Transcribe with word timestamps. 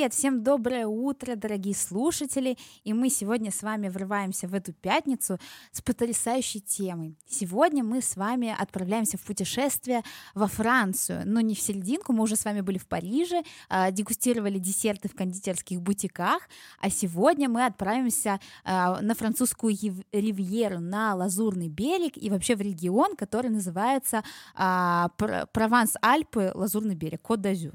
Привет, 0.00 0.14
всем 0.14 0.42
доброе 0.42 0.86
утро, 0.86 1.36
дорогие 1.36 1.74
слушатели. 1.74 2.56
И 2.84 2.94
мы 2.94 3.10
сегодня 3.10 3.50
с 3.50 3.62
вами 3.62 3.90
врываемся 3.90 4.48
в 4.48 4.54
эту 4.54 4.72
пятницу 4.72 5.38
с 5.72 5.82
потрясающей 5.82 6.60
темой. 6.60 7.18
Сегодня 7.28 7.84
мы 7.84 8.00
с 8.00 8.16
вами 8.16 8.56
отправляемся 8.58 9.18
в 9.18 9.20
путешествие 9.20 10.02
во 10.34 10.46
Францию. 10.46 11.24
Но 11.26 11.42
не 11.42 11.54
в 11.54 11.60
серединку, 11.60 12.14
мы 12.14 12.22
уже 12.22 12.36
с 12.36 12.46
вами 12.46 12.62
были 12.62 12.78
в 12.78 12.88
Париже, 12.88 13.42
а, 13.68 13.90
дегустировали 13.90 14.58
десерты 14.58 15.10
в 15.10 15.14
кондитерских 15.14 15.82
бутиках. 15.82 16.48
А 16.80 16.88
сегодня 16.88 17.50
мы 17.50 17.66
отправимся 17.66 18.40
а, 18.64 19.02
на 19.02 19.14
французскую 19.14 19.76
ривьеру, 20.12 20.80
на 20.80 21.14
Лазурный 21.14 21.68
берег 21.68 22.12
и 22.16 22.30
вообще 22.30 22.56
в 22.56 22.62
регион, 22.62 23.16
который 23.16 23.50
называется 23.50 24.24
а, 24.54 25.10
Прованс-Альпы, 25.18 26.52
Лазурный 26.54 26.94
берег, 26.94 27.20
Кот-d'Азур. 27.20 27.74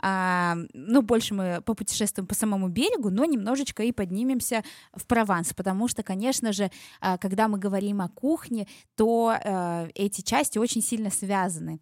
А, 0.00 0.56
ну, 0.72 1.02
больше 1.02 1.34
мы 1.34 1.62
попутешествуем 1.62 2.26
по 2.26 2.34
самому 2.34 2.68
берегу, 2.68 3.10
но 3.10 3.24
немножечко 3.24 3.82
и 3.82 3.92
поднимемся 3.92 4.62
в 4.92 5.06
Прованс, 5.06 5.52
потому 5.54 5.88
что, 5.88 6.02
конечно 6.02 6.52
же, 6.52 6.70
а, 7.00 7.18
когда 7.18 7.48
мы 7.48 7.58
говорим 7.58 8.00
о 8.00 8.08
кухне, 8.08 8.66
то 8.96 9.34
а, 9.34 9.88
эти 9.94 10.20
части 10.20 10.58
очень 10.58 10.82
сильно 10.82 11.10
связаны. 11.10 11.80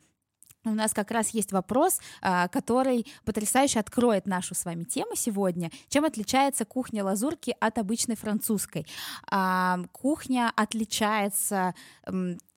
У 0.65 0.75
нас 0.75 0.95
как 0.95 1.11
раз 1.11 1.31
есть 1.31 1.51
вопрос, 1.53 1.99
а, 2.21 2.47
который 2.49 3.07
потрясающе 3.25 3.81
откроет 3.81 4.27
нашу 4.27 4.55
с 4.55 4.65
вами 4.65 4.85
тему 4.85 5.17
сегодня. 5.17 5.71
Чем 5.89 6.05
отличается 6.05 6.65
кухня 6.65 7.05
лазурки 7.05 7.57
от 7.59 7.79
обычной 7.79 8.17
французской? 8.17 8.87
А, 9.29 9.81
кухня 9.91 10.53
отличается 10.55 11.75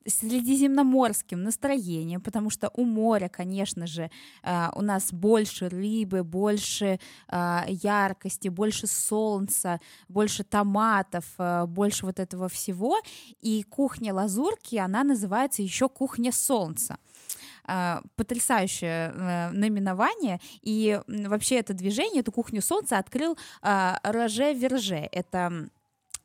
средиземноморским 0.07 1.41
настроением, 1.43 2.21
потому 2.21 2.49
что 2.49 2.69
у 2.73 2.83
моря, 2.83 3.29
конечно 3.29 3.87
же, 3.87 4.09
а, 4.43 4.71
у 4.75 4.81
нас 4.81 5.11
больше 5.11 5.69
рыбы, 5.69 6.23
больше 6.23 6.99
яркости, 7.67 8.49
больше 8.49 8.87
солнца, 8.87 9.79
больше 10.07 10.43
томатов, 10.43 11.25
больше 11.67 12.05
вот 12.05 12.19
этого 12.19 12.47
всего. 12.47 12.97
И 13.41 13.63
кухня 13.63 14.13
лазурки, 14.13 14.75
она 14.75 15.03
называется 15.03 15.61
еще 15.61 15.89
кухня 15.89 16.31
солнца. 16.31 16.97
Потрясающее 18.15 19.11
э, 19.11 19.49
наименование, 19.49 20.39
и 20.61 21.01
вообще 21.07 21.55
это 21.55 21.73
движение, 21.73 22.19
эту 22.19 22.31
кухню 22.31 22.61
солнца 22.61 22.99
открыл 22.99 23.37
Роже 24.03 24.53
Верже. 24.53 25.09
Это 25.11 25.69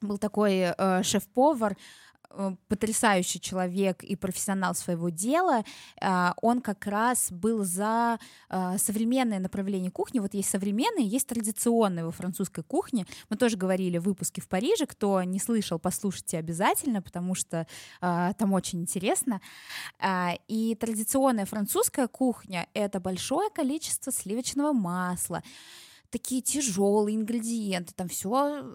был 0.02 0.18
такой 0.18 0.74
э, 0.76 1.02
шеф-повар, 1.02 1.72
Э, 1.72 2.09
потрясающий 2.68 3.40
человек 3.40 4.02
и 4.04 4.16
профессионал 4.16 4.74
своего 4.74 5.08
дела, 5.08 5.64
а, 6.00 6.34
он 6.40 6.60
как 6.60 6.86
раз 6.86 7.30
был 7.32 7.64
за 7.64 8.18
а, 8.48 8.78
современное 8.78 9.40
направление 9.40 9.90
кухни. 9.90 10.20
Вот 10.20 10.34
есть 10.34 10.48
современные, 10.48 11.06
есть 11.06 11.26
традиционные 11.26 12.04
во 12.04 12.12
французской 12.12 12.62
кухне. 12.62 13.06
Мы 13.28 13.36
тоже 13.36 13.56
говорили 13.56 13.98
в 13.98 14.04
выпуске 14.04 14.40
в 14.40 14.48
Париже. 14.48 14.86
Кто 14.86 15.22
не 15.22 15.40
слышал, 15.40 15.78
послушайте 15.78 16.38
обязательно, 16.38 17.02
потому 17.02 17.34
что 17.34 17.66
а, 18.00 18.32
там 18.34 18.52
очень 18.52 18.80
интересно. 18.80 19.40
И 20.48 20.76
традиционная 20.78 21.46
французская 21.46 22.06
кухня— 22.08 22.68
это 22.74 23.00
большое 23.00 23.50
количество 23.50 24.12
сливочного 24.12 24.72
масла, 24.72 25.42
такие 26.10 26.42
тяжелые 26.42 27.16
ингредиенты, 27.16 27.94
там 27.94 28.08
все 28.08 28.28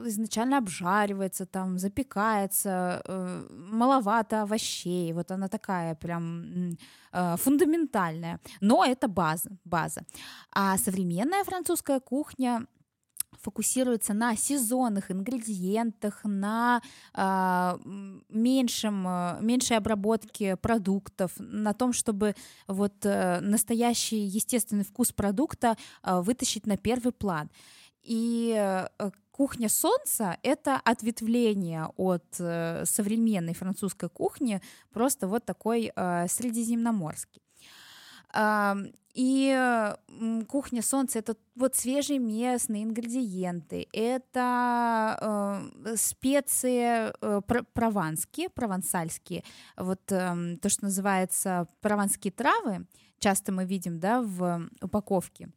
изначально 0.07 0.57
обжаривается, 0.57 1.45
там 1.45 1.77
запекается, 1.77 3.01
э, 3.05 3.47
маловато 3.49 4.43
овощей, 4.43 5.13
вот 5.13 5.31
она 5.31 5.47
такая 5.47 5.95
прям 5.95 6.77
э, 7.11 7.35
фундаментальная, 7.37 8.39
но 8.61 8.85
это 8.85 9.07
база, 9.07 9.49
база. 9.65 10.01
А 10.51 10.77
современная 10.77 11.43
французская 11.43 11.99
кухня 11.99 12.65
фокусируется 13.41 14.13
на 14.13 14.35
сезонных 14.35 15.11
ингредиентах, 15.11 16.21
на 16.23 16.81
э, 17.13 17.77
меньшем, 18.29 19.07
меньшей 19.45 19.77
обработке 19.77 20.55
продуктов, 20.55 21.31
на 21.37 21.73
том, 21.73 21.93
чтобы 21.93 22.35
вот 22.67 22.93
э, 23.05 23.39
настоящий 23.41 24.19
естественный 24.19 24.83
вкус 24.83 25.11
продукта 25.11 25.77
э, 26.03 26.19
вытащить 26.21 26.65
на 26.65 26.77
первый 26.77 27.11
план. 27.11 27.49
И 28.03 28.55
э, 28.55 29.09
кухня 29.31 29.67
солнца— 29.67 30.37
это 30.43 30.75
ответвление 30.77 31.87
от 31.97 32.23
э, 32.39 32.83
современной 32.85 33.53
французской 33.53 34.09
кухни, 34.09 34.61
просто 34.93 35.27
вот 35.27 35.43
такой 35.45 35.91
э, 35.95 36.27
средиземноморский. 36.27 37.44
И 39.15 39.95
кухня 40.49 40.81
солнца 40.81 41.19
это 41.19 41.37
вот 41.55 41.75
свежие 41.75 42.19
местные 42.19 42.83
ингредиенты, 42.83 43.87
это 43.93 45.71
э, 45.85 45.95
специи 45.95 47.13
э, 47.21 47.41
прованские, 47.73 48.49
провансальские, 48.49 49.45
вот 49.77 50.01
э, 50.11 50.57
то, 50.61 50.67
что 50.67 50.83
называется 50.83 51.69
прованские 51.79 52.33
травы, 52.33 52.87
часто 53.19 53.53
мы 53.53 53.63
видим, 53.63 54.01
да, 54.01 54.21
в 54.21 54.67
упаковке 54.81 55.49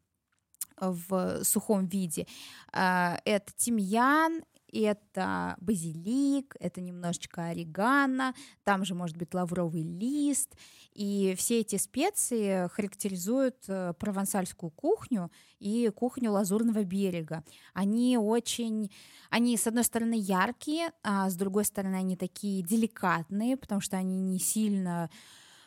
в 0.80 1.42
сухом 1.42 1.86
виде. 1.86 2.28
Э, 2.72 3.16
это 3.24 3.52
тимьян, 3.56 4.44
это 4.72 5.56
базилик, 5.60 6.56
это 6.60 6.80
немножечко 6.80 7.46
орегано, 7.46 8.34
там 8.64 8.84
же 8.84 8.94
может 8.94 9.16
быть 9.16 9.34
лавровый 9.34 9.82
лист, 9.82 10.54
и 10.92 11.34
все 11.36 11.60
эти 11.60 11.76
специи 11.76 12.68
характеризуют 12.68 13.56
э, 13.68 13.94
провансальскую 13.98 14.70
кухню 14.70 15.30
и 15.58 15.90
кухню 15.94 16.32
Лазурного 16.32 16.84
берега. 16.84 17.44
Они 17.72 18.18
очень, 18.18 18.90
они 19.30 19.56
с 19.56 19.66
одной 19.66 19.84
стороны 19.84 20.14
яркие, 20.18 20.92
а 21.02 21.30
с 21.30 21.36
другой 21.36 21.64
стороны 21.64 21.96
они 21.96 22.16
такие 22.16 22.62
деликатные, 22.62 23.56
потому 23.56 23.80
что 23.80 23.96
они 23.96 24.20
не 24.20 24.38
сильно 24.38 25.10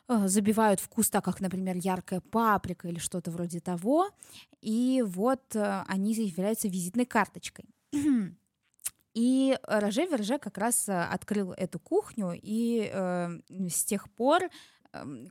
э, 0.08 0.28
забивают 0.28 0.80
вкус 0.80 1.10
так, 1.10 1.24
как, 1.24 1.40
например, 1.40 1.78
яркая 1.78 2.22
паприка 2.22 2.88
или 2.88 3.00
что-то 3.00 3.32
вроде 3.32 3.60
того. 3.60 4.10
И 4.62 5.04
вот 5.06 5.56
э, 5.56 5.84
они 5.88 6.14
являются 6.14 6.68
визитной 6.68 7.06
карточкой. 7.06 7.66
И 9.14 9.58
Роже 9.64 10.06
Верже 10.06 10.38
как 10.40 10.58
раз 10.58 10.88
э, 10.88 10.94
открыл 10.94 11.52
эту 11.52 11.80
кухню, 11.80 12.34
и 12.34 12.90
э, 12.92 13.40
с 13.70 13.84
тех 13.84 14.10
пор 14.12 14.44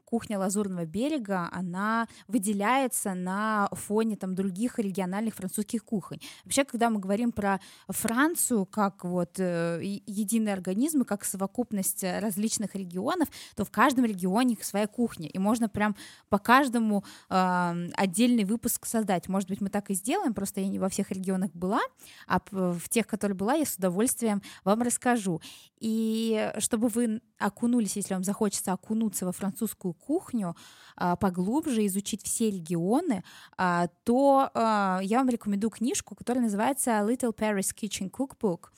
кухня 0.05 0.39
Лазурного 0.39 0.87
берега, 0.87 1.49
она 1.53 2.07
выделяется 2.29 3.15
на 3.15 3.69
фоне 3.73 4.17
там 4.17 4.35
других 4.35 4.79
региональных 4.79 5.35
французских 5.35 5.85
кухонь. 5.85 6.19
Вообще, 6.45 6.65
когда 6.65 6.91
мы 6.91 7.01
говорим 7.01 7.33
про 7.33 7.61
Францию 7.89 8.67
как 8.67 9.05
вот 9.05 9.39
э, 9.39 9.81
единый 10.07 10.53
организм, 10.53 11.05
как 11.05 11.25
совокупность 11.25 12.03
различных 12.05 12.75
регионов, 12.75 13.29
то 13.55 13.65
в 13.65 13.71
каждом 13.71 14.05
регионе 14.05 14.57
своя 14.61 14.87
кухня, 14.87 15.29
и 15.29 15.39
можно 15.39 15.69
прям 15.69 15.97
по 16.29 16.39
каждому 16.39 17.05
э, 17.29 17.89
отдельный 17.95 18.45
выпуск 18.45 18.87
создать. 18.87 19.29
Может 19.29 19.49
быть, 19.49 19.61
мы 19.61 19.69
так 19.69 19.91
и 19.91 19.95
сделаем, 19.95 20.35
просто 20.35 20.61
я 20.61 20.69
не 20.69 20.79
во 20.79 20.89
всех 20.89 21.11
регионах 21.11 21.53
была, 21.53 21.81
а 22.27 22.41
в 22.51 22.89
тех, 22.89 23.07
которые 23.07 23.37
была, 23.37 23.55
я 23.55 23.65
с 23.65 23.77
удовольствием 23.77 24.43
вам 24.65 24.83
расскажу. 24.83 25.41
И 25.79 26.53
чтобы 26.59 26.89
вы 26.89 27.23
окунулись, 27.39 27.97
если 27.97 28.15
вам 28.15 28.25
захочется 28.25 28.73
окунуться 28.73 29.25
во 29.25 29.33
французскую 29.51 29.95
кухню, 29.95 30.57
а, 30.97 31.17
поглубже 31.17 31.85
изучить 31.87 32.23
все 32.23 32.51
регионы, 32.51 33.25
а, 33.57 33.89
то 34.05 34.51
а, 34.55 35.01
я 35.03 35.19
вам 35.19 35.29
рекомендую 35.29 35.71
книжку, 35.71 36.15
которая 36.15 36.45
называется 36.45 36.91
Little 36.91 37.35
Paris 37.35 37.75
Kitchen 37.75 38.11
Cookbook. 38.11 38.69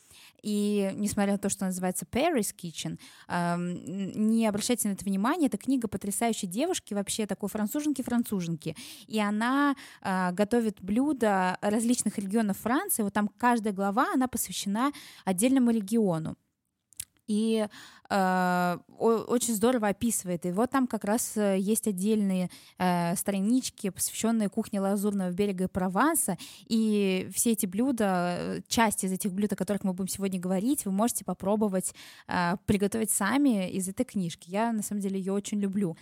И 0.43 0.91
несмотря 0.95 1.33
на 1.33 1.39
то, 1.39 1.49
что 1.49 1.65
называется 1.65 2.05
Paris 2.05 2.53
Kitchen, 2.55 2.99
не 3.29 4.47
обращайте 4.47 4.89
на 4.89 4.93
это 4.93 5.05
внимание, 5.05 5.47
эта 5.47 5.57
книга 5.57 5.87
потрясающей 5.89 6.49
девушки, 6.49 6.95
вообще 6.95 7.27
такой 7.27 7.49
француженки-француженки. 7.49 8.77
И 9.07 9.21
она 9.21 9.77
готовит 10.03 10.83
блюда 10.83 11.59
различных 11.63 12.19
регионов 12.19 12.59
Франции. 12.59 13.05
Вот 13.05 13.15
там 13.15 13.29
каждая 13.29 13.73
глава, 13.73 14.13
она 14.13 14.27
посвящена 14.27 14.93
отдельному 15.25 15.71
региону 15.71 16.37
и 17.27 17.67
э, 18.11 18.79
очень 18.97 19.55
здорово 19.55 19.89
описывает. 19.89 20.47
И 20.47 20.53
вот 20.53 20.71
там 20.71 20.87
как 20.87 21.05
раз 21.05 21.37
э, 21.37 21.57
есть 21.59 21.87
отдельные 21.87 22.51
э, 22.79 23.17
странички, 23.17 23.91
посвященные 23.91 24.49
кухне 24.49 24.81
Лазурного 24.81 25.31
берега 25.31 25.65
и 25.65 25.69
Прованса, 25.69 26.37
и 26.67 27.29
все 27.35 27.53
эти 27.53 27.67
блюда, 27.67 28.37
э, 28.39 28.61
часть 28.69 29.05
из 29.05 29.13
этих 29.13 29.33
блюд, 29.33 29.53
о 29.53 29.57
которых 29.57 29.85
мы 29.85 29.93
будем 29.93 30.09
сегодня 30.09 30.41
говорить, 30.41 30.85
вы 30.85 30.93
можете 30.93 31.25
попробовать 31.25 31.95
э, 32.29 32.57
приготовить 32.67 33.11
сами 33.11 33.71
из 33.71 33.89
этой 33.89 34.05
книжки. 34.05 34.51
Я 34.51 34.73
на 34.73 34.83
самом 34.83 35.01
деле 35.01 35.19
ее 35.19 35.33
очень 35.33 35.61
люблю. 35.61 35.97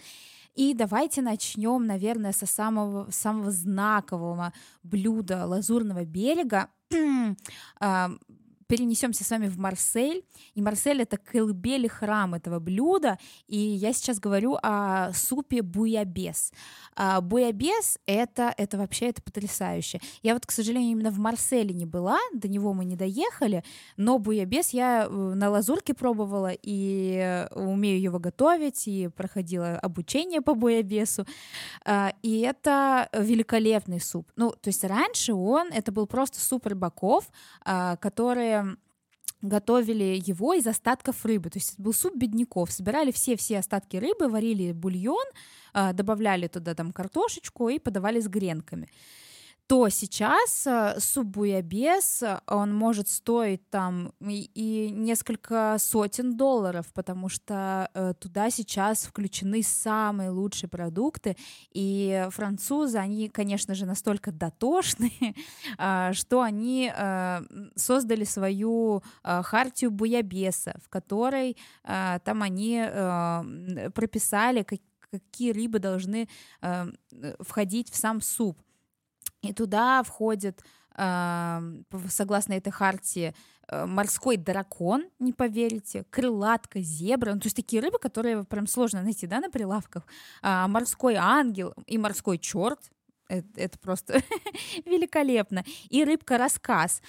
И 0.56 0.74
давайте 0.74 1.22
начнем, 1.22 1.86
наверное, 1.86 2.32
со 2.32 2.46
самого, 2.46 3.10
самого 3.10 3.50
знакового 3.50 4.52
блюда 4.82 5.46
Лазурного 5.46 6.04
берега. 6.04 6.68
перенесемся 8.70 9.24
с 9.24 9.30
вами 9.30 9.48
в 9.48 9.58
Марсель. 9.58 10.24
И 10.54 10.62
Марсель— 10.62 11.02
это 11.02 11.16
колыбель 11.16 11.88
храм 11.88 12.34
этого 12.34 12.60
блюда. 12.60 13.18
И 13.48 13.58
я 13.58 13.92
сейчас 13.92 14.20
говорю 14.20 14.58
о 14.62 15.12
супе 15.12 15.62
буябес. 15.62 16.52
А, 16.94 17.20
буябес— 17.20 17.98
это, 18.06 18.54
это 18.56 18.78
вообще 18.78 19.08
это 19.08 19.22
потрясающе. 19.22 20.00
Я 20.22 20.34
вот, 20.34 20.46
к 20.46 20.52
сожалению, 20.52 20.92
именно 20.92 21.10
в 21.10 21.18
Марселе 21.18 21.74
не 21.74 21.84
была, 21.84 22.18
до 22.32 22.46
него 22.46 22.72
мы 22.72 22.84
не 22.84 22.94
доехали, 22.94 23.64
но 23.96 24.18
буябес 24.18 24.70
я 24.70 25.06
э, 25.06 25.10
на 25.10 25.50
лазурке 25.50 25.92
пробовала 25.92 26.52
и 26.52 27.48
умею 27.56 28.00
его 28.00 28.20
готовить, 28.20 28.86
и 28.86 29.08
проходила 29.08 29.80
обучение 29.80 30.42
по 30.42 30.54
буябесу. 30.54 31.26
А, 31.84 32.12
и 32.22 32.38
это 32.42 33.08
великолепный 33.12 34.00
суп. 34.00 34.30
Ну, 34.36 34.50
то 34.52 34.68
есть 34.68 34.84
раньше 34.84 35.32
он, 35.32 35.72
это 35.72 35.90
был 35.90 36.06
просто 36.06 36.38
суп 36.38 36.66
рыбаков, 36.66 37.28
а, 37.64 37.96
которые 37.96 38.59
готовили 39.42 40.20
его 40.22 40.54
из 40.54 40.66
остатков 40.66 41.24
рыбы. 41.24 41.50
То 41.50 41.58
есть 41.58 41.74
это 41.74 41.82
был 41.82 41.92
суп 41.92 42.14
бедняков. 42.16 42.70
Собирали 42.70 43.10
все-все 43.10 43.58
остатки 43.58 43.96
рыбы, 43.96 44.28
варили 44.28 44.72
бульон, 44.72 45.24
а, 45.72 45.92
добавляли 45.92 46.46
туда 46.46 46.74
там 46.74 46.92
картошечку 46.92 47.68
и 47.68 47.78
подавали 47.78 48.20
с 48.20 48.28
гренками 48.28 48.88
то 49.70 49.88
сейчас 49.88 50.66
э, 50.66 50.96
суп 50.98 51.28
буябес, 51.28 52.24
он 52.48 52.74
может 52.74 53.08
стоить 53.08 53.70
там 53.70 54.12
и, 54.18 54.50
и 54.52 54.90
несколько 54.90 55.76
сотен 55.78 56.36
долларов, 56.36 56.86
потому 56.92 57.28
что 57.28 57.88
э, 57.94 58.14
туда 58.18 58.50
сейчас 58.50 59.04
включены 59.04 59.62
самые 59.62 60.30
лучшие 60.30 60.68
продукты, 60.68 61.36
и 61.70 62.26
французы, 62.30 62.98
они, 62.98 63.28
конечно 63.28 63.74
же, 63.76 63.86
настолько 63.86 64.32
дотошные, 64.32 65.36
э, 65.78 66.10
что 66.14 66.42
они 66.42 66.92
э, 66.92 67.42
создали 67.76 68.24
свою 68.24 69.04
э, 69.22 69.42
хартию 69.44 69.92
буябеса, 69.92 70.80
в 70.84 70.88
которой 70.88 71.56
э, 71.84 72.18
там 72.24 72.42
они 72.42 72.84
э, 72.84 73.90
прописали, 73.94 74.64
как, 74.64 74.80
какие 75.12 75.52
рыбы 75.52 75.78
должны 75.78 76.28
э, 76.60 76.86
входить 77.38 77.88
в 77.88 77.94
сам 77.94 78.20
суп. 78.20 78.58
И 79.42 79.52
туда 79.52 80.02
входит, 80.02 80.62
согласно 80.96 82.54
этой 82.54 82.70
хартии, 82.70 83.34
э, 83.68 83.86
морской 83.86 84.36
дракон, 84.36 85.04
не 85.18 85.32
поверите, 85.32 86.04
крылатка, 86.10 86.80
зебра, 86.80 87.32
ну, 87.32 87.40
то 87.40 87.46
есть 87.46 87.56
такие 87.56 87.80
рыбы, 87.80 87.98
которые 87.98 88.44
прям 88.44 88.66
сложно 88.66 89.02
найти, 89.02 89.26
да, 89.26 89.40
на 89.40 89.48
прилавках, 89.50 90.04
а, 90.42 90.68
морской 90.68 91.14
ангел 91.14 91.72
и 91.86 91.96
морской 91.96 92.38
черт, 92.38 92.90
это, 93.28 93.48
это 93.56 93.78
просто 93.78 94.20
великолепно, 94.84 95.64
и 95.88 96.04
рыбка-рассказ. 96.04 97.00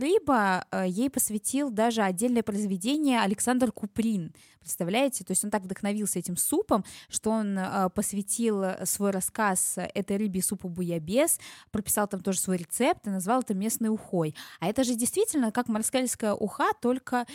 Рыба, 0.00 0.64
э, 0.70 0.84
ей 0.88 1.10
посвятил 1.10 1.70
даже 1.70 2.02
отдельное 2.02 2.42
произведение 2.42 3.20
Александр 3.20 3.72
Куприн. 3.72 4.32
Представляете? 4.60 5.24
То 5.24 5.30
есть 5.30 5.44
он 5.44 5.50
так 5.50 5.62
вдохновился 5.62 6.18
этим 6.18 6.36
супом, 6.36 6.84
что 7.08 7.30
он 7.30 7.56
э, 7.58 7.88
посвятил 7.94 8.64
свой 8.84 9.10
рассказ 9.10 9.76
этой 9.76 10.16
рыбе 10.16 10.42
супу 10.42 10.68
буябес, 10.68 11.38
прописал 11.70 12.08
там 12.08 12.20
тоже 12.20 12.40
свой 12.40 12.56
рецепт 12.56 13.06
и 13.06 13.10
назвал 13.10 13.40
это 13.40 13.54
местной 13.54 13.88
ухой. 13.88 14.34
А 14.60 14.68
это 14.68 14.84
же 14.84 14.94
действительно 14.94 15.52
как 15.52 15.68
морскальская 15.68 16.34
уха, 16.34 16.66
только 16.80 17.26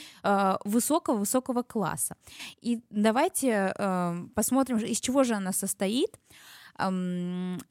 высокого-высокого 0.65 1.63
класса. 1.63 2.15
И 2.61 2.81
давайте 2.89 3.73
э, 3.77 4.27
посмотрим, 4.35 4.77
из 4.77 4.99
чего 4.99 5.23
же 5.23 5.33
она 5.33 5.53
состоит 5.53 6.17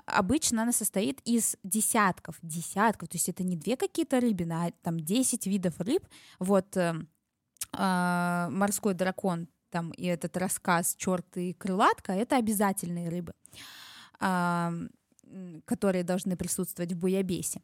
обычно 0.07 0.63
она 0.63 0.73
состоит 0.73 1.21
из 1.25 1.57
десятков, 1.63 2.37
десятков, 2.43 3.09
то 3.09 3.17
есть 3.17 3.29
это 3.29 3.43
не 3.43 3.57
две 3.57 3.77
какие-то 3.77 4.21
рыбины, 4.21 4.53
а 4.53 4.73
там 4.83 5.01
10 5.01 5.47
видов 5.47 5.81
рыб. 5.81 6.07
Вот 6.39 6.77
э, 6.77 6.95
э, 7.73 8.49
морской 8.51 8.95
дракон 8.95 9.49
там 9.71 9.91
и 9.93 10.05
этот 10.05 10.37
рассказ 10.37 10.95
«Черт 10.97 11.37
и 11.37 11.53
крылатка»— 11.55 12.13
это 12.15 12.37
обязательные 12.37 13.09
рыбы, 13.09 13.35
которые 15.65 16.03
должны 16.03 16.37
присутствовать 16.37 16.93
в 16.93 16.99
буябесе. 16.99 17.63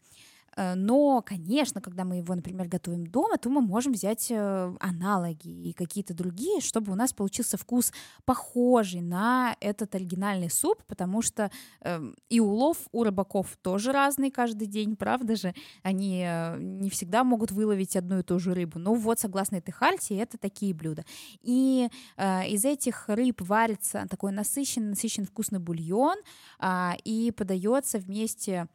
Э, 0.56 0.74
но, 0.74 1.22
конечно, 1.22 1.80
когда 1.80 2.04
мы 2.04 2.16
его, 2.16 2.34
например, 2.34 2.68
готовим 2.68 3.06
дома, 3.06 3.38
то 3.38 3.50
мы 3.50 3.60
можем 3.60 3.92
взять 3.92 4.30
э, 4.30 4.74
аналоги 4.80 5.48
и 5.48 5.72
какие-то 5.72 6.14
другие, 6.14 6.60
чтобы 6.60 6.92
у 6.92 6.94
нас 6.94 7.12
получился 7.12 7.56
вкус 7.56 7.92
похожий 8.24 9.02
на 9.02 9.56
этот 9.60 9.94
оригинальный 9.94 10.50
суп, 10.50 10.82
потому 10.86 11.22
что 11.22 11.50
эм, 11.82 12.16
и 12.28 12.40
улов 12.40 12.78
у 12.92 13.04
рыбаков 13.04 13.56
тоже 13.62 13.92
разный 13.92 14.30
каждый 14.30 14.66
день, 14.66 14.96
правда 14.96 15.36
же? 15.36 15.54
Они 15.82 16.24
э, 16.26 16.56
не 16.58 16.90
всегда 16.90 17.24
могут 17.24 17.52
выловить 17.52 17.96
одну 17.96 18.20
и 18.20 18.22
ту 18.22 18.38
же 18.38 18.54
рыбу. 18.54 18.78
Но 18.78 18.94
вот, 18.94 19.20
согласно 19.20 19.56
этой 19.56 19.72
хартии, 19.72 20.16
это 20.16 20.38
такие 20.38 20.74
блюда. 20.74 21.04
И 21.42 21.88
из 22.18 22.64
этих 22.64 23.08
рыб 23.08 23.40
варится 23.42 24.06
такой 24.08 24.32
насыщенный, 24.32 24.90
насыщенный 24.90 25.26
вкусный 25.26 25.58
бульон 25.58 26.16
а, 26.58 26.96
и 27.04 27.30
подается 27.30 27.98
вместе 27.98 28.68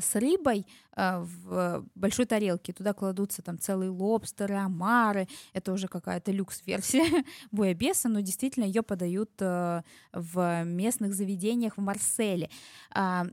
с 0.00 0.14
рыбой 0.16 0.66
а, 0.87 0.87
в 0.98 1.84
большой 1.94 2.26
тарелке. 2.26 2.72
Туда 2.72 2.92
кладутся 2.92 3.42
там 3.42 3.58
целые 3.58 3.90
лобстеры, 3.90 4.56
омары. 4.56 5.28
Это 5.52 5.72
уже 5.72 5.88
какая-то 5.88 6.32
люкс-версия 6.32 7.24
буябеса, 7.50 8.08
но 8.08 8.20
действительно 8.20 8.64
ее 8.64 8.82
подают 8.82 9.30
а, 9.40 9.84
в 10.12 10.64
местных 10.64 11.14
заведениях 11.14 11.76
в 11.76 11.80
Марселе. 11.80 12.50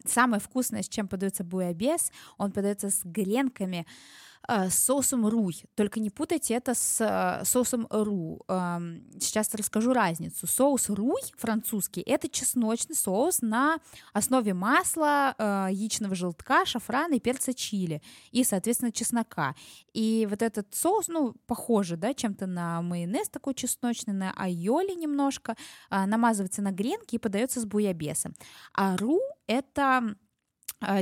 Самое 0.06 0.40
вкусное, 0.40 0.84
с 0.84 0.90
чем 0.90 1.08
подается 1.08 1.44
буябес, 1.44 2.12
он 2.38 2.52
подается 2.52 2.90
с 2.90 3.02
гренками, 3.04 3.86
Э, 4.48 4.70
с 4.70 4.76
соусом 4.76 5.28
руй. 5.28 5.64
Только 5.76 6.00
не 6.00 6.10
путайте 6.10 6.54
это 6.54 6.74
с 6.76 7.02
э, 7.02 7.44
соусом 7.46 7.88
ру. 7.90 8.42
Сейчас 9.20 9.54
расскажу 9.54 9.94
разницу. 9.94 10.48
Соус 10.48 10.90
руй 10.90 11.22
французский— 11.38 12.02
это 12.06 12.30
чесночный 12.30 12.96
соус 12.96 13.42
на 13.42 13.78
основе 14.14 14.54
масла, 14.54 15.36
э, 15.38 15.68
яичного 15.72 16.16
желтка, 16.16 16.66
шафрана 16.66 17.16
и 17.16 17.20
перца 17.20 17.54
чили. 17.56 18.02
И, 18.31 18.44
соответственно, 18.44 18.92
чеснока. 18.92 19.56
И 19.94 20.28
вот 20.30 20.42
этот 20.42 20.74
соус, 20.75 21.07
ну, 21.07 21.34
похоже, 21.48 21.98
да, 21.98 22.13
чем-то 22.13 22.46
на 22.46 22.81
майонез 22.81 23.30
такой 23.30 23.56
чесночный, 23.56 24.13
на 24.13 24.32
айоли 24.34 24.94
немножко, 24.94 25.56
намазывается 25.89 26.62
на 26.62 26.72
гренки 26.72 27.15
и 27.15 27.20
подается 27.20 27.60
с 27.60 27.65
буябесом. 27.65 28.36
А 28.74 28.98
ру— 28.98 29.20
это 29.48 29.86
а, 29.86 30.03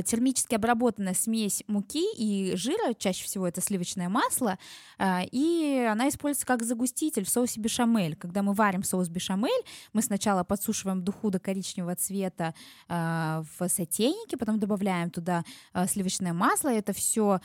термически 0.04 0.54
обработанная 0.54 1.14
смесь 1.14 1.62
муки 1.66 2.04
и 2.16 2.56
жира, 2.56 2.94
чаще 2.94 3.24
всего 3.24 3.46
это 3.46 3.60
сливочное 3.60 4.08
масло, 4.08 4.58
а, 4.98 5.22
и 5.30 5.86
она 5.90 6.08
используется 6.08 6.46
как 6.46 6.62
загуститель 6.62 7.24
в 7.24 7.28
соусе 7.28 7.60
бешамель. 7.60 8.16
Когда 8.16 8.42
мы 8.42 8.52
варим 8.52 8.82
соус 8.82 9.08
бешамель, 9.08 9.64
мы 9.92 10.02
сначала 10.02 10.44
подсушиваем 10.44 11.02
духу 11.02 11.30
до 11.30 11.38
коричневого 11.38 11.96
цвета 11.96 12.54
а, 12.88 13.44
в 13.58 13.68
сотейнике, 13.68 14.36
потом 14.36 14.58
добавляем 14.58 15.10
туда 15.10 15.44
сливочное 15.86 16.32
масло, 16.32 16.68
это 16.68 16.92
все 16.92 17.40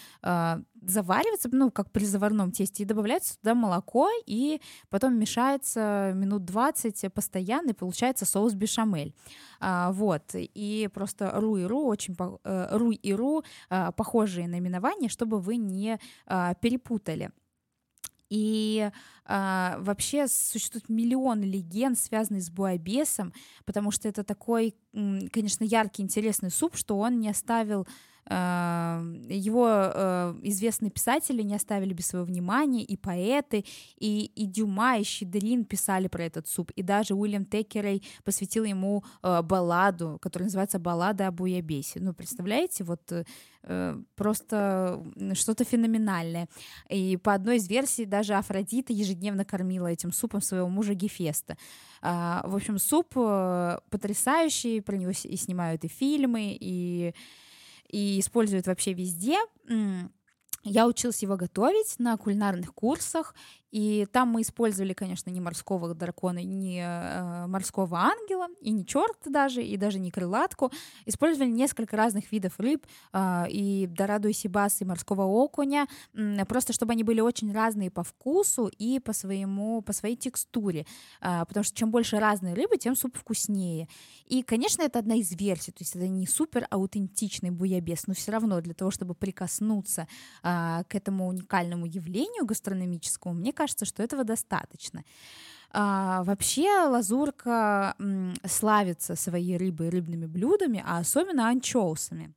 заваривается, 0.81 1.49
ну, 1.51 1.71
как 1.71 1.91
при 1.91 2.05
заварном 2.05 2.51
тесте, 2.51 2.83
и 2.83 2.85
добавляется 2.85 3.37
туда 3.39 3.55
молоко, 3.55 4.09
и 4.25 4.61
потом 4.89 5.17
мешается 5.19 6.11
минут 6.15 6.45
20 6.45 7.13
постоянно, 7.13 7.71
и 7.71 7.73
получается 7.73 8.25
соус 8.25 8.53
бешамель. 8.53 9.13
А, 9.59 9.91
вот, 9.91 10.23
и 10.35 10.89
просто 10.93 11.31
ру 11.35 11.57
и 11.57 11.63
ру 11.63 11.85
очень, 11.85 12.15
э, 12.43 12.67
ру 12.71 12.91
и 12.91 13.13
ру 13.13 13.43
а, 13.69 13.91
похожие 13.91 14.47
наименования, 14.47 15.09
чтобы 15.09 15.39
вы 15.39 15.57
не 15.57 15.99
а, 16.25 16.53
перепутали. 16.55 17.31
И 18.29 18.91
а, 19.25 19.77
вообще 19.79 20.27
существует 20.27 20.87
миллион 20.87 21.41
легенд, 21.41 21.97
связанных 21.97 22.43
с 22.43 22.49
буабесом, 22.49 23.33
потому 23.65 23.91
что 23.91 24.07
это 24.07 24.23
такой, 24.23 24.75
конечно, 24.93 25.63
яркий, 25.63 26.03
интересный 26.03 26.51
суп, 26.51 26.75
что 26.75 26.97
он 26.99 27.19
не 27.19 27.29
оставил 27.29 27.87
его 28.29 29.67
э, 29.67 30.35
известные 30.43 30.91
писатели 30.91 31.41
не 31.41 31.55
оставили 31.55 31.93
без 31.93 32.07
своего 32.07 32.27
внимания, 32.27 32.83
и 32.83 32.95
поэты, 32.95 33.65
и, 33.97 34.25
и 34.35 34.45
Дюма, 34.45 34.97
и 34.99 35.03
Щедрин 35.03 35.65
писали 35.65 36.07
про 36.07 36.25
этот 36.25 36.47
суп, 36.47 36.69
и 36.75 36.83
даже 36.83 37.15
Уильям 37.15 37.45
Текерей 37.45 38.03
посвятил 38.23 38.65
ему 38.65 39.03
э, 39.23 39.41
балладу, 39.41 40.19
которая 40.21 40.45
называется 40.45 40.77
«Баллада 40.77 41.27
об 41.27 41.41
Уябесе». 41.41 41.99
Ну, 41.99 42.13
представляете, 42.13 42.83
вот 42.83 43.11
э, 43.11 44.03
просто 44.15 45.03
что-то 45.33 45.63
феноменальное. 45.63 46.47
И 46.87 47.17
по 47.17 47.33
одной 47.33 47.57
из 47.57 47.67
версий 47.67 48.05
даже 48.05 48.35
Афродита 48.35 48.93
ежедневно 48.93 49.43
кормила 49.43 49.87
этим 49.87 50.11
супом 50.11 50.41
своего 50.41 50.69
мужа 50.69 50.93
Гефеста. 50.93 51.57
А, 52.01 52.43
в 52.45 52.55
общем, 52.55 52.77
суп 52.77 53.13
потрясающий, 53.89 54.81
про 54.81 54.95
него 54.97 55.11
и 55.11 55.35
снимают 55.35 55.83
и 55.83 55.87
фильмы, 55.87 56.57
и 56.59 57.13
и 57.89 58.19
используют 58.19 58.67
вообще 58.67 58.93
везде. 58.93 59.37
Я 60.63 60.87
училась 60.87 61.21
его 61.21 61.37
готовить 61.37 61.95
на 61.99 62.17
кулинарных 62.17 62.73
курсах, 62.73 63.33
и 63.71 64.07
там 64.11 64.29
мы 64.29 64.41
использовали, 64.41 64.93
конечно, 64.93 65.29
не 65.29 65.41
морского 65.41 65.93
дракона, 65.93 66.39
не 66.39 66.81
э, 66.81 67.45
морского 67.47 67.99
ангела, 67.99 68.47
и 68.61 68.71
не 68.71 68.85
черта 68.85 69.29
даже, 69.29 69.63
и 69.63 69.77
даже 69.77 69.99
не 69.99 70.09
крылатку. 70.09 70.71
Использовали 71.05 71.51
несколько 71.51 71.95
разных 71.95 72.31
видов 72.31 72.59
рыб, 72.59 72.87
э, 73.13 73.45
и 73.49 73.87
дораду, 73.87 74.27
и 74.27 74.33
сибас, 74.33 74.81
и 74.81 74.85
морского 74.85 75.23
окуня, 75.23 75.87
э, 76.15 76.45
просто 76.45 76.73
чтобы 76.73 76.93
они 76.93 77.03
были 77.03 77.21
очень 77.21 77.53
разные 77.53 77.91
по 77.91 78.03
вкусу 78.03 78.71
и 78.79 78.99
по, 78.99 79.13
своему, 79.13 79.81
по 79.81 79.93
своей 79.93 80.15
текстуре, 80.15 80.87
э, 81.21 81.45
потому 81.47 81.63
что 81.63 81.77
чем 81.77 81.91
больше 81.91 82.17
разной 82.19 82.53
рыбы, 82.53 82.77
тем 82.77 82.95
суп 82.95 83.17
вкуснее. 83.17 83.87
И, 84.25 84.41
конечно, 84.41 84.81
это 84.81 84.97
одна 84.97 85.15
из 85.15 85.31
версий, 85.31 85.71
то 85.71 85.81
есть 85.81 85.95
это 85.95 86.07
не 86.07 86.25
супер 86.25 86.65
аутентичный 86.71 87.51
буябес, 87.51 88.07
но 88.07 88.15
все 88.15 88.31
равно 88.31 88.61
для 88.61 88.73
того, 88.73 88.89
чтобы 88.89 89.13
прикоснуться 89.13 90.07
э, 90.41 90.48
к 90.89 90.95
этому 90.95 91.27
уникальному 91.27 91.85
явлению 91.85 92.45
гастрономическому, 92.45 93.33
мне 93.35 93.53
кажется, 93.53 93.85
что 93.85 94.03
этого 94.03 94.23
достаточно. 94.23 95.03
А, 95.71 96.23
вообще 96.23 96.69
лазурка 96.87 97.95
м, 97.99 98.33
славится 98.45 99.15
своей 99.15 99.57
рыбой 99.57 99.87
и 99.87 99.91
рыбными 99.91 100.25
блюдами, 100.27 100.83
а 100.85 100.99
особенно 100.99 101.47
анчоусами. 101.49 102.33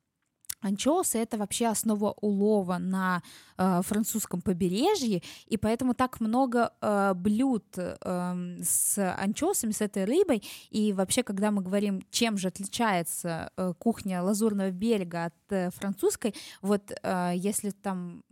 Анчоусы 0.62 1.19
это 1.19 1.37
вообще 1.37 1.66
основа 1.66 2.14
улова 2.21 2.78
на 2.78 3.23
э, 3.59 3.83
французском 3.83 4.40
побережье, 4.40 5.23
и 5.47 5.57
поэтому 5.57 5.95
так 5.95 6.21
много 6.21 6.73
э, 6.81 7.12
блюд 7.14 7.64
э, 7.76 8.57
с 8.62 9.14
анчоусами, 9.19 9.73
с 9.73 9.81
этой 9.81 10.04
рыбой. 10.04 10.42
И 10.71 10.92
вообще, 10.92 11.23
когда 11.23 11.50
мы 11.50 11.62
говорим, 11.62 12.02
чем 12.11 12.38
же 12.38 12.49
отличается 12.49 13.50
э, 13.57 13.75
кухня 13.78 14.23
Лазурного 14.23 14.71
берега 14.71 15.26
от 15.26 15.35
э, 15.50 15.71
французской, 15.71 16.35
вот 16.62 16.92
э, 17.02 17.33
если 17.35 17.71
там 17.71 18.23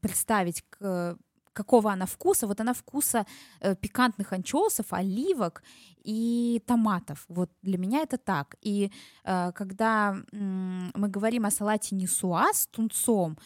представить 0.00 0.62
к 0.70 1.16
какого 1.52 1.92
она 1.92 2.06
вкуса. 2.06 2.46
Вот 2.46 2.60
она 2.60 2.72
вкуса 2.72 3.26
э, 3.60 3.74
пикантных 3.76 4.32
анчоусов, 4.32 4.92
оливок 4.92 5.62
и 6.04 6.62
томатов. 6.66 7.24
Вот 7.28 7.50
для 7.62 7.78
меня 7.78 8.02
это 8.02 8.18
так. 8.18 8.56
И 8.62 8.90
э, 9.24 9.52
когда 9.54 10.16
э, 10.16 10.36
мы 10.36 11.08
говорим 11.08 11.44
о 11.44 11.50
салате 11.50 11.94
нисуа 11.94 12.52
с 12.52 12.66
тунцом, 12.66 13.36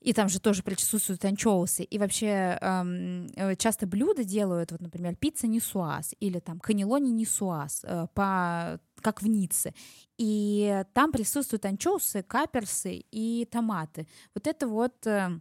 и 0.00 0.12
там 0.12 0.28
же 0.28 0.40
тоже 0.40 0.62
присутствуют 0.62 1.24
анчоусы. 1.24 1.82
И 1.82 1.98
вообще 1.98 2.58
эм, 2.60 3.26
э, 3.34 3.56
часто 3.56 3.86
блюда 3.86 4.24
делают, 4.24 4.70
вот, 4.70 4.80
например, 4.80 5.16
пицца 5.16 5.46
нисуаз 5.46 6.14
или 6.20 6.38
там 6.38 6.60
канелони 6.60 7.10
нисуаз, 7.10 7.84
э, 7.84 8.06
по, 8.14 8.78
как 9.00 9.22
в 9.22 9.26
Ницце. 9.26 9.74
И 10.18 10.84
там 10.92 11.12
присутствуют 11.12 11.64
анчоусы, 11.64 12.22
каперсы 12.22 13.04
и 13.10 13.48
томаты. 13.50 14.06
Вот 14.34 14.46
это 14.46 14.68
вот... 14.68 15.06
Э, 15.06 15.40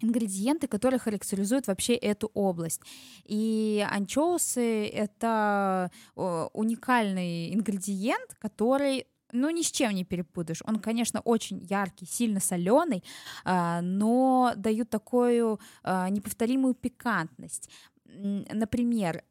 ингредиенты, 0.00 0.68
которые 0.68 1.00
характеризуют 1.00 1.66
вообще 1.66 1.94
эту 1.94 2.30
область. 2.34 2.80
И 3.24 3.84
анчоусы— 3.90 4.86
это 4.88 5.90
уникальный 6.14 7.54
ингредиент, 7.54 8.34
который 8.38 9.06
ну, 9.32 9.50
ни 9.50 9.62
с 9.62 9.70
чем 9.70 9.92
не 9.92 10.04
перепутаешь. 10.04 10.62
Он, 10.64 10.78
конечно, 10.78 11.20
очень 11.20 11.58
яркий, 11.68 12.06
сильно 12.06 12.40
соленый, 12.40 13.02
а, 13.44 13.80
но 13.82 14.52
дают 14.56 14.88
такую 14.88 15.60
а, 15.82 16.08
неповторимую 16.08 16.74
пикантность 16.74 17.68
например, 18.08 19.22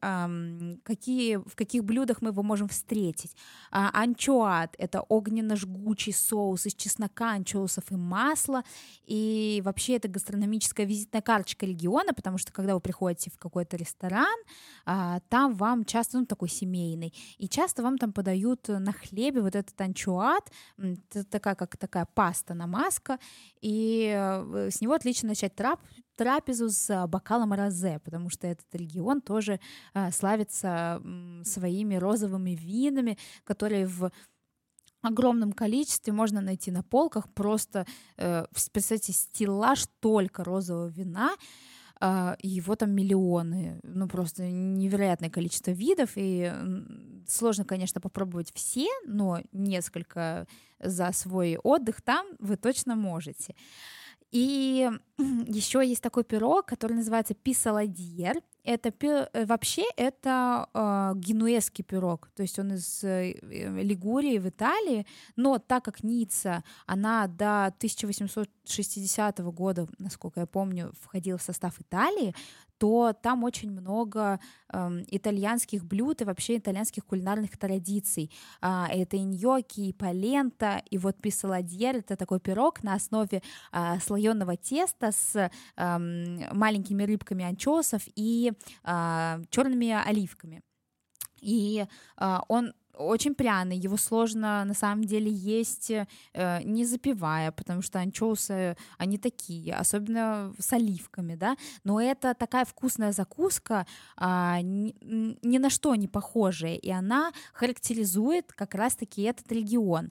какие, 0.82 1.36
в 1.36 1.54
каких 1.54 1.84
блюдах 1.84 2.22
мы 2.22 2.30
его 2.30 2.42
можем 2.42 2.68
встретить. 2.68 3.34
А, 3.70 3.90
анчоат— 3.92 4.74
это 4.78 5.00
огненно-жгучий 5.00 6.12
соус 6.12 6.66
из 6.66 6.74
чеснока, 6.74 7.32
анчоусов 7.32 7.90
и 7.90 7.96
масла, 7.96 8.62
и 9.04 9.60
вообще 9.64 9.96
это 9.96 10.08
гастрономическая 10.08 10.86
визитная 10.86 11.22
карточка 11.22 11.66
региона, 11.66 12.12
потому 12.14 12.38
что 12.38 12.52
когда 12.52 12.74
вы 12.74 12.80
приходите 12.80 13.30
в 13.30 13.38
какой-то 13.38 13.76
ресторан, 13.76 14.38
а, 14.84 15.20
там 15.28 15.54
вам 15.54 15.84
часто, 15.84 16.18
ну, 16.18 16.26
такой 16.26 16.48
семейный, 16.48 17.12
и 17.38 17.48
часто 17.48 17.82
вам 17.82 17.98
там 17.98 18.12
подают 18.12 18.68
на 18.68 18.92
хлебе 18.92 19.40
вот 19.40 19.54
этот 19.54 19.78
анчоат, 19.80 20.50
это 20.78 21.24
такая, 21.24 21.54
как 21.54 21.76
такая 21.76 22.06
паста, 22.14 22.54
намазка, 22.54 23.18
и 23.60 24.12
э, 24.14 24.70
с 24.70 24.80
него 24.80 24.94
отлично 24.94 25.28
начать 25.28 25.54
трап, 25.54 25.80
трапезу 26.16 26.70
с 26.70 27.06
бокалом 27.06 27.52
розе, 27.52 28.00
потому 28.04 28.30
что 28.30 28.46
этот 28.46 28.66
регион 28.74 29.20
тоже 29.20 29.60
э, 29.94 30.10
славится 30.10 31.00
своими 31.44 31.96
розовыми 31.96 32.50
винами, 32.50 33.18
которые 33.44 33.86
в 33.86 34.10
огромном 35.02 35.52
количестве 35.52 36.12
можно 36.12 36.40
найти 36.40 36.70
на 36.70 36.82
полках. 36.82 37.32
Просто, 37.32 37.86
э, 38.16 38.46
представьте, 38.72 39.12
стеллаж 39.12 39.86
только 40.00 40.42
розового 40.42 40.88
вина, 40.88 41.30
э, 42.00 42.36
его 42.42 42.74
там 42.76 42.90
миллионы, 42.90 43.78
ну 43.82 44.08
просто 44.08 44.50
невероятное 44.50 45.30
количество 45.30 45.70
видов, 45.70 46.10
и 46.16 46.52
сложно, 47.28 47.64
конечно, 47.64 48.00
попробовать 48.00 48.52
все, 48.54 48.88
но 49.06 49.40
несколько 49.52 50.46
за 50.80 51.12
свой 51.12 51.58
отдых 51.62 52.02
там 52.02 52.26
вы 52.38 52.56
точно 52.56 52.96
можете. 52.96 53.54
И 54.36 54.90
еще 55.46 55.82
есть 55.82 56.02
такой 56.02 56.22
пирог, 56.22 56.66
который 56.66 56.92
называется 56.92 57.32
писаладьер. 57.32 58.42
Это 58.64 58.92
э, 59.00 59.46
вообще 59.46 59.84
это 59.96 60.68
э, 60.74 61.12
генуэзский 61.16 61.82
пирог, 61.84 62.28
то 62.34 62.42
есть 62.42 62.58
он 62.58 62.74
из 62.74 63.02
э, 63.02 63.32
Лигурии 63.82 64.36
в 64.36 64.46
Италии, 64.46 65.06
но 65.36 65.58
так 65.58 65.86
как 65.86 66.02
Ницца, 66.02 66.64
она 66.84 67.28
до 67.28 67.66
1860 67.66 69.38
года, 69.38 69.88
насколько 69.98 70.40
я 70.40 70.46
помню, 70.46 70.92
входила 71.00 71.38
в 71.38 71.42
состав 71.42 71.80
Италии, 71.80 72.34
то 72.78 73.12
там 73.12 73.44
очень 73.44 73.70
много 73.70 74.40
э, 74.72 75.02
итальянских 75.08 75.84
блюд 75.84 76.20
и 76.20 76.24
вообще 76.24 76.58
итальянских 76.58 77.04
кулинарных 77.04 77.56
традиций. 77.56 78.30
А, 78.60 78.88
это 78.90 79.16
иньоки 79.16 79.80
и 79.80 79.92
полента, 79.92 80.82
и 80.90 80.98
вот 80.98 81.16
писаладьер— 81.20 81.96
это 81.98 82.16
такой 82.16 82.40
пирог 82.40 82.82
на 82.82 82.94
основе 82.94 83.42
а, 83.72 83.98
слоеного 84.00 84.56
теста 84.56 85.12
с 85.12 85.50
а, 85.76 85.98
маленькими 85.98 87.04
рыбками 87.04 87.44
анчоусов 87.44 88.02
и 88.14 88.52
а, 88.84 89.40
черными 89.50 89.90
оливками. 89.90 90.62
И 91.40 91.86
а, 92.16 92.42
он 92.48 92.72
очень 92.96 93.34
пряный, 93.34 93.76
его 93.76 93.96
сложно 93.96 94.64
на 94.64 94.74
самом 94.74 95.04
деле 95.04 95.30
есть 95.30 95.90
э, 95.90 96.06
не 96.64 96.84
запивая, 96.84 97.52
потому 97.52 97.82
что 97.82 97.98
анчоусы, 97.98 98.76
они 98.98 99.18
такие, 99.18 99.74
особенно 99.74 100.52
с 100.58 100.72
оливками, 100.72 101.34
да, 101.34 101.56
но 101.84 102.00
это 102.00 102.34
такая 102.34 102.64
вкусная 102.64 103.12
закуска, 103.12 103.86
э, 104.18 104.58
ни, 104.62 104.94
ни 105.42 105.58
на 105.58 105.70
что 105.70 105.94
не 105.94 106.08
похожая, 106.08 106.76
и 106.76 106.90
она 106.90 107.32
характеризует 107.52 108.52
как 108.52 108.74
раз-таки 108.74 109.22
этот 109.22 109.50
регион. 109.52 110.10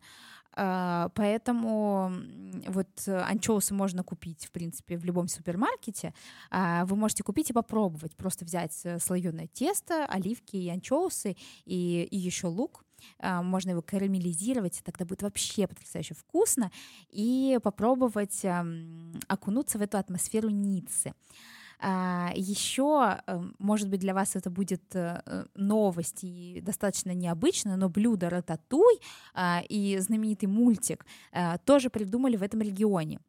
Поэтому 0.56 2.12
вот 2.68 2.88
анчоусы 3.08 3.74
можно 3.74 4.04
купить, 4.04 4.46
в 4.46 4.52
принципе, 4.52 4.98
в 4.98 5.06
любом 5.06 5.28
супермаркете. 5.28 6.14
А, 6.50 6.86
вы 6.86 6.96
можете 6.96 7.24
купить 7.24 7.50
и 7.50 7.54
попробовать. 7.54 8.16
Просто 8.16 8.46
взять 8.46 8.80
э, 8.84 9.00
слоеное 9.00 9.48
тесто, 9.48 10.06
оливки 10.06 10.56
и 10.56 10.70
анчоусы, 10.70 11.36
и, 11.66 12.08
и 12.10 12.18
еще 12.18 12.48
лук. 12.48 12.86
А, 13.20 13.42
можно 13.42 13.72
его 13.72 13.82
карамелизировать, 13.82 14.82
тогда 14.84 15.06
будет 15.06 15.22
вообще 15.22 15.68
потрясающе 15.68 16.14
вкусно. 16.14 16.72
И 17.10 17.60
попробовать 17.62 18.46
окунуться 19.28 19.78
в 19.78 19.82
эту 19.82 19.98
атмосферу 19.98 20.50
Ниццы. 20.50 21.14
А, 21.80 22.32
Еще, 22.36 23.20
эм, 23.28 23.56
может 23.60 23.90
быть, 23.90 24.00
для 24.00 24.14
вас 24.14 24.36
это 24.36 24.50
будет 24.50 24.96
э, 24.96 25.46
новость 25.56 26.24
и 26.24 26.62
достаточно 26.62 27.14
необычно, 27.14 27.78
но 27.78 27.90
блюдо 27.90 28.30
рататуй 28.30 29.00
а, 29.34 29.62
и 29.70 29.98
знаменитый 30.00 30.50
мультик 30.50 31.06
э, 31.32 31.58
тоже 31.66 31.90
придумали 31.90 32.38
в 32.38 32.44
этом 32.44 32.62
регионе 32.62 33.20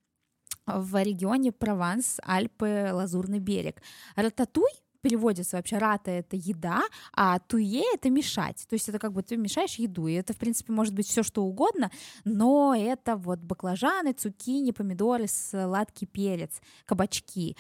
в 0.66 1.00
регионе 1.02 1.52
Прованс, 1.52 2.18
Альпы, 2.24 2.90
Лазурный 2.92 3.38
берег. 3.38 3.80
Рататуй 4.16 4.70
переводится 5.00 5.56
вообще 5.56 5.78
рата 5.78 6.10
это 6.10 6.34
еда, 6.34 6.82
а 7.12 7.38
туе 7.38 7.84
это 7.94 8.10
мешать. 8.10 8.66
То 8.68 8.74
есть 8.74 8.88
это 8.88 8.98
как 8.98 9.12
бы 9.12 9.22
ты 9.22 9.36
мешаешь 9.36 9.76
еду. 9.76 10.08
И 10.08 10.14
это, 10.14 10.32
в 10.32 10.36
принципе, 10.36 10.72
может 10.72 10.94
быть 10.94 11.06
все 11.06 11.22
что 11.22 11.44
угодно, 11.44 11.92
но 12.24 12.74
это 12.76 13.14
вот 13.14 13.38
баклажаны, 13.38 14.14
цукини, 14.14 14.72
помидоры, 14.72 15.28
сладкий 15.28 16.06
перец, 16.06 16.60
кабачки 16.86 17.56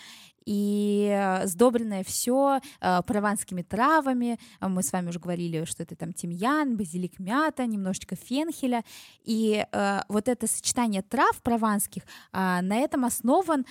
и 0.46 1.10
э, 1.12 1.46
сдобренное 1.46 2.04
все 2.04 2.60
э, 2.80 3.02
прованскими 3.02 3.62
травами. 3.62 4.38
Мы 4.60 4.82
с 4.82 4.92
вами 4.92 5.08
уже 5.08 5.18
говорили, 5.18 5.64
что 5.64 5.82
это 5.82 5.96
там 5.96 6.12
тимьян, 6.12 6.76
базилик, 6.76 7.18
мята, 7.18 7.66
немножечко 7.66 8.14
фенхеля. 8.16 8.84
И 9.24 9.66
э, 9.70 10.00
вот 10.08 10.28
это 10.28 10.46
сочетание 10.46 11.02
трав 11.02 11.42
прованских 11.42 12.04
на 12.32 12.76
этом 12.76 13.04
основан, 13.04 13.66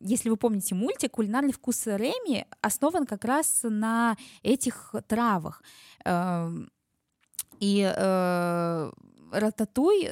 если 0.00 0.28
вы 0.28 0.36
помните 0.36 0.74
мультик, 0.74 1.12
кулинарный 1.12 1.52
вкус 1.52 1.86
Реми 1.86 2.46
основан 2.60 3.06
как 3.06 3.24
раз 3.24 3.60
на 3.62 4.16
этих 4.42 4.94
травах. 5.08 5.62
Эм, 6.04 6.70
и 7.60 7.80
рататуй 9.40 10.08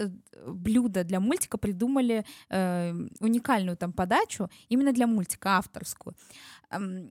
блюдо 0.47 1.05
для 1.05 1.21
мультика 1.21 1.59
придумали 1.59 2.25
уникальную 2.50 3.76
там 3.76 3.93
подачу 3.93 4.50
именно 4.69 4.93
для 4.93 5.07
мультика 5.07 5.59
авторскую. 5.59 6.14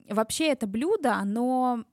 Вообще 0.08 0.48
это 0.48 0.66
блюдо, 0.66 1.14
оно 1.14 1.84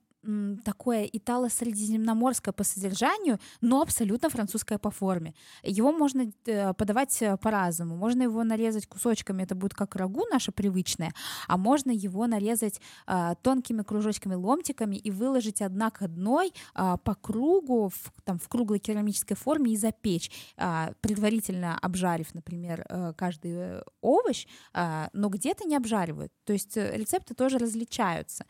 такое 0.64 1.04
итало-средиземноморское 1.04 2.52
по 2.52 2.64
содержанию, 2.64 3.38
но 3.60 3.80
абсолютно 3.80 4.28
французское 4.28 4.78
по 4.78 4.90
форме. 4.90 5.34
Его 5.62 5.92
можно 5.92 6.30
э, 6.46 6.74
подавать 6.74 7.22
э, 7.22 7.36
по-разному. 7.38 7.96
Можно 7.96 8.24
его 8.24 8.44
нарезать 8.44 8.86
кусочками, 8.86 9.42
это 9.42 9.54
будет 9.54 9.74
как 9.74 9.96
рагу 9.96 10.24
наше 10.30 10.52
привычное, 10.52 11.12
а 11.48 11.56
можно 11.56 11.90
его 11.90 12.26
нарезать 12.26 12.80
а, 13.06 13.34
тонкими 13.36 13.82
кружочками, 13.82 14.34
ломтиками 14.34 14.96
и 14.96 15.10
выложить 15.10 15.62
одна 15.62 15.90
к 15.90 16.02
одной 16.02 16.52
а, 16.74 16.96
по 16.96 17.14
кругу 17.14 17.88
в, 17.88 18.12
там, 18.24 18.38
в 18.38 18.48
круглой 18.48 18.78
керамической 18.78 19.36
форме 19.36 19.72
и 19.72 19.76
запечь, 19.76 20.30
а, 20.56 20.92
предварительно 21.00 21.78
обжарив, 21.78 22.34
например, 22.34 22.84
э, 22.88 23.12
каждый 23.16 23.82
овощ, 24.00 24.46
но 24.74 25.28
где-то 25.28 25.64
не 25.64 25.76
обжаривают. 25.76 26.32
То 26.44 26.52
есть 26.52 26.76
рецепты 26.76 27.34
тоже 27.34 27.58
различаются 27.58 28.44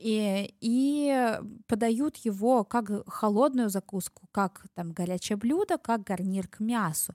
и, 0.00 0.54
и 0.60 1.38
подают 1.66 2.16
его 2.18 2.64
как 2.64 2.90
холодную 3.08 3.68
закуску, 3.68 4.22
как 4.32 4.64
там 4.74 4.92
горячее 4.92 5.36
блюдо, 5.36 5.78
как 5.78 6.04
гарнир 6.04 6.48
к 6.48 6.60
мясу. 6.60 7.14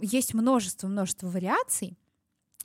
Есть 0.00 0.34
множество, 0.34 0.86
множество 0.88 1.28
вариаций. 1.28 1.98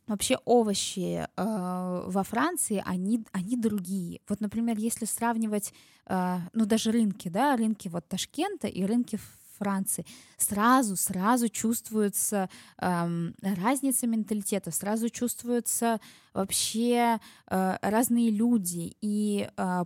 Вообще 0.08 0.38
овощи 0.46 1.26
э, 1.26 2.04
во 2.08 2.24
Франции, 2.24 2.84
они, 2.86 3.24
они 3.32 3.56
другие. 3.56 4.20
Вот, 4.28 4.42
например, 4.42 4.78
если 4.78 5.06
сравнивать, 5.06 5.74
э, 6.08 6.38
ну, 6.54 6.66
даже 6.66 6.92
рынки, 6.92 7.30
да, 7.30 7.56
рынки 7.56 7.88
вот 7.88 8.08
Ташкента 8.08 8.68
и 8.68 8.84
рынки 8.84 9.20
Франции, 9.62 10.08
сразу, 10.38 10.96
сразу 10.96 11.48
чувствуется 11.48 12.50
эм, 12.80 13.36
разница 13.42 14.08
менталитета, 14.08 14.72
сразу 14.72 15.10
чувствуются 15.10 16.00
вообще 16.34 17.20
э, 17.48 17.78
разные 17.82 18.32
люди 18.32 18.96
и 19.02 19.48
э, 19.56 19.84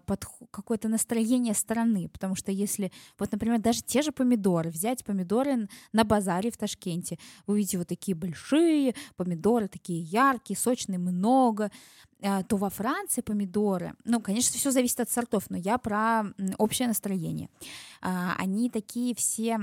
какое-то 0.52 0.88
настроение 0.88 1.54
страны, 1.54 2.08
потому 2.08 2.36
что 2.36 2.54
если, 2.54 2.92
вот, 3.20 3.34
например, 3.34 3.60
даже 3.60 3.82
те 3.82 4.02
же 4.02 4.14
помидоры, 4.14 4.70
взять 4.70 5.04
помидоры 5.04 5.68
на 5.92 6.04
базаре 6.06 6.52
в 6.52 6.58
Ташкенте, 6.58 7.18
вы 7.48 7.56
увидите 7.56 7.78
вот 7.78 7.90
такие 7.90 8.16
большие 8.16 8.96
помидоры, 9.18 9.68
такие 9.68 10.02
яркие, 10.02 10.58
сочные, 10.58 11.00
много, 11.00 11.70
то 12.48 12.58
во 12.58 12.70
Франции 12.70 13.22
помидоры, 13.22 13.94
ну, 14.04 14.20
конечно, 14.20 14.58
все 14.58 14.72
зависит 14.72 15.00
от 15.00 15.10
сортов, 15.10 15.50
но 15.50 15.58
я 15.58 15.78
про 15.78 16.24
общее 16.58 16.88
настроение. 16.88 17.50
Э, 18.02 18.32
они 18.38 18.70
такие 18.70 19.14
все 19.16 19.60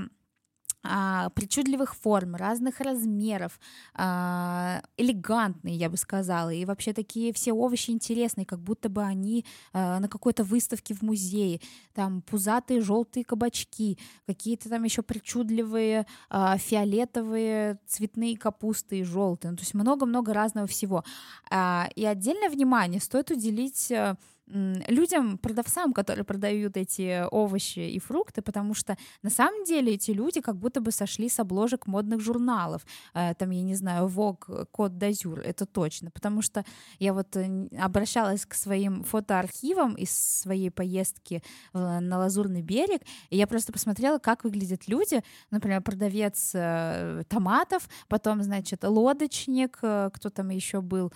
а, 0.83 1.29
причудливых 1.29 1.95
форм, 1.95 2.35
разных 2.35 2.79
размеров, 2.81 3.59
а, 3.93 4.81
элегантные, 4.97 5.75
я 5.75 5.89
бы 5.89 5.97
сказала, 5.97 6.49
и 6.49 6.65
вообще 6.65 6.93
такие 6.93 7.31
все 7.33 7.53
овощи 7.53 7.91
интересные, 7.91 8.45
как 8.45 8.59
будто 8.59 8.89
бы 8.89 9.01
они 9.01 9.45
а, 9.71 9.99
на 9.99 10.09
какой-то 10.09 10.43
выставке 10.43 10.93
в 10.93 11.01
музее, 11.01 11.61
там 11.93 12.21
пузатые 12.21 12.81
желтые 12.81 13.23
кабачки, 13.23 13.97
какие-то 14.27 14.69
там 14.69 14.83
еще 14.83 15.01
причудливые 15.01 16.05
а, 16.29 16.57
фиолетовые 16.57 17.79
цветные 17.87 18.37
капусты 18.37 18.99
и 18.99 19.03
желтые, 19.03 19.51
ну, 19.51 19.57
то 19.57 19.63
есть 19.63 19.73
много-много 19.73 20.33
разного 20.33 20.67
всего. 20.67 21.03
И 21.51 22.05
отдельное 22.05 22.49
внимание 22.49 22.99
стоит 22.99 23.31
уделить 23.31 23.91
а, 23.91 24.17
людям, 24.47 25.37
продавцам, 25.37 25.93
которые 25.93 26.25
продают 26.25 26.75
эти 26.77 27.25
овощи 27.31 27.79
и 27.79 27.99
фрукты, 27.99 28.41
потому 28.41 28.73
что 28.73 28.97
на 29.21 29.29
самом 29.29 29.63
деле 29.63 29.93
эти 29.93 30.11
люди 30.11 30.41
как 30.41 30.57
будто 30.57 30.81
бы 30.81 30.91
сошли 30.91 31.29
с 31.29 31.39
обложек 31.39 31.87
модных 31.87 32.19
журналов. 32.19 32.85
Э, 33.13 33.33
там, 33.35 33.51
я 33.51 33.61
не 33.61 33.75
знаю, 33.75 34.07
Vogue, 34.07 34.67
Код 34.71 34.97
Дазюр, 34.97 35.39
это 35.39 35.65
точно. 35.65 36.11
Потому 36.11 36.41
что 36.41 36.65
я 36.99 37.13
вот 37.13 37.35
э, 37.37 37.67
обращалась 37.79 38.45
к 38.45 38.53
своим 38.53 39.03
фотоархивам 39.03 39.95
из 39.95 40.11
своей 40.11 40.69
поездки 40.69 41.41
на 41.73 42.17
Лазурный 42.17 42.61
берег, 42.61 43.01
и 43.29 43.37
я 43.37 43.47
просто 43.47 43.71
посмотрела, 43.71 44.19
как 44.19 44.43
выглядят 44.43 44.87
люди. 44.87 45.23
Например, 45.51 45.81
продавец 45.81 46.51
э, 46.53 47.23
томатов, 47.29 47.87
потом, 48.07 48.43
значит, 48.43 48.83
лодочник, 48.83 49.77
кто 49.77 50.29
там 50.33 50.49
еще 50.49 50.81
был, 50.81 51.13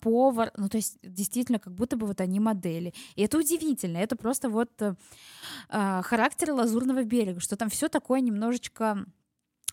повар. 0.00 0.52
Ну, 0.56 0.68
то 0.68 0.76
есть 0.76 0.98
действительно, 1.02 1.58
как 1.58 1.74
будто 1.74 1.96
бы 1.96 2.06
вот 2.06 2.20
они 2.20 2.40
модели 2.40 2.59
модели. 2.60 2.92
И 3.16 3.22
это 3.22 3.38
удивительно. 3.38 3.98
Это 3.98 4.16
просто 4.16 4.48
вот 4.48 4.70
э, 4.82 4.94
а, 5.68 6.02
характер 6.02 6.52
лазурного 6.52 7.04
берега, 7.04 7.40
что 7.40 7.56
там 7.56 7.68
все 7.68 7.88
такое 7.88 8.20
немножечко 8.20 9.04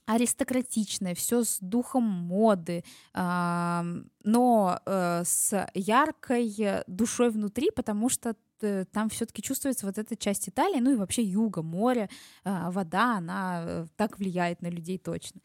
аристократичное, 0.06 1.14
все 1.16 1.44
с 1.44 1.58
духом 1.60 2.04
моды, 2.04 2.86
но 3.14 4.80
э, 4.86 5.24
с 5.26 5.70
яркой 5.74 6.84
душой 6.88 7.30
внутри, 7.30 7.72
потому 7.72 8.08
что 8.08 8.34
э, 8.62 8.86
там 8.94 9.10
все-таки 9.10 9.42
чувствуется 9.42 9.86
вот 9.86 9.98
эта 9.98 10.16
часть 10.16 10.48
Италии, 10.48 10.80
ну 10.80 10.94
и 10.94 10.96
вообще 10.96 11.24
юга, 11.24 11.62
море, 11.62 12.10
э, 12.46 12.70
вода, 12.70 13.18
она 13.18 13.64
э, 13.66 13.86
так 13.98 14.18
влияет 14.18 14.62
на 14.62 14.68
людей 14.68 14.98
точно. 14.98 15.42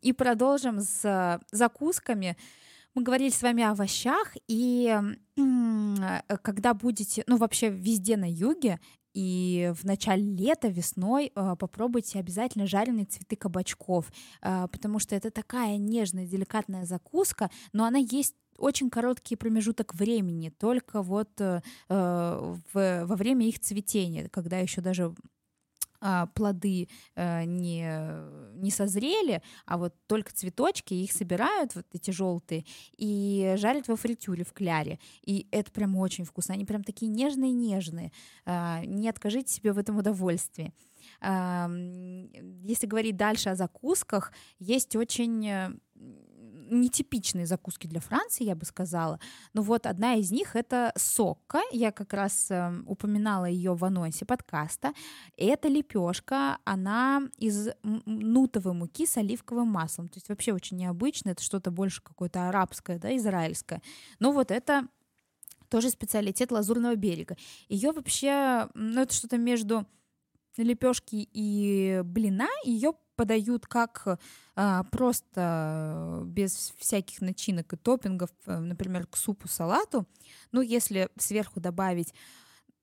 И 0.00 0.12
продолжим 0.12 0.80
с 0.80 1.40
закусками. 1.50 2.36
Мы 2.94 3.02
говорили 3.02 3.30
с 3.30 3.42
вами 3.42 3.62
о 3.62 3.70
овощах, 3.72 4.34
и 4.48 4.98
э, 5.36 6.36
когда 6.42 6.74
будете, 6.74 7.22
ну 7.26 7.36
вообще 7.36 7.70
везде 7.70 8.16
на 8.16 8.30
юге, 8.30 8.80
и 9.14 9.72
в 9.74 9.84
начале 9.84 10.22
лета, 10.22 10.68
весной 10.68 11.32
э, 11.34 11.56
попробуйте 11.58 12.18
обязательно 12.18 12.66
жареные 12.66 13.06
цветы 13.06 13.36
кабачков, 13.36 14.12
э, 14.42 14.68
потому 14.70 14.98
что 14.98 15.16
это 15.16 15.30
такая 15.30 15.76
нежная, 15.76 16.26
деликатная 16.26 16.84
закуска, 16.84 17.50
но 17.72 17.84
она 17.84 17.98
есть 17.98 18.34
очень 18.58 18.90
короткий 18.90 19.36
промежуток 19.36 19.94
времени, 19.94 20.50
только 20.50 21.02
вот 21.02 21.30
э, 21.40 21.60
в, 21.88 22.54
во 22.72 23.16
время 23.16 23.46
их 23.48 23.60
цветения, 23.60 24.28
когда 24.28 24.58
еще 24.58 24.80
даже 24.80 25.14
плоды 26.34 26.88
э, 27.16 27.44
не, 27.44 27.88
не 28.54 28.70
созрели, 28.70 29.42
а 29.66 29.78
вот 29.78 29.94
только 30.06 30.32
цветочки, 30.32 30.94
их 30.94 31.12
собирают, 31.12 31.74
вот 31.74 31.86
эти 31.92 32.10
желтые, 32.10 32.64
и 32.96 33.54
жарят 33.56 33.88
во 33.88 33.96
фритюре 33.96 34.44
в 34.44 34.52
кляре. 34.52 34.98
И 35.24 35.46
это 35.50 35.70
прям 35.72 35.96
очень 35.96 36.24
вкусно. 36.24 36.54
Они 36.54 36.64
прям 36.64 36.84
такие 36.84 37.10
нежные-нежные. 37.10 38.12
А, 38.44 38.84
не 38.84 39.08
откажите 39.08 39.52
себе 39.52 39.72
в 39.72 39.78
этом 39.78 39.98
удовольствии. 39.98 40.72
А, 41.20 41.68
если 42.62 42.86
говорить 42.86 43.16
дальше 43.16 43.50
о 43.50 43.54
закусках, 43.54 44.32
есть 44.58 44.94
очень 44.96 45.46
э, 45.46 45.70
нетипичные 46.70 47.46
закуски 47.46 47.86
для 47.86 48.00
Франции, 48.00 48.44
я 48.44 48.54
бы 48.54 48.64
сказала. 48.64 49.20
Но 49.52 49.62
вот 49.62 49.86
одна 49.86 50.14
из 50.14 50.30
них 50.30 50.56
это 50.56 50.92
сокка. 50.96 51.60
Я 51.72 51.92
как 51.92 52.12
раз 52.12 52.50
э, 52.50 52.82
упоминала 52.86 53.46
ее 53.46 53.74
в 53.74 53.84
анонсе 53.84 54.24
подкаста. 54.24 54.92
Это 55.36 55.68
лепешка, 55.68 56.58
она 56.64 57.22
из 57.36 57.68
нутовой 57.82 58.74
муки 58.74 59.06
с 59.06 59.16
оливковым 59.16 59.68
маслом. 59.68 60.08
То 60.08 60.16
есть 60.16 60.28
вообще 60.28 60.52
очень 60.52 60.76
необычно. 60.76 61.30
Это 61.30 61.42
что-то 61.42 61.70
больше 61.70 62.02
какое-то 62.02 62.48
арабское, 62.48 62.98
да, 62.98 63.16
израильское. 63.16 63.82
Но 64.18 64.32
вот 64.32 64.50
это 64.50 64.88
тоже 65.68 65.90
специалитет 65.90 66.50
Лазурного 66.50 66.96
берега. 66.96 67.36
Ее 67.68 67.92
вообще, 67.92 68.68
ну 68.74 69.02
это 69.02 69.14
что-то 69.14 69.36
между 69.36 69.86
лепешки 70.56 71.28
и 71.32 72.02
блина, 72.04 72.48
ее 72.64 72.94
подают 73.18 73.66
как 73.66 74.20
а, 74.54 74.84
просто 74.84 76.22
без 76.26 76.72
всяких 76.78 77.20
начинок 77.20 77.72
и 77.72 77.76
топпингов, 77.76 78.30
э, 78.46 78.58
например, 78.58 79.06
к 79.08 79.16
супу, 79.16 79.48
салату. 79.48 80.06
Ну, 80.52 80.60
если 80.60 81.08
сверху 81.18 81.58
добавить 81.58 82.14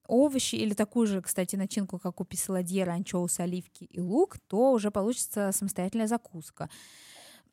овощи 0.08 0.56
или 0.56 0.74
такую 0.74 1.08
же, 1.08 1.22
кстати, 1.22 1.56
начинку, 1.56 2.00
как 2.00 2.20
у 2.20 2.26
писаладьера, 2.26 2.92
анчоусы, 2.92 3.40
оливки 3.42 3.86
и 3.86 4.02
лук, 4.02 4.38
то 4.48 4.74
уже 4.74 4.92
получится 4.92 5.52
самостоятельная 5.54 6.08
закуска. 6.08 6.70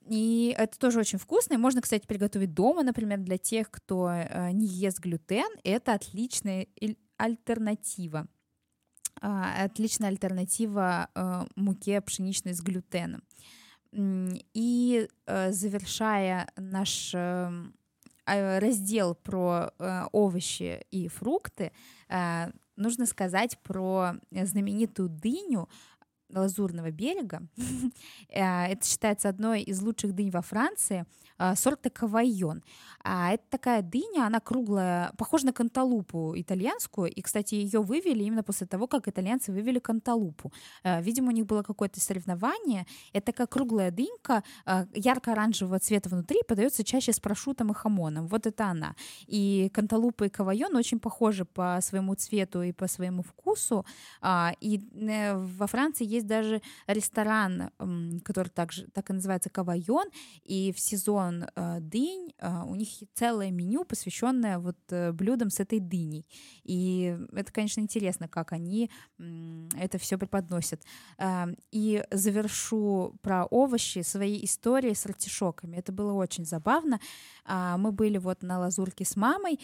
И 0.09 0.53
это 0.59 0.77
тоже 0.77 0.99
очень 0.99 1.21
вкусно. 1.21 1.55
И 1.55 1.59
можно, 1.59 1.81
кстати, 1.81 2.05
приготовить 2.05 2.53
дома, 2.53 2.83
например, 2.83 3.19
для 3.21 3.39
тех, 3.39 3.71
кто 3.71 4.11
э, 4.11 4.51
не 4.51 4.67
ест 4.67 4.99
глютен. 4.99 5.49
Это 5.63 5.95
отличная 5.95 6.67
альтернатива. 7.17 8.27
А, 9.25 9.63
отличная 9.63 10.09
альтернатива 10.09 11.09
э, 11.15 11.45
муке 11.55 12.01
пшеничной 12.01 12.55
с 12.55 12.61
глютеном. 12.61 13.23
И 13.93 15.09
э, 15.27 15.53
завершая 15.53 16.49
наш 16.57 17.15
э, 17.15 17.53
а, 18.27 18.61
раздел 18.61 19.15
про 19.15 19.71
овощи 20.11 20.85
и 20.91 21.07
фрукты, 21.07 21.71
нужно 22.77 23.07
сказать 23.07 23.59
про 23.63 24.15
знаменитую 24.31 25.09
дыню, 25.09 25.69
Лазурного 26.33 26.91
берега. 26.91 27.43
Это 28.29 28.87
считается 28.87 29.29
одной 29.29 29.63
из 29.63 29.81
лучших 29.83 30.15
дынь 30.15 30.31
во 30.31 30.43
Франции. 30.43 31.05
сорта 31.55 31.91
кавайон. 31.91 32.63
А 33.05 33.33
это 33.33 33.43
такая 33.51 33.83
дыня, 33.83 34.27
она 34.27 34.39
круглая, 34.39 35.13
похожа 35.19 35.47
на 35.47 35.53
канталупу 35.53 36.35
итальянскую. 36.37 37.11
И, 37.11 37.21
кстати, 37.21 37.57
ее 37.57 37.81
вывели 37.81 38.23
именно 38.23 38.43
после 38.43 38.67
того, 38.67 38.87
как 38.87 39.09
итальянцы 39.09 39.51
вывели 39.53 39.81
канталупу. 39.81 40.53
Видимо, 40.85 41.29
у 41.29 41.33
них 41.33 41.47
было 41.47 41.63
какое-то 41.63 42.01
соревнование. 42.01 42.87
Это 43.13 43.27
такая 43.27 43.47
круглая 43.47 43.91
дынька, 43.91 44.45
ярко-оранжевого 44.95 45.81
цвета 45.81 46.11
внутри, 46.11 46.43
подается 46.47 46.85
чаще 46.85 47.13
с 47.13 47.19
прошутом 47.19 47.73
и 47.73 47.75
хамоном. 47.75 48.27
Вот 48.29 48.47
это 48.47 48.67
она. 48.67 48.95
И 49.27 49.71
канталупа 49.75 50.25
и 50.25 50.29
кавайон 50.29 50.77
очень 50.77 51.01
похожи 51.01 51.45
по 51.45 51.79
своему 51.83 52.15
цвету 52.15 52.63
и 52.63 52.73
по 52.73 52.87
своему 52.87 53.23
вкусу. 53.23 53.85
И 54.61 54.81
э, 54.95 55.37
во 55.37 55.67
Франции 55.67 56.07
есть 56.07 56.22
даже 56.23 56.63
ресторан, 56.87 57.71
который 58.25 58.49
также 58.49 58.87
так 58.89 59.11
и 59.11 59.13
называется 59.13 59.51
Кавайон, 59.51 60.09
и 60.45 60.73
в 60.73 60.81
сезон 60.81 61.45
э, 61.45 61.79
дынь 61.81 62.33
э, 62.39 62.63
у 62.67 62.75
них 62.75 62.89
целое 63.15 63.51
меню, 63.51 63.85
посвященное 63.85 64.59
вот 64.59 64.77
э, 64.91 65.13
блюдам 65.13 65.51
с 65.51 65.61
этой 65.61 65.81
дыней. 65.81 66.27
И 66.65 67.17
это, 67.33 67.53
конечно, 67.53 67.81
интересно, 67.81 68.29
как 68.29 68.53
они 68.53 68.91
это 69.79 69.99
все 69.99 70.19
преподносят. 70.19 70.83
И 71.71 72.05
завершу 72.11 73.15
про 73.23 73.45
овощи 73.47 74.03
своей 74.03 74.45
истории 74.45 74.93
с 74.93 75.07
артишоками. 75.07 75.77
Это 75.77 75.93
было 75.93 76.13
очень 76.13 76.45
забавно. 76.45 77.01
А, 77.45 77.77
мы 77.77 77.93
были 77.93 78.19
вот 78.19 78.43
на 78.43 78.59
Лазурке 78.59 79.05
с 79.05 79.17
мамой, 79.17 79.59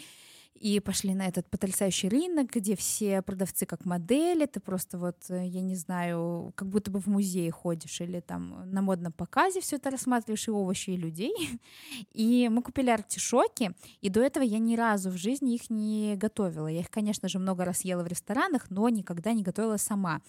и 0.59 0.79
пошли 0.79 1.13
на 1.13 1.27
этот 1.27 1.49
потрясающий 1.49 2.09
рынок, 2.09 2.51
где 2.51 2.75
все 2.75 3.21
продавцы 3.21 3.65
как 3.65 3.85
модели, 3.85 4.45
ты 4.45 4.59
просто 4.59 4.97
вот, 4.97 5.15
э, 5.29 5.45
я 5.47 5.61
не 5.61 5.75
знаю, 5.75 6.51
как 6.55 6.67
будто 6.67 6.91
бы 6.91 6.99
в 6.99 7.07
музее 7.07 7.49
ходишь 7.51 8.01
или 8.01 8.19
там 8.19 8.69
на 8.71 8.81
модном 8.81 9.13
показе 9.13 9.61
все 9.61 9.77
это 9.77 9.89
рассматриваешь, 9.89 10.47
и 10.47 10.51
овощи, 10.51 10.91
и 10.91 10.97
людей. 10.97 11.33
И 12.13 12.49
мы 12.49 12.61
купили 12.61 12.89
артишоки, 12.89 13.71
и 14.01 14.09
до 14.09 14.21
этого 14.21 14.43
я 14.43 14.59
ни 14.59 14.75
разу 14.75 15.09
в 15.09 15.17
жизни 15.17 15.55
их 15.55 15.69
не 15.69 16.15
готовила. 16.15 16.67
Я 16.67 16.81
их, 16.81 16.89
конечно 16.89 17.29
же, 17.29 17.39
много 17.39 17.65
раз 17.65 17.81
ела 17.81 18.03
в 18.03 18.07
ресторанах, 18.07 18.69
но 18.69 18.89
никогда 18.89 19.33
не 19.33 19.43
готовила 19.43 19.77
сама. 19.77 20.21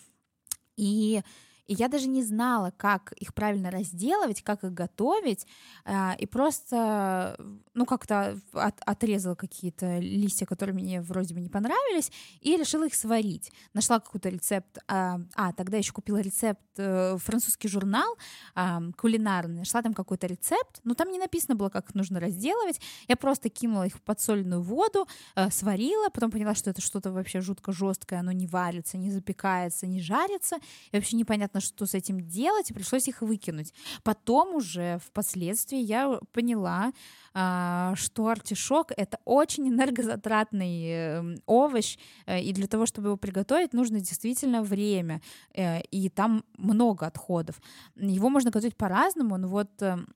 И 0.76 1.22
и 1.70 1.74
я 1.74 1.86
даже 1.86 2.08
не 2.08 2.24
знала, 2.24 2.72
как 2.76 3.12
их 3.12 3.32
правильно 3.32 3.70
разделывать, 3.70 4.42
как 4.42 4.64
их 4.64 4.74
готовить, 4.74 5.46
а, 5.84 6.16
и 6.18 6.26
просто, 6.26 7.36
ну, 7.74 7.86
как-то 7.86 8.36
от, 8.52 8.74
отрезала 8.84 9.36
какие-то 9.36 10.00
листья, 10.00 10.46
которые 10.46 10.74
мне 10.74 11.00
вроде 11.00 11.32
бы 11.32 11.40
не 11.40 11.48
понравились, 11.48 12.10
и 12.40 12.56
решила 12.56 12.86
их 12.86 12.94
сварить. 12.96 13.52
Нашла 13.72 14.00
какой-то 14.00 14.30
рецепт, 14.30 14.78
а, 14.88 15.20
а 15.36 15.52
тогда 15.52 15.76
еще 15.76 15.92
купила 15.92 16.16
рецепт, 16.16 16.60
э, 16.76 17.16
французский 17.18 17.68
журнал 17.68 18.16
а, 18.56 18.82
кулинарный, 18.96 19.58
нашла 19.60 19.80
там 19.80 19.94
какой-то 19.94 20.26
рецепт, 20.26 20.80
но 20.82 20.94
там 20.94 21.12
не 21.12 21.20
написано 21.20 21.54
было, 21.54 21.68
как 21.68 21.94
нужно 21.94 22.18
разделывать, 22.18 22.80
я 23.06 23.14
просто 23.14 23.48
кинула 23.48 23.86
их 23.86 23.94
в 23.94 24.00
подсоленную 24.00 24.60
воду, 24.60 25.06
э, 25.36 25.48
сварила, 25.52 26.08
потом 26.08 26.32
поняла, 26.32 26.56
что 26.56 26.70
это 26.70 26.80
что-то 26.80 27.12
вообще 27.12 27.40
жутко 27.40 27.70
жесткое, 27.70 28.18
оно 28.18 28.32
не 28.32 28.48
варится, 28.48 28.98
не 28.98 29.12
запекается, 29.12 29.86
не 29.86 30.00
жарится, 30.00 30.56
и 30.90 30.96
вообще 30.96 31.14
непонятно, 31.14 31.59
что 31.60 31.86
с 31.86 31.94
этим 31.94 32.20
делать, 32.20 32.70
и 32.70 32.74
пришлось 32.74 33.08
их 33.08 33.22
выкинуть. 33.22 33.72
Потом 34.02 34.54
уже 34.54 34.98
впоследствии 35.06 35.78
я 35.78 36.18
поняла, 36.32 36.92
а, 37.32 37.94
что 37.96 38.28
артишок— 38.28 38.92
это 38.96 39.18
очень 39.24 39.68
энергозатратный 39.68 40.90
эм, 40.90 41.36
овощ, 41.46 41.96
э, 42.26 42.42
и 42.42 42.52
для 42.52 42.66
того, 42.66 42.86
чтобы 42.86 43.08
его 43.08 43.16
приготовить, 43.16 43.72
нужно 43.72 44.00
действительно 44.00 44.62
время, 44.62 45.20
э, 45.54 45.80
и 45.92 46.08
там 46.08 46.44
много 46.58 47.06
отходов. 47.06 47.60
Его 47.96 48.28
можно 48.30 48.50
готовить 48.50 48.76
по-разному, 48.76 49.36
но 49.36 49.48
вот 49.48 49.70
эм, 49.82 50.08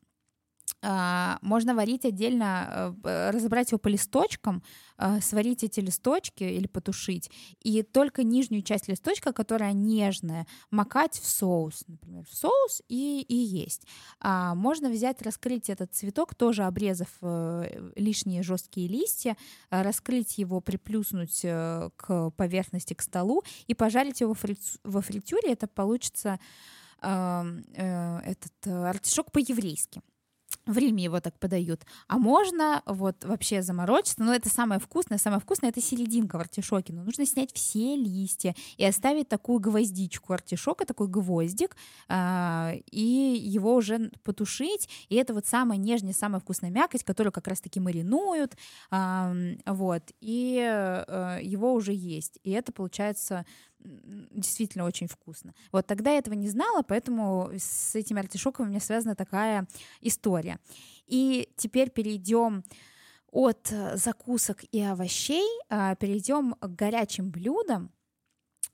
можно 1.40 1.74
варить 1.74 2.04
отдельно, 2.04 2.94
э, 3.04 3.30
разобрать 3.30 3.70
его 3.72 3.78
по 3.78 3.88
листочкам, 3.88 4.62
а, 4.96 5.20
сварить 5.20 5.64
эти 5.64 5.80
листочки 5.80 6.44
или 6.44 6.66
потушить, 6.66 7.30
и 7.60 7.82
только 7.82 8.22
нижнюю 8.22 8.62
часть 8.62 8.86
листочка, 8.88 9.32
которая 9.32 9.72
нежная, 9.72 10.46
макать 10.70 11.18
в 11.18 11.26
соус, 11.26 11.84
например, 11.88 12.24
в 12.30 12.34
соус 12.34 12.82
и, 12.88 13.22
и 13.22 13.34
есть. 13.34 13.86
А 14.20 14.54
можно 14.54 14.90
взять, 14.90 15.22
раскрыть 15.22 15.70
этот 15.70 15.94
цветок, 15.94 16.34
тоже 16.34 16.64
обрезав 16.64 17.08
э, 17.22 17.90
лишние 17.96 18.42
жесткие 18.42 18.86
листья, 18.86 19.36
раскрыть 19.70 20.38
его, 20.38 20.60
приплюснуть 20.60 21.40
э, 21.44 21.90
к 21.96 22.30
поверхности, 22.30 22.94
к 22.94 23.02
столу 23.02 23.42
и 23.66 23.74
пожарить 23.74 24.20
его 24.20 24.36
во 24.84 25.00
фритюре. 25.00 25.52
Это 25.52 25.66
получится 25.66 26.38
этот 27.00 28.66
артишок 28.66 29.30
по-еврейски 29.30 30.00
в 30.66 30.78
Риме 30.78 31.04
его 31.04 31.20
так 31.20 31.38
подают. 31.38 31.82
А 32.08 32.18
можно 32.18 32.82
вот 32.86 33.24
вообще 33.24 33.62
заморочиться, 33.62 34.22
но 34.22 34.34
это 34.34 34.48
самое 34.48 34.80
вкусное, 34.80 35.18
самое 35.18 35.40
вкусное 35.40 35.70
это 35.70 35.80
серединка 35.80 36.38
в 36.38 36.40
артишоке, 36.40 36.92
но 36.92 37.02
нужно 37.02 37.26
снять 37.26 37.52
все 37.52 37.96
листья 37.96 38.54
и 38.76 38.84
оставить 38.84 39.28
такую 39.28 39.60
гвоздичку 39.60 40.32
артишока, 40.32 40.86
такой 40.86 41.08
гвоздик, 41.08 41.76
э, 42.08 42.76
и 42.90 43.36
его 43.44 43.74
уже 43.74 44.10
потушить, 44.22 44.88
и 45.08 45.16
это 45.16 45.34
вот 45.34 45.46
самая 45.46 45.78
нежная, 45.78 46.14
самая 46.14 46.40
вкусная 46.40 46.70
мякоть, 46.70 47.04
которую 47.04 47.32
как 47.32 47.46
раз-таки 47.46 47.80
маринуют, 47.80 48.56
вот, 48.90 50.02
и 50.20 50.58
э, 51.06 51.38
его 51.42 51.74
уже 51.74 51.92
есть, 51.92 52.38
и 52.42 52.50
это 52.50 52.72
получается 52.72 53.44
действительно 53.84 54.84
очень 54.84 55.06
вкусно. 55.06 55.54
Вот 55.72 55.86
тогда 55.86 56.12
я 56.12 56.18
этого 56.18 56.34
не 56.34 56.48
знала, 56.48 56.82
поэтому 56.82 57.50
с 57.56 57.94
этими 57.94 58.20
артишоками 58.20 58.66
у 58.66 58.70
меня 58.70 58.80
связана 58.80 59.14
такая 59.14 59.66
история. 60.00 60.58
И 61.06 61.48
теперь 61.56 61.90
перейдем 61.90 62.64
от 63.30 63.68
э, 63.72 63.96
закусок 63.96 64.64
и 64.70 64.80
овощей, 64.80 65.46
а, 65.68 65.96
перейдем 65.96 66.54
к 66.54 66.68
горячим 66.68 67.30
блюдам, 67.30 67.90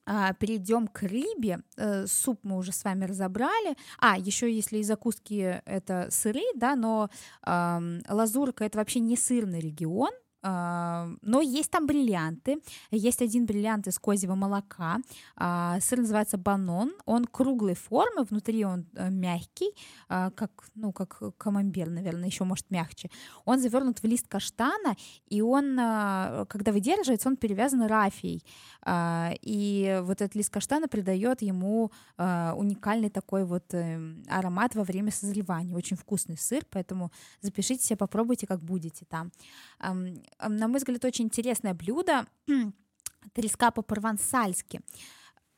а, 0.07 0.33
перейдем 0.35 0.87
к 0.87 1.03
рыбе. 1.03 1.61
Э, 1.77 2.07
суп 2.07 2.40
мы 2.42 2.57
уже 2.57 2.73
с 2.73 2.85
вами 2.85 3.05
разобрали. 3.05 3.77
А, 3.99 4.18
еще 4.18 4.53
если 4.55 4.79
и 4.79 4.83
закуски 4.83 5.62
это 5.64 6.09
сыры, 6.11 6.42
да, 6.55 6.77
но 6.77 7.11
э, 7.46 8.01
лазурка 8.09 8.64
это 8.64 8.79
вообще 8.79 9.01
не 9.01 9.16
сырный 9.16 9.61
регион, 9.61 10.11
но 10.42 11.40
есть 11.42 11.70
там 11.70 11.87
бриллианты. 11.87 12.61
Есть 12.90 13.22
один 13.22 13.46
бриллиант 13.46 13.87
из 13.87 13.98
козьего 13.98 14.35
молока. 14.35 14.98
А, 15.37 15.79
сыр 15.81 15.98
называется 15.98 16.38
банон. 16.38 16.92
Он 17.05 17.24
круглой 17.24 17.74
формы, 17.74 18.24
внутри 18.24 18.64
он 18.64 18.87
э, 18.94 19.11
мягкий, 19.11 19.74
а, 20.09 20.31
как, 20.31 20.50
ну, 20.74 20.92
как 20.92 21.37
камамбер, 21.37 21.90
наверное, 21.90 22.26
еще 22.29 22.44
может 22.44 22.70
мягче. 22.70 23.11
Он 23.44 23.61
завернут 23.61 24.03
в 24.03 24.05
лист 24.05 24.29
каштана, 24.29 24.96
и 25.29 25.42
он, 25.42 25.76
когда 25.76 26.72
выдерживается, 26.72 27.29
он 27.29 27.37
перевязан 27.37 27.83
рафией. 27.83 28.44
И 29.42 30.00
вот 30.03 30.20
этот 30.20 30.35
лист 30.35 30.50
каштана 30.50 30.88
придает 30.88 31.42
ему 31.42 31.90
уникальный 32.16 33.11
такой 33.11 33.44
вот 33.44 33.74
эм, 33.74 34.22
аромат 34.29 34.74
во 34.74 34.85
время 34.85 35.11
созревания. 35.11 35.76
Очень 35.76 35.96
вкусный 35.96 36.37
сыр, 36.37 36.64
поэтому 36.70 37.11
запишите 37.40 37.85
себе, 37.85 37.96
попробуйте, 37.96 38.46
как 38.46 38.61
будете 38.61 39.05
там 39.05 39.31
на 40.38 40.69
мой 40.69 40.79
взгляд, 40.79 41.05
очень 41.05 41.27
интересное 41.27 41.75
блюдо. 41.75 42.27
Треска 43.35 43.71
по-провансальски 43.71 44.81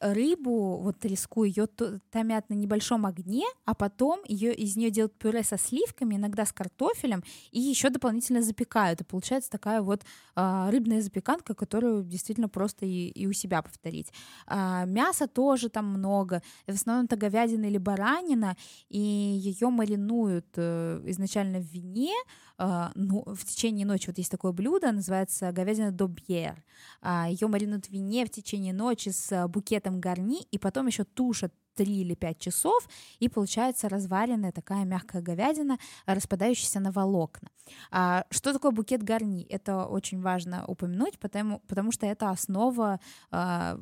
рыбу, 0.03 0.79
вот 0.79 0.99
треску, 0.99 1.45
ее 1.45 1.67
томят 1.67 2.51
на 2.51 2.55
небольшом 2.55 3.07
огне, 3.07 3.45
а 3.65 3.75
потом 3.75 4.21
ее, 4.27 4.55
из 4.55 4.77
нее 4.77 4.91
делают 4.91 5.17
пюре 5.19 5.43
со 5.43 5.57
сливками, 5.57 6.17
иногда 6.17 6.45
с 6.45 6.53
картофелем, 6.53 7.23
и 7.53 7.61
еще 7.61 7.89
дополнительно 7.91 8.43
запекают. 8.43 9.01
И 9.01 9.05
получается 9.05 9.51
такая 9.51 9.81
вот 9.81 10.03
а, 10.35 10.71
рыбная 10.71 11.01
запеканка, 11.01 11.55
которую 11.55 12.03
действительно 12.03 12.49
просто 12.49 12.85
и, 12.85 13.09
и 13.09 13.27
у 13.27 13.33
себя 13.33 13.63
повторить. 13.63 14.13
А, 14.47 14.85
мяса 14.85 15.29
тоже 15.29 15.69
там 15.69 15.87
много. 15.87 16.43
В 16.67 16.73
основном 16.73 17.07
это 17.07 17.17
говядина 17.17 17.67
или 17.67 17.79
баранина, 17.79 18.57
и 18.89 18.99
ее 18.99 19.69
маринуют 19.69 20.47
а, 20.57 21.01
изначально 21.07 21.59
в 21.59 21.67
вине, 21.67 22.13
а, 22.59 22.93
ну, 22.95 23.25
в 23.27 23.45
течение 23.45 23.87
ночи. 23.87 24.09
Вот 24.09 24.19
есть 24.19 24.31
такое 24.31 24.53
блюдо, 24.53 24.93
называется 24.93 25.53
говядина 25.53 25.91
добьер. 25.91 26.63
А, 27.01 27.29
ее 27.29 27.47
маринуют 27.47 27.87
в 27.87 27.91
вине 27.91 28.25
в 28.27 28.31
течение 28.31 28.73
ночи 28.73 29.11
с 29.11 29.49
букетом 29.49 29.92
этом 29.93 30.01
гарни, 30.01 30.43
и 30.53 30.59
потом 30.59 30.87
еще 30.87 31.05
тушат 31.05 31.53
3 31.75 32.01
или 32.01 32.15
5 32.15 32.39
часов, 32.39 32.89
и 33.21 33.29
получается 33.29 33.89
разваренная 33.89 34.53
такая 34.53 34.85
мягкая 34.85 35.23
говядина, 35.23 35.79
распадающаяся 36.07 36.81
на 36.81 36.91
волокна. 36.91 37.49
А, 37.91 38.25
что 38.31 38.53
такое 38.53 38.73
букет 38.73 39.03
гарни? 39.03 39.47
Это 39.51 39.87
очень 39.87 40.21
важно 40.21 40.65
упомянуть, 40.67 41.19
потому, 41.19 41.61
потому 41.69 41.93
что 41.93 42.07
это 42.07 42.31
основа 42.31 42.99
а, 43.31 43.79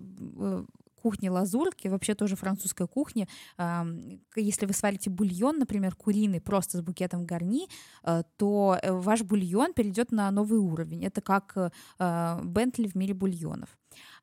кухни 1.03 1.31
лазурки, 1.31 1.89
вообще 1.89 2.15
тоже 2.15 2.37
французской 2.37 2.87
кухни. 2.87 3.27
Если 4.37 4.67
вы 4.67 4.73
сварите 4.73 5.11
бульон, 5.11 5.59
например, 5.59 5.95
куриный, 5.95 6.41
просто 6.41 6.79
с 6.79 6.83
букетом 6.83 7.27
гарни, 7.27 7.69
э, 8.05 8.23
то 8.37 8.77
э, 8.83 8.93
ваш 8.93 9.23
бульон 9.23 9.73
перейдет 9.73 10.13
на 10.13 10.31
новый 10.31 10.59
уровень. 10.59 11.05
Это 11.05 11.21
как 11.21 11.57
э, 11.57 12.41
Бентли 12.45 12.87
в 12.87 12.95
мире 12.95 13.15
бульонов. 13.15 13.69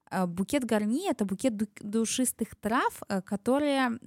А, 0.10 0.28
букет 0.28 0.66
гарни— 0.66 1.10
это 1.10 1.26
букет 1.26 1.54
душистых 1.82 2.56
трав, 2.56 3.02
э, 3.10 3.22
которые 3.22 4.00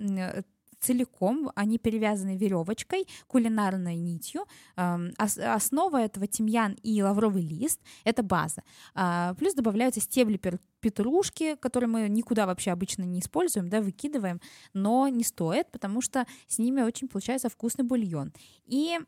целиком, 0.80 1.50
они 1.54 1.78
перевязаны 1.78 2.36
веревочкой, 2.36 3.06
кулинарной 3.26 3.96
нитью. 3.96 4.46
Основа 4.76 6.00
этого 6.00 6.26
тимьян 6.26 6.76
и 6.82 7.02
лавровый 7.02 7.42
лист— 7.42 7.80
это 8.04 8.22
база. 8.22 8.62
А, 8.94 9.34
плюс 9.34 9.54
добавляются 9.54 10.00
стебли 10.00 10.40
петрушки, 10.80 11.56
которые 11.56 11.88
мы 11.88 12.08
никуда 12.08 12.46
вообще 12.46 12.70
обычно 12.70 13.02
не 13.02 13.20
используем, 13.20 13.68
да, 13.68 13.82
выкидываем, 13.82 14.40
но 14.72 15.08
не 15.08 15.24
стоит, 15.24 15.70
потому 15.70 16.00
что 16.00 16.26
с 16.48 16.58
ними 16.58 16.80
очень 16.80 17.08
получается 17.08 17.50
вкусный 17.50 17.84
бульон. 17.84 18.32
И 18.64 18.98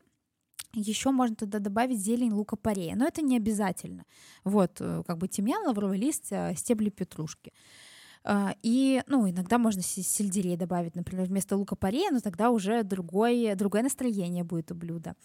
еще 0.73 1.11
можно 1.11 1.35
туда 1.35 1.59
добавить 1.59 1.99
зелень 1.99 2.31
лука-порея, 2.31 2.95
но 2.95 3.05
это 3.05 3.21
не 3.21 3.37
обязательно. 3.37 4.05
Вот, 4.43 4.77
э, 4.79 5.03
как 5.05 5.17
бы 5.17 5.27
тимьян, 5.27 5.65
лавровый 5.65 5.97
лист, 5.97 6.27
э, 6.31 6.53
стебли 6.55 6.89
петрушки. 6.89 7.53
А, 8.25 8.55
и, 8.63 9.03
ну, 9.07 9.29
иногда 9.29 9.57
можно 9.57 9.81
сельдерей 9.81 10.55
добавить, 10.55 10.95
например, 10.95 11.27
вместо 11.27 11.57
лука-порея, 11.57 12.09
но 12.11 12.19
тогда 12.21 12.51
уже 12.51 12.83
другое, 12.83 13.55
другое 13.55 13.83
настроение 13.83 14.45
будет 14.45 14.71
у 14.71 14.75
блюда. 14.75 15.15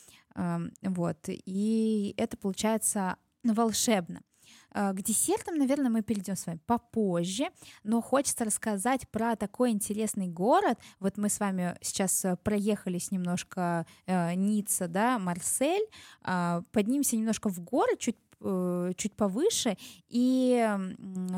Вот, 0.83 1.19
и 1.29 2.15
это 2.17 2.37
получается 2.37 3.17
волшебно. 3.45 4.23
А, 4.71 4.93
к 4.93 5.03
десертам, 5.03 5.57
наверное, 5.57 5.91
мы 5.91 6.03
перейдем 6.03 6.37
с 6.37 6.47
вами 6.47 6.61
попозже, 6.67 7.49
но 7.85 8.01
хочется 8.01 8.45
рассказать 8.45 9.09
про 9.09 9.37
такой 9.37 9.71
интересный 9.71 10.29
город. 10.29 10.79
Вот 11.01 11.17
мы 11.17 11.29
с 11.29 11.41
вами 11.41 11.77
сейчас 11.81 12.25
э, 12.25 12.37
проехались 12.37 13.11
немножко 13.11 13.87
э, 14.07 14.35
Ницца, 14.35 14.89
да, 14.89 15.19
Марсель, 15.19 15.87
э, 16.25 16.63
поднимемся 16.73 17.17
немножко 17.17 17.49
в 17.49 17.61
горы, 17.61 17.97
чуть 17.99 18.17
э, 18.41 18.93
чуть 18.97 19.15
повыше 19.15 19.77
и 20.09 20.69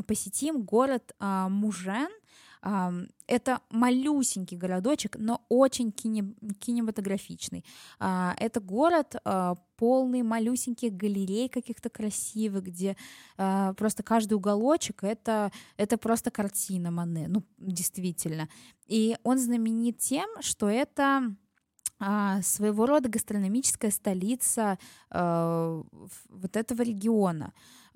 посетим 0.07 0.63
город 0.63 1.15
э, 1.19 1.47
Мужен. 1.49 2.11
Это 2.63 3.61
малюсенький 3.71 4.57
городочек, 4.57 5.17
но 5.19 5.43
очень 5.49 5.93
кине, 5.93 6.35
кинематографичный. 6.59 7.65
А, 7.99 8.35
это 8.39 8.61
город 8.61 9.17
а, 9.25 9.55
полный 9.77 10.23
малюсеньких 10.23 10.93
галерей 10.93 11.49
каких-то 11.49 11.89
красивых, 11.89 12.65
где 12.65 12.97
а, 13.39 13.73
просто 13.75 14.03
каждый 14.03 14.35
уголочек 14.35 15.05
это, 15.05 15.53
это 15.79 15.97
просто 15.97 16.31
картина 16.31 16.91
Мане, 16.91 17.29
ну, 17.29 17.43
действительно. 17.57 18.49
И 18.87 19.17
он 19.23 19.39
знаменит 19.39 19.99
тем, 19.99 20.29
что 20.41 20.69
это 20.69 21.35
своего 22.43 22.87
рода 22.87 23.11
гастрономическая 23.11 23.91
столица 23.91 24.79
вот 25.11 26.57
этого 26.57 26.81
региона. 26.81 27.53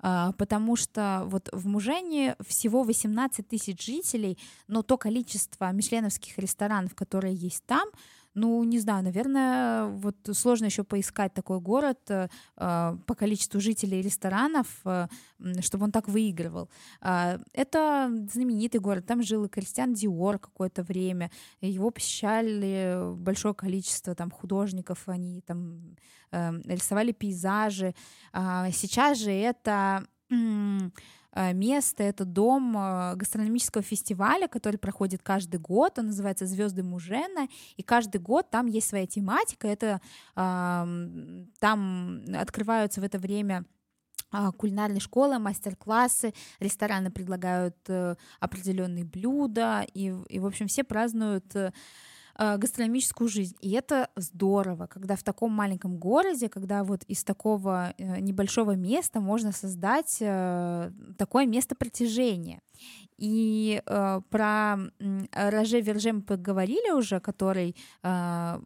А, 0.07 0.33
потому 0.33 0.75
что 0.75 1.23
вот 1.25 1.49
в 1.51 1.65
Мужене 1.65 2.35
всего 2.47 2.83
18 2.83 3.47
тысяч 3.47 3.83
жителей, 3.83 4.37
но 4.67 4.83
то 4.83 4.99
количество 4.99 5.71
мишленовских 5.71 6.37
ресторанов, 6.37 6.93
которые 6.93 7.33
есть 7.33 7.63
там, 7.65 7.89
ну, 8.35 8.63
не 8.63 8.79
знаю, 8.79 9.03
наверное, 9.03 9.85
вот 9.85 10.15
сложно 10.33 10.65
еще 10.65 10.83
поискать 10.83 11.33
такой 11.33 11.59
город 11.61 11.99
э, 12.09 12.27
а, 12.57 12.97
по 13.05 13.15
количеству 13.15 13.61
жителей 13.61 14.01
ресторанов, 14.01 14.67
э, 14.85 15.07
чтобы 15.61 15.85
он 15.85 15.91
так 15.91 16.09
выигрывал. 16.09 16.69
Э, 17.01 17.39
это 17.53 18.11
знаменитый 18.33 18.81
город, 18.81 19.05
там 19.05 19.23
жил 19.23 19.45
и 19.45 19.49
Кристиан 19.49 19.93
Диор 19.93 20.37
какое-то 20.37 20.83
время, 20.83 21.31
его 21.61 21.91
посещали 21.91 23.15
большое 23.15 23.53
количество 23.53 24.13
там 24.15 24.31
художников, 24.31 25.07
они 25.07 25.41
там 25.41 25.95
э, 26.31 26.61
рисовали 26.65 27.13
пейзажи. 27.13 27.95
Э, 28.33 28.69
сейчас 28.73 29.17
же 29.17 29.31
это 29.31 30.05
место, 31.53 32.03
это 32.03 32.25
дом 32.25 32.77
э, 32.77 33.15
гастрономического 33.15 33.83
фестиваля, 33.83 34.47
который 34.47 34.77
проходит 34.77 35.21
каждый 35.21 35.59
год, 35.59 35.99
он 35.99 36.07
называется 36.07 36.45
«Звезды 36.45 36.83
Мужена», 36.83 37.47
и 37.75 37.83
каждый 37.83 38.21
год 38.21 38.49
там 38.49 38.67
есть 38.67 38.87
своя 38.87 39.05
тематика, 39.05 39.67
это 39.67 40.01
там 40.35 42.23
открываются 42.33 43.01
в 43.01 43.03
это 43.03 43.17
время 43.19 43.65
а, 44.31 44.51
кулинарные 44.51 44.99
школы, 44.99 45.39
мастер-классы, 45.39 46.33
рестораны 46.59 47.09
предлагают 47.09 47.77
э, 47.87 48.15
определенные 48.41 49.05
блюда, 49.05 49.85
и, 49.93 50.13
и, 50.27 50.39
в 50.39 50.45
общем, 50.45 50.67
все 50.67 50.83
празднуют 50.83 51.55
э, 51.55 51.71
гастрономическую 52.37 53.27
жизнь. 53.27 53.55
И 53.61 53.71
это 53.71 54.09
здорово, 54.15 54.87
когда 54.87 55.15
в 55.15 55.23
таком 55.23 55.51
маленьком 55.51 55.97
городе, 55.97 56.49
когда 56.49 56.83
вот 56.83 57.03
из 57.03 57.23
такого 57.23 57.93
э, 57.97 58.19
небольшого 58.19 58.75
места 58.75 59.19
можно 59.19 59.51
создать 59.51 60.17
э, 60.19 60.91
такое 61.17 61.45
место 61.45 61.75
притяжения. 61.75 62.61
И 63.17 63.81
э, 63.85 64.21
про 64.29 64.77
э, 64.99 65.49
Роже 65.49 65.81
Верже 65.81 66.11
мы 66.13 66.21
поговорили 66.21 66.91
уже, 66.91 67.19
который 67.19 67.75
э, 68.03 68.59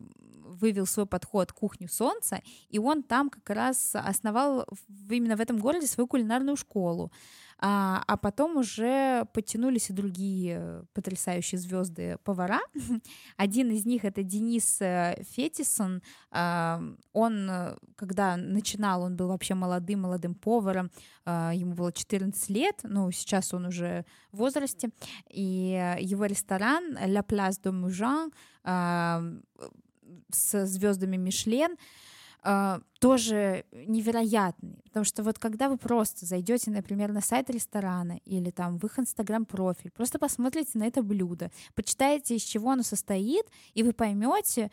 вывел 0.50 0.86
свой 0.86 1.06
подход 1.06 1.52
кухню 1.52 1.88
солнца, 1.90 2.42
и 2.70 2.80
он 2.80 3.04
там 3.04 3.30
как 3.30 3.50
раз 3.50 3.96
основал 3.96 4.66
именно 5.10 5.36
в 5.36 5.42
этом 5.42 5.58
городе 5.58 5.88
свою 5.88 6.08
кулинарную 6.08 6.58
школу. 6.58 7.12
А, 7.62 8.04
а 8.08 8.16
потом 8.16 8.56
уже 8.56 9.26
подтянулись 9.34 9.90
и 9.90 9.94
другие 9.94 10.86
потрясающие 10.94 11.60
звезды 11.60 12.18
повара. 12.24 12.62
Один 13.38 13.70
из 13.72 13.86
них 13.86 14.06
это 14.06 14.24
Денис 14.24 14.78
э, 14.80 15.22
Фетисон. 15.32 16.02
А, 16.32 16.82
он, 17.12 17.52
когда 17.98 18.38
начинал, 18.38 19.04
он 19.04 19.18
был 19.18 19.28
вообще 19.28 19.56
молодым, 19.56 20.02
молодым 20.02 20.36
поваром. 20.36 20.90
А, 21.26 21.52
ему 21.54 21.74
было 21.74 21.92
14 21.92 22.50
лет, 22.50 22.80
ну, 22.84 23.12
сейчас 23.12 23.54
он 23.54 23.66
уже 23.66 24.06
в 24.32 24.38
возрасте. 24.38 24.90
И 25.30 25.98
его 26.00 26.26
ресторан 26.26 26.98
La 26.98 27.26
Place 27.26 27.62
de 27.62 27.74
Mougin 27.74 28.32
с 30.32 30.66
звездами 30.66 31.18
Мишлен 31.18 31.76
Uh, 32.42 32.82
тоже 33.02 33.66
невероятный. 33.74 34.80
Потому 34.86 35.04
что 35.04 35.24
вот 35.24 35.38
когда 35.38 35.68
вы 35.68 35.78
просто 35.78 36.26
зайдете, 36.26 36.72
например, 36.72 37.12
на 37.12 37.20
сайт 37.20 37.50
ресторана 37.50 38.22
или 38.24 38.50
там 38.50 38.78
в 38.78 38.86
их 38.86 38.98
инстаграм-профиль, 38.98 39.92
просто 39.92 40.20
посмотрите 40.20 40.80
на 40.80 40.86
это 40.86 41.04
блюдо, 41.04 41.52
почитаете, 41.76 42.38
из 42.38 42.44
чего 42.44 42.72
оно 42.72 42.84
состоит, 42.84 43.46
и 43.74 43.84
вы 43.84 43.92
поймете, 43.92 44.72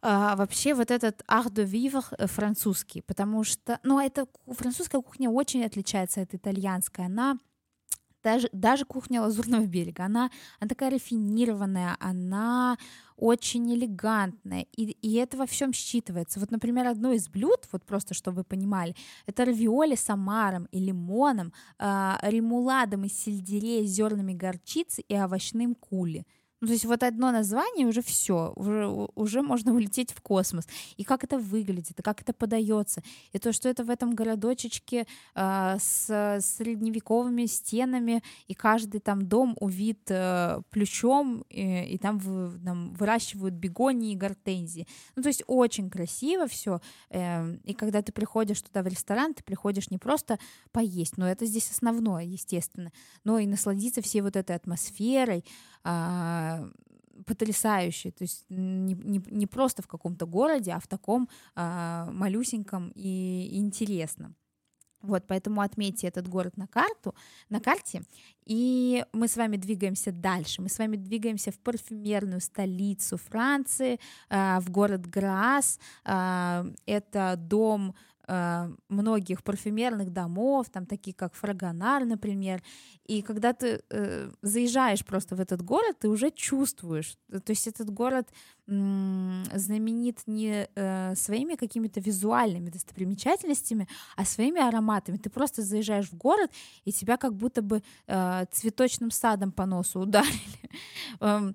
Uh, 0.00 0.36
вообще 0.36 0.74
вот 0.74 0.90
этот 0.90 1.22
art 1.28 1.52
de 1.52 1.64
vivre 1.64 2.04
э, 2.18 2.26
французский, 2.26 3.02
потому 3.02 3.44
что, 3.44 3.78
ну, 3.84 4.00
это 4.00 4.26
французская 4.48 5.00
кухня 5.00 5.30
очень 5.30 5.64
отличается 5.64 6.22
от 6.22 6.34
итальянской, 6.34 7.06
она 7.06 7.38
даже, 8.22 8.48
даже 8.52 8.84
кухня 8.84 9.20
Лазурного 9.20 9.66
берега, 9.66 10.04
она, 10.04 10.30
она 10.60 10.68
такая 10.68 10.90
рафинированная, 10.90 11.96
она 12.00 12.76
очень 13.16 13.72
элегантная, 13.72 14.66
и, 14.76 14.96
и 15.02 15.14
это 15.14 15.36
во 15.36 15.46
всем 15.46 15.70
считывается. 15.70 16.40
Вот, 16.40 16.50
например, 16.50 16.86
одно 16.86 17.12
из 17.12 17.28
блюд, 17.28 17.68
вот 17.70 17.84
просто 17.84 18.14
чтобы 18.14 18.38
вы 18.38 18.44
понимали, 18.44 18.96
это 19.26 19.44
равиоли 19.44 19.94
с 19.94 20.08
омаром 20.10 20.66
и 20.72 20.80
лимоном, 20.80 21.52
э, 21.78 22.14
ремуладом 22.22 23.04
из 23.04 23.16
сельдерея, 23.16 23.84
зернами 23.84 24.32
горчицы 24.32 25.02
и 25.02 25.16
овощным 25.16 25.74
кули. 25.74 26.24
Ну, 26.62 26.68
то 26.68 26.74
есть 26.74 26.84
вот 26.84 27.02
одно 27.02 27.32
название 27.32 27.88
уже 27.88 28.02
все, 28.02 28.52
уже, 28.54 28.86
уже 29.16 29.42
можно 29.42 29.74
улететь 29.74 30.12
в 30.12 30.20
космос. 30.20 30.68
И 30.96 31.02
как 31.02 31.24
это 31.24 31.36
выглядит, 31.36 31.98
и 31.98 32.02
как 32.02 32.22
это 32.22 32.32
подается. 32.32 33.02
И 33.32 33.38
то, 33.40 33.52
что 33.52 33.68
это 33.68 33.82
в 33.82 33.90
этом 33.90 34.14
городочечке 34.14 35.08
э, 35.34 35.76
с 35.80 36.38
средневековыми 36.40 37.46
стенами, 37.46 38.22
и 38.46 38.54
каждый 38.54 39.00
там 39.00 39.26
дом 39.26 39.56
увит 39.58 40.08
э, 40.08 40.62
плющом, 40.70 41.44
и, 41.50 41.94
и 41.94 41.98
там, 41.98 42.18
в, 42.18 42.64
там 42.64 42.94
выращивают 42.94 43.54
бегонии 43.54 44.12
и 44.12 44.16
гортензии. 44.16 44.86
Ну, 45.16 45.22
то 45.22 45.30
есть 45.30 45.42
очень 45.48 45.90
красиво 45.90 46.46
все. 46.46 46.80
Э, 47.10 47.40
эм, 47.40 47.60
и 47.64 47.74
когда 47.74 48.02
ты 48.02 48.12
приходишь 48.12 48.62
туда 48.62 48.84
в 48.84 48.86
ресторан, 48.86 49.34
ты 49.34 49.42
приходишь 49.42 49.90
не 49.90 49.98
просто 49.98 50.38
поесть, 50.70 51.16
но 51.16 51.28
это 51.28 51.44
здесь 51.44 51.68
основное, 51.72 52.22
естественно, 52.22 52.92
но 53.24 53.40
и 53.40 53.46
насладиться 53.46 54.00
всей 54.00 54.20
вот 54.20 54.36
этой 54.36 54.54
атмосферой, 54.54 55.44
а, 55.84 56.68
потрясающий, 57.26 58.10
то 58.10 58.24
есть 58.24 58.44
не, 58.48 58.94
не, 58.94 59.22
не 59.30 59.46
просто 59.46 59.82
в 59.82 59.86
каком-то 59.86 60.26
городе, 60.26 60.72
а 60.72 60.80
в 60.80 60.86
таком 60.86 61.28
а, 61.54 62.10
малюсеньком 62.10 62.92
и 62.94 63.50
интересном. 63.52 64.34
Вот, 65.02 65.24
поэтому 65.26 65.60
отметьте 65.60 66.06
этот 66.06 66.28
город 66.28 66.56
на 66.56 66.66
карту, 66.68 67.14
на 67.48 67.60
карте, 67.60 68.02
и 68.44 69.04
мы 69.12 69.26
с 69.26 69.36
вами 69.36 69.56
двигаемся 69.56 70.12
дальше. 70.12 70.62
Мы 70.62 70.68
с 70.68 70.78
вами 70.78 70.96
двигаемся 70.96 71.50
в 71.50 71.58
парфюмерную 71.58 72.40
столицу 72.40 73.16
Франции, 73.16 73.98
э, 74.30 74.60
в 74.60 74.70
город 74.70 75.06
Грас. 75.06 75.80
Э, 76.04 76.64
это 76.86 77.34
дом 77.36 77.94
многих 78.88 79.42
парфюмерных 79.42 80.10
домов, 80.10 80.68
там 80.70 80.86
такие 80.86 81.14
как 81.14 81.34
Фрагонар, 81.34 82.04
например. 82.04 82.62
И 83.06 83.22
когда 83.22 83.52
ты 83.52 83.82
э, 83.90 84.30
заезжаешь 84.42 85.04
просто 85.04 85.34
в 85.36 85.40
этот 85.40 85.62
город, 85.62 85.96
ты 85.98 86.08
уже 86.08 86.30
чувствуешь, 86.30 87.16
то 87.30 87.50
есть 87.50 87.66
этот 87.66 87.90
город 87.90 88.28
м- 88.68 89.44
знаменит 89.54 90.20
не 90.26 90.68
э, 90.74 91.14
своими 91.16 91.56
какими-то 91.56 92.00
визуальными 92.00 92.70
достопримечательностями, 92.70 93.88
а 94.16 94.24
своими 94.24 94.60
ароматами. 94.60 95.16
Ты 95.16 95.30
просто 95.30 95.62
заезжаешь 95.62 96.08
в 96.10 96.14
город, 96.16 96.50
и 96.84 96.92
тебя 96.92 97.16
как 97.16 97.34
будто 97.34 97.60
бы 97.62 97.82
э, 98.06 98.44
цветочным 98.52 99.10
садом 99.10 99.52
по 99.52 99.66
носу 99.66 100.00
ударили. 100.00 100.32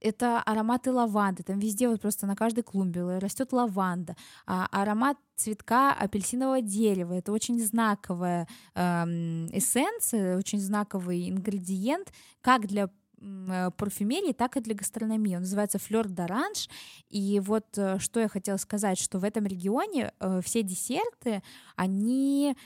Эм, 0.00 0.08
это 0.08 0.42
ароматы 0.42 0.92
лаванды, 0.92 1.42
там 1.42 1.58
везде 1.58 1.88
вот 1.88 2.00
просто 2.00 2.26
на 2.26 2.36
каждой 2.36 2.62
клумбе 2.62 3.18
растет 3.18 3.52
лаванда, 3.52 4.16
а 4.46 4.66
аромат 4.70 5.16
цветка 5.36 5.92
апельсинового 5.92 6.60
дерева, 6.60 7.14
это 7.14 7.32
очень 7.32 7.60
знаковая 7.60 8.46
э, 8.74 9.04
эссенция, 9.52 10.36
очень 10.36 10.60
знаковый 10.60 11.28
ингредиент, 11.28 12.12
как 12.40 12.66
для 12.66 12.88
Э, 13.20 13.70
парфюмерии, 13.76 14.32
так 14.32 14.56
и 14.56 14.60
для 14.60 14.74
гастрономии. 14.74 15.34
Он 15.34 15.42
называется 15.42 15.78
флер 15.78 16.06
d'orange. 16.06 16.68
И 17.08 17.40
вот 17.40 17.66
э, 17.76 17.98
что 17.98 18.20
я 18.20 18.28
хотела 18.28 18.56
сказать, 18.58 18.98
что 18.98 19.18
в 19.18 19.24
этом 19.24 19.46
регионе 19.46 20.12
э, 20.20 20.40
все 20.44 20.62
десерты, 20.62 21.42
они 21.76 22.56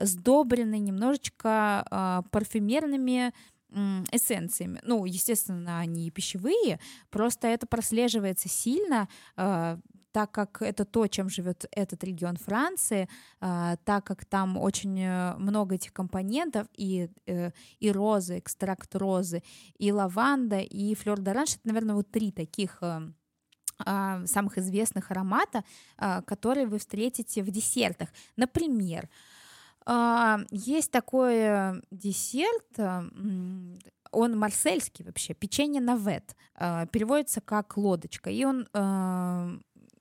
сдобрены 0.00 0.78
немножечко 0.78 2.24
парфюмерными 2.30 3.32
эссенциями. 4.12 4.80
Ну, 4.82 5.04
естественно, 5.04 5.78
они 5.78 6.10
пищевые, 6.10 6.80
просто 7.10 7.48
это 7.48 7.66
прослеживается 7.66 8.48
сильно 8.48 9.08
так 10.12 10.32
как 10.32 10.62
это 10.62 10.84
то, 10.84 11.06
чем 11.06 11.28
живет 11.28 11.66
этот 11.70 12.02
регион 12.04 12.36
Франции, 12.36 13.08
а, 13.40 13.76
так 13.84 14.04
как 14.04 14.24
там 14.24 14.56
очень 14.56 15.00
э, 15.00 15.36
много 15.36 15.76
этих 15.76 15.92
компонентов, 15.92 16.66
и, 16.76 17.10
э, 17.26 17.50
и 17.78 17.92
розы, 17.92 18.38
экстракт 18.38 18.94
розы, 18.96 19.42
и 19.78 19.92
лаванда, 19.92 20.60
и 20.60 20.94
флёр 20.94 21.20
d'orange, 21.20 21.56
это, 21.56 21.60
наверное, 21.64 21.94
вот 21.94 22.10
три 22.10 22.32
таких 22.32 22.78
э, 22.82 23.12
а, 23.84 24.26
самых 24.26 24.58
известных 24.58 25.10
аромата, 25.10 25.64
которые 25.96 26.66
вы 26.66 26.78
встретите 26.78 27.42
в 27.42 27.50
десертах. 27.50 28.10
Например, 28.36 29.08
есть 30.50 30.90
такой 30.90 31.82
десерт, 31.90 32.78
он 34.12 34.38
марсельский 34.38 35.04
вообще, 35.04 35.34
печенье 35.34 35.80
навет, 35.80 36.36
переводится 36.56 37.40
как 37.40 37.76
лодочка, 37.76 38.30
и 38.30 38.44
он 38.44 38.66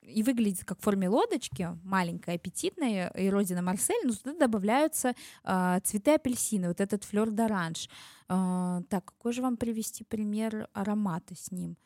и 0.09 0.23
выглядит 0.23 0.65
как 0.65 0.79
в 0.79 0.83
форме 0.83 1.07
лодочки, 1.09 1.69
маленькая, 1.83 2.35
аппетитная, 2.35 3.09
и 3.09 3.29
родина 3.29 3.61
Марсель, 3.61 4.05
но 4.05 4.13
туда 4.13 4.33
добавляются 4.37 5.13
э, 5.43 5.79
цветы 5.83 6.15
апельсина, 6.15 6.69
вот 6.69 6.81
этот 6.81 7.03
флер 7.03 7.29
d'orange. 7.29 7.89
Э, 8.27 8.81
так, 8.89 9.05
какой 9.05 9.33
же 9.33 9.41
вам 9.41 9.57
привести 9.57 10.03
пример 10.03 10.67
аромата 10.73 11.35
с 11.35 11.51
ним? 11.51 11.77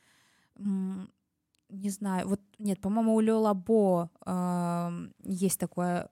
не 1.70 1.90
знаю, 1.90 2.28
вот 2.28 2.40
нет, 2.60 2.80
по-моему, 2.80 3.16
у 3.16 3.20
Ле 3.20 3.34
Лабо 3.34 4.12
э, 4.26 5.10
есть 5.24 5.60
такое 5.60 6.08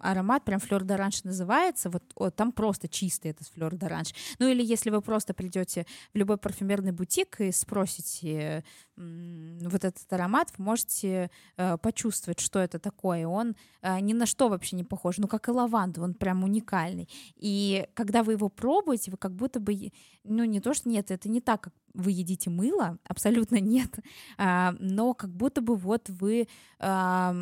аромат, 0.00 0.44
прям 0.44 0.60
флер 0.60 0.82
d'orange 0.82 1.20
называется, 1.24 1.90
вот, 1.90 2.02
вот 2.16 2.34
там 2.34 2.52
просто 2.52 2.88
чистый 2.88 3.30
этот 3.30 3.48
флер 3.48 3.74
d'orange. 3.74 4.14
Ну 4.38 4.48
или 4.48 4.62
если 4.62 4.90
вы 4.90 5.02
просто 5.02 5.34
придете 5.34 5.86
в 6.12 6.18
любой 6.18 6.36
парфюмерный 6.38 6.92
бутик 6.92 7.40
и 7.40 7.52
спросите 7.52 8.64
вот 8.96 9.84
этот 9.84 10.12
аромат, 10.12 10.52
вы 10.58 10.64
можете 10.64 11.30
э, 11.56 11.78
почувствовать, 11.78 12.40
что 12.40 12.58
это 12.58 12.78
такое. 12.78 13.26
Он 13.26 13.56
э, 13.82 14.00
ни 14.00 14.12
на 14.12 14.26
что 14.26 14.48
вообще 14.48 14.76
не 14.76 14.84
похож, 14.84 15.18
ну 15.18 15.26
как 15.26 15.48
и 15.48 15.50
лаванда, 15.50 16.02
он 16.02 16.14
прям 16.14 16.44
уникальный. 16.44 17.08
И 17.36 17.86
когда 17.94 18.22
вы 18.22 18.32
его 18.32 18.48
пробуете, 18.48 19.10
вы 19.10 19.16
как 19.16 19.34
будто 19.34 19.58
бы, 19.58 19.92
ну 20.24 20.44
не 20.44 20.60
то, 20.60 20.74
что 20.74 20.88
нет, 20.88 21.10
это 21.10 21.28
не 21.30 21.40
так, 21.40 21.62
как 21.62 21.72
вы 21.94 22.12
едите 22.12 22.50
мыло, 22.50 22.98
абсолютно 23.04 23.56
нет, 23.56 23.98
а, 24.38 24.74
но 24.78 25.14
как 25.14 25.30
будто 25.30 25.60
бы 25.60 25.76
вот 25.76 26.08
вы 26.08 26.48
а, 26.78 27.34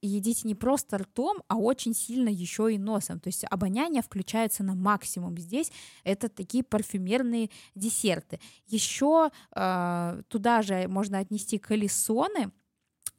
едите 0.00 0.48
не 0.48 0.54
просто 0.54 0.98
ртом, 0.98 1.42
а 1.48 1.56
очень 1.56 1.94
сильно 1.94 2.28
еще 2.28 2.72
и 2.74 2.78
носом. 2.78 3.20
То 3.20 3.28
есть 3.28 3.44
обоняние 3.50 4.02
включается 4.02 4.64
на 4.64 4.74
максимум 4.74 5.38
здесь. 5.38 5.70
Это 6.04 6.28
такие 6.28 6.64
парфюмерные 6.64 7.50
десерты. 7.74 8.40
Еще 8.66 9.30
а, 9.52 10.20
туда 10.28 10.62
же 10.62 10.88
можно 10.88 11.18
отнести 11.18 11.58
колесоны. 11.58 12.50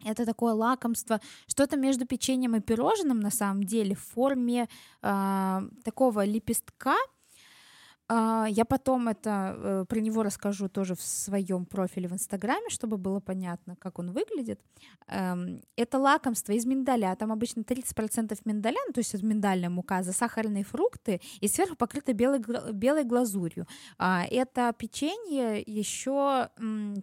Это 0.06 0.26
такое 0.26 0.54
лакомство, 0.54 1.22
что-то 1.48 1.78
между 1.78 2.06
печеньем 2.06 2.56
и 2.56 2.60
пирожным 2.60 3.20
на 3.20 3.32
самом 3.32 3.64
деле 3.64 3.96
в 3.96 4.02
форме 4.02 4.68
э, 5.02 5.62
такого 5.86 6.26
лепестка, 6.26 6.98
я 8.50 8.66
потом 8.66 9.08
это 9.08 9.56
э, 9.58 9.86
про 9.88 10.00
него 10.00 10.24
расскажу 10.24 10.70
тоже 10.70 10.96
в 10.96 11.02
своем 11.02 11.66
профиле 11.66 12.08
в 12.08 12.14
Инстаграме, 12.14 12.70
чтобы 12.70 12.98
было 12.98 13.20
понятно, 13.20 13.76
как 13.76 14.00
он 14.00 14.12
выглядит. 14.12 14.60
Эм, 15.08 15.62
это 15.76 15.98
лакомство 15.98 16.54
из 16.54 16.66
миндаля. 16.66 17.16
Там 17.16 17.32
обычно 17.32 17.62
30% 17.62 18.38
миндаля, 18.46 18.78
ну, 18.88 18.94
то 18.94 19.00
есть 19.00 19.14
это 19.16 19.26
миндальная 19.26 19.70
мука, 19.70 20.04
засахаренные 20.04 20.64
фрукты 20.64 21.22
и 21.42 21.48
сверху 21.48 21.76
покрыто 21.76 22.14
белой, 22.14 22.40
белой 22.74 23.04
глазурью. 23.04 23.68
А, 23.98 24.26
это 24.30 24.74
печенье 24.78 25.62
еще 25.66 26.50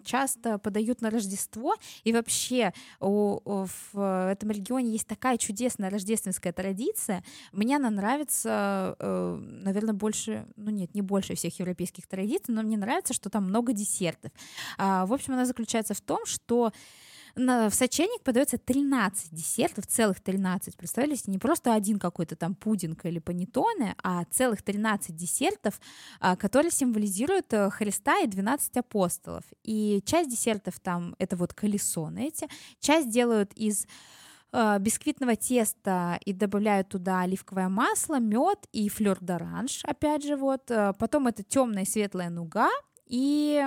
часто 0.05 0.59
подают 0.59 1.01
на 1.01 1.11
Рождество. 1.11 1.75
И 2.05 2.13
вообще 2.13 2.73
в 3.01 4.31
этом 4.31 4.51
регионе 4.51 4.91
есть 4.91 5.07
такая 5.07 5.39
чудесная 5.39 5.91
рождественская 5.91 6.53
традиция. 6.53 7.23
Мне 7.53 7.77
она 7.77 7.91
нравится, 7.91 8.97
э, 8.99 9.39
наверное, 9.41 9.95
больше, 9.95 10.47
ну 10.57 10.71
нет, 10.71 10.95
не 10.95 11.00
больше 11.03 11.35
всех 11.35 11.59
европейских 11.59 12.07
традиций, 12.07 12.55
но 12.55 12.63
мне 12.63 12.77
нравится, 12.77 13.15
что 13.15 13.31
там 13.31 13.45
много 13.45 13.73
десертов. 13.73 14.33
А, 14.79 15.07
в 15.07 15.13
общем, 15.13 15.35
она 15.35 15.45
заключается 15.45 15.95
в 15.95 16.01
том, 16.01 16.27
что 16.27 16.73
в 17.37 17.71
сочельник 17.71 18.23
подается 18.23 18.59
13 18.59 19.33
десертов, 19.33 19.87
целых 19.87 20.21
13. 20.21 20.77
Представляете, 20.77 21.31
не 21.31 21.39
просто 21.39 21.75
один 21.75 21.99
какой-то 21.99 22.37
там 22.37 22.55
пудинг 22.55 23.05
или 23.07 23.19
панеттоне, 23.19 23.95
а 24.03 24.25
целых 24.31 24.63
13 24.63 25.15
десертов, 25.15 25.81
а, 26.19 26.37
которые 26.37 26.71
символизируют 26.71 27.53
э, 27.53 27.71
Христа 27.71 28.19
и 28.21 28.27
12 28.27 28.77
апостолов. 28.79 29.45
И 29.63 30.03
часть 30.05 30.31
десертов 30.31 30.81
там 30.81 31.15
это 31.19 31.37
вот 31.37 31.55
колесо, 31.55 32.09
знаете, 32.11 32.49
часть 32.81 33.11
делают 33.11 33.53
из 33.55 33.87
бисквитного 34.53 35.37
теста 35.37 36.19
и 36.25 36.33
добавляют 36.33 36.89
туда 36.89 37.21
оливковое 37.21 37.69
масло, 37.69 38.19
мед 38.19 38.67
и 38.73 38.89
флер 38.89 39.19
d'orange, 39.19 39.81
опять 39.85 40.25
же, 40.25 40.37
вот. 40.37 40.71
Э, 40.71 40.93
потом 40.99 41.27
это 41.29 41.43
темная 41.43 41.83
и 41.83 41.87
светлая 41.87 42.31
нуга 42.31 42.69
и 43.07 43.65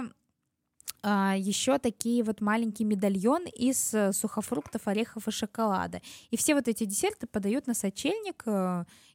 а, 1.01 1.35
еще 1.37 1.79
такие 1.79 2.23
вот 2.23 2.41
маленькие 2.41 2.87
медальон 2.87 3.45
из 3.45 3.93
э, 3.93 4.13
сухофруктов, 4.13 4.87
орехов 4.87 5.27
и 5.27 5.31
шоколада. 5.31 6.01
И 6.31 6.37
все 6.37 6.55
вот 6.55 6.67
эти 6.67 6.85
десерты 6.85 7.27
подают 7.27 7.67
на 7.67 7.73
сочельник 7.73 8.43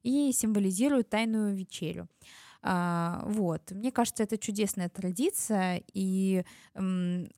и 0.02 0.32
символизируют 0.32 1.08
тайную 1.08 1.54
вечерю. 1.54 2.08
А, 2.60 3.22
вот. 3.24 3.70
Мне 3.70 3.92
кажется, 3.92 4.22
это 4.24 4.36
чудесная 4.36 4.88
традиция, 4.88 5.82
и 5.94 6.44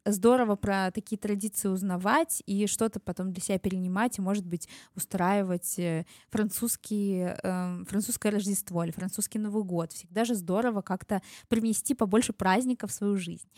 здорово 0.05 0.57
про 0.57 0.91
такие 0.91 1.19
традиции 1.19 1.69
узнавать 1.69 2.43
и 2.47 2.67
что-то 2.67 3.01
потом 3.01 3.33
для 3.33 3.43
себя 3.43 3.59
перенимать, 3.59 4.19
и, 4.19 4.23
может 4.23 4.47
быть, 4.47 4.69
устраивать 4.95 5.79
э, 5.79 6.05
французский, 6.31 7.29
э, 7.43 7.85
французское 7.87 8.33
Рождество 8.33 8.85
или 8.85 8.91
французский 8.91 9.39
Новый 9.39 9.65
год. 9.65 9.93
Всегда 9.93 10.25
же 10.25 10.35
здорово 10.35 10.83
как-то 10.83 11.23
привнести 11.49 11.95
побольше 11.95 12.33
праздников 12.33 12.91
в 12.91 12.95
свою 12.95 13.17
жизнь. 13.17 13.49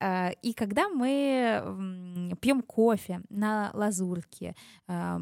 Э, 0.00 0.32
и 0.42 0.52
когда 0.52 0.88
мы 0.88 2.36
пьем 2.40 2.62
кофе 2.62 3.20
на 3.28 3.70
лазурке, 3.74 4.54
э, 4.86 5.18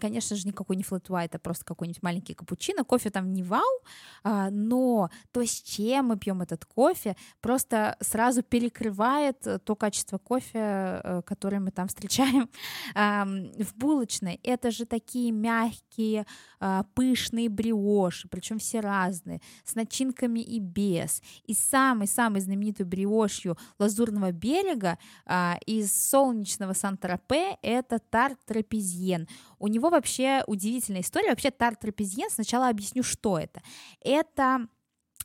конечно 0.00 0.36
же, 0.36 0.46
никакой 0.46 0.76
не 0.76 0.82
флэт 0.82 1.04
а 1.10 1.38
просто 1.38 1.64
какой-нибудь 1.64 2.02
маленький 2.02 2.34
капучино, 2.34 2.84
кофе 2.84 3.10
там 3.10 3.32
не 3.32 3.42
вау, 3.42 3.82
э, 4.24 4.48
но 4.50 5.10
то, 5.34 5.44
с 5.44 5.60
чем 5.62 6.06
мы 6.06 6.16
пьем 6.16 6.42
этот 6.42 6.64
кофе, 6.64 7.16
просто 7.40 7.96
сразу 8.00 8.44
перекрывает 8.44 9.44
э, 9.48 9.58
то 9.58 9.74
качество 9.74 10.18
кофе, 10.18 10.50
э, 10.54 11.22
которое 11.26 11.58
мы 11.58 11.72
там 11.72 11.88
встречаем 11.88 12.48
в 12.94 13.74
булочной. 13.74 14.38
Это 14.44 14.70
же 14.70 14.84
такие 14.86 15.32
мягкие, 15.32 16.24
а, 16.66 16.84
пышные 16.94 17.50
бриоши, 17.50 18.26
причем 18.28 18.58
все 18.58 18.80
разные, 18.80 19.42
с 19.64 19.74
начинками 19.74 20.40
и 20.40 20.60
без. 20.60 21.22
И 21.44 21.52
самой-самой 21.52 22.40
знаменитой 22.40 22.86
бриошью 22.86 23.58
Лазурного 23.78 24.32
берега 24.32 24.98
а, 25.26 25.58
из 25.66 25.92
солнечного 26.08 26.72
Сан-Тропе 26.72 27.58
это 27.60 27.98
тарт 27.98 28.38
трапезьен. 28.46 29.28
У 29.58 29.68
него 29.68 29.90
вообще 29.90 30.42
удивительная 30.46 31.02
история. 31.02 31.30
Вообще 31.30 31.50
тарт 31.50 31.80
трапезьен, 31.80 32.30
сначала 32.30 32.68
объясню, 32.68 33.02
что 33.02 33.38
это. 33.38 33.60
Это 34.00 34.66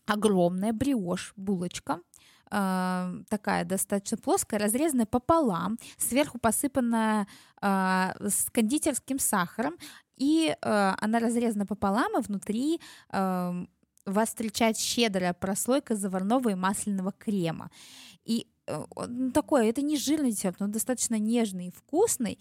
огромная 0.09 0.73
бриошь, 0.73 1.33
булочка, 1.35 2.01
э, 2.51 3.13
такая 3.29 3.65
достаточно 3.65 4.17
плоская, 4.17 4.59
разрезанная 4.59 5.05
пополам, 5.05 5.77
сверху 5.97 6.39
посыпанная 6.39 7.27
э, 7.61 7.67
с 8.27 8.49
кондитерским 8.51 9.19
сахаром, 9.19 9.75
и 10.17 10.55
э, 10.61 10.93
она 10.99 11.19
разрезана 11.19 11.65
пополам, 11.65 12.17
и 12.17 12.21
внутри 12.21 12.81
э, 13.11 13.65
вас 14.05 14.29
встречает 14.29 14.77
щедрая 14.77 15.33
прослойка 15.33 15.95
заварного 15.95 16.49
и 16.49 16.55
масляного 16.55 17.11
крема. 17.11 17.71
И 18.25 18.47
э, 18.67 18.85
такое, 19.33 19.69
это 19.69 19.81
не 19.81 19.97
жирный 19.97 20.31
десерт, 20.31 20.59
но 20.59 20.67
достаточно 20.67 21.15
нежный 21.15 21.67
и 21.67 21.71
вкусный. 21.71 22.39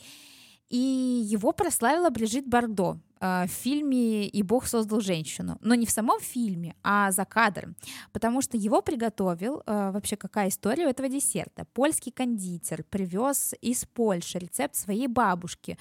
И 0.69 0.77
его 0.77 1.53
прославила 1.53 2.11
Брижит 2.11 2.47
Бардо. 2.47 2.99
Э, 3.21 3.47
в 3.47 3.51
фильме 3.51 4.27
«И 4.27 4.43
Бог 4.43 4.67
создал 4.67 5.01
женщину». 5.01 5.59
Но 5.61 5.75
не 5.75 5.87
в 5.87 5.91
самом 5.91 6.21
фильме, 6.21 6.75
а 6.83 7.11
за 7.11 7.25
кадром. 7.25 7.77
Потому 8.13 8.43
что 8.43 8.57
его 8.57 8.83
приготовил, 8.83 9.63
э, 9.67 9.91
вообще 9.93 10.17
какая 10.17 10.49
история 10.49 10.87
у 10.87 10.91
этого 10.91 11.09
десерта. 11.09 11.65
Польский 11.73 12.13
кондитер 12.13 12.85
привез 12.85 13.55
из 13.61 13.85
Польши 13.85 14.39
рецепт 14.39 14.77
своей 14.77 15.09
бабушки. 15.09 15.79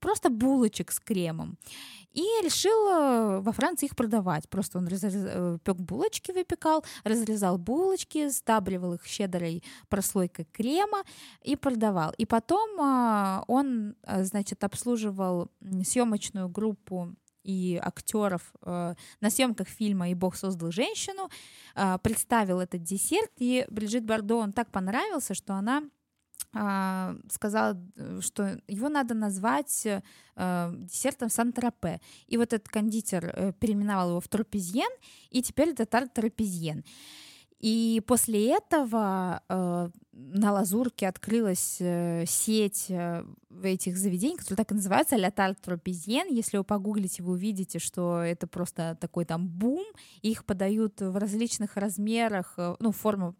Просто 0.00 0.30
булочек 0.30 0.92
с 0.92 1.00
кремом. 1.00 1.58
И 2.12 2.24
решил 2.42 2.88
э, 2.88 3.40
во 3.40 3.52
Франции 3.52 3.86
их 3.86 3.94
продавать. 3.96 4.48
Просто 4.48 4.78
он 4.78 4.88
разрез... 4.88 5.14
Э, 5.16 5.58
пек 5.62 5.76
булочки, 5.76 6.32
выпекал, 6.32 6.84
разрезал 7.04 7.58
булочки, 7.58 8.30
стабливал 8.30 8.94
их 8.94 9.04
щедрой 9.04 9.62
прослойкой 9.88 10.46
крема 10.52 11.02
и 11.42 11.56
продавал. 11.56 12.14
И 12.16 12.24
потом 12.24 12.80
э, 12.80 13.42
он, 13.48 13.96
значит, 14.06 14.64
обслуживал 14.64 15.50
съемочную 15.84 16.48
группу 16.48 17.14
и 17.46 17.80
актеров 17.82 18.52
э, 18.62 18.94
на 19.20 19.30
съемках 19.30 19.68
фильма 19.68 20.08
«И 20.08 20.14
Бог 20.14 20.36
создал 20.36 20.72
женщину», 20.72 21.28
э, 21.74 21.98
представил 22.02 22.60
этот 22.60 22.82
десерт, 22.82 23.30
и 23.36 23.64
Бриджит 23.70 24.04
Бардо 24.04 24.36
он 24.36 24.52
так 24.52 24.70
понравился, 24.70 25.34
что 25.34 25.54
она 25.54 25.82
а, 26.58 27.16
сказала, 27.30 27.78
э, 27.96 28.20
что 28.22 28.60
его 28.66 28.88
надо 28.88 29.14
назвать 29.14 29.86
э, 29.86 30.00
десертом 30.34 31.28
Сан-Тропе. 31.28 32.00
И 32.26 32.36
вот 32.36 32.52
этот 32.52 32.68
кондитер 32.68 33.26
э, 33.26 33.52
переименовал 33.58 34.10
его 34.10 34.20
в 34.20 34.28
Тропезьен, 34.28 34.90
и 35.30 35.42
теперь 35.42 35.70
это 35.70 35.84
тарт 35.86 36.14
Тропезьен. 36.14 36.84
И 37.60 38.02
после 38.06 38.54
этого 38.54 39.42
э, 39.48 39.88
на 40.12 40.52
Лазурке 40.52 41.08
открылась 41.08 41.78
э, 41.80 42.24
сеть 42.26 42.86
э, 42.90 43.24
этих 43.62 43.96
заведений, 43.96 44.36
которые 44.36 44.58
так 44.58 44.72
и 44.72 44.74
называются 44.74 45.16
«Ля 45.16 45.30
Тарт 45.30 45.62
Тропезьен». 45.62 46.26
Если 46.30 46.58
вы 46.58 46.64
погуглите, 46.64 47.22
вы 47.22 47.32
увидите, 47.32 47.78
что 47.78 48.20
это 48.20 48.46
просто 48.46 48.96
такой 49.00 49.24
там 49.24 49.48
бум. 49.48 49.84
Их 50.20 50.44
подают 50.44 51.00
в 51.00 51.16
различных 51.16 51.76
размерах, 51.76 52.54
э, 52.58 52.76
ну, 52.78 52.92
форма 52.92 53.34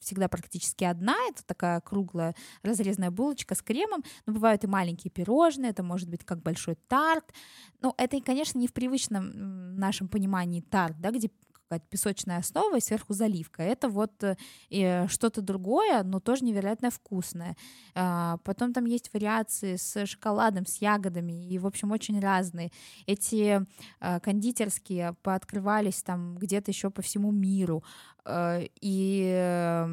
всегда 0.00 0.28
практически 0.28 0.84
одна, 0.84 1.16
это 1.28 1.44
такая 1.44 1.80
круглая 1.80 2.34
разрезанная 2.62 3.10
булочка 3.10 3.54
с 3.54 3.62
кремом, 3.62 4.02
но 4.26 4.32
бывают 4.32 4.64
и 4.64 4.66
маленькие 4.66 5.10
пирожные, 5.10 5.70
это 5.70 5.82
может 5.82 6.08
быть 6.08 6.24
как 6.24 6.42
большой 6.42 6.76
тарт, 6.88 7.32
но 7.80 7.94
это, 7.96 8.20
конечно, 8.20 8.58
не 8.58 8.68
в 8.68 8.72
привычном 8.72 9.76
нашем 9.76 10.08
понимании 10.08 10.60
тарт, 10.60 11.00
да, 11.00 11.10
где 11.10 11.30
какая-то 11.70 11.86
песочная 11.88 12.38
основа 12.38 12.76
и 12.76 12.80
сверху 12.80 13.14
заливка. 13.14 13.62
Это 13.62 13.88
вот 13.88 14.24
э, 14.24 15.06
что-то 15.06 15.40
другое, 15.40 16.02
но 16.02 16.18
тоже 16.18 16.44
невероятно 16.44 16.90
вкусное. 16.90 17.56
А, 17.94 18.38
потом 18.38 18.72
там 18.72 18.86
есть 18.86 19.14
вариации 19.14 19.76
с 19.76 20.04
шоколадом, 20.04 20.66
с 20.66 20.78
ягодами, 20.78 21.48
и, 21.48 21.58
в 21.58 21.66
общем, 21.66 21.92
очень 21.92 22.18
разные. 22.18 22.72
Эти 23.06 23.64
а, 24.00 24.18
кондитерские 24.18 25.14
пооткрывались 25.22 26.02
там 26.02 26.36
где-то 26.38 26.72
еще 26.72 26.90
по 26.90 27.02
всему 27.02 27.30
миру. 27.30 27.84
Э, 28.24 28.66
и 28.80 29.86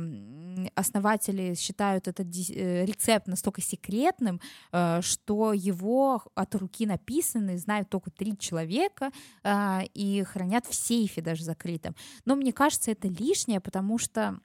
основатели 0.76 1.54
считают 1.56 2.08
этот 2.08 2.28
э, 2.28 2.86
рецепт 2.86 3.28
настолько 3.28 3.62
секретным, 3.62 4.42
э, 4.72 5.02
что 5.02 5.54
его 5.54 6.24
от 6.36 6.56
руки 6.56 6.86
написаны 6.86 7.58
знают 7.58 7.90
только 7.90 8.12
три 8.12 8.38
человека 8.38 9.12
и 9.94 10.24
хранят 10.28 10.66
в 10.66 10.74
сейфе 10.74 11.22
даже 11.22 11.44
закрытом. 11.44 11.96
Но 12.26 12.36
мне 12.36 12.52
кажется, 12.52 12.92
это 12.92 13.08
лишнее, 13.08 13.60
потому 13.60 13.98
что 13.98 14.40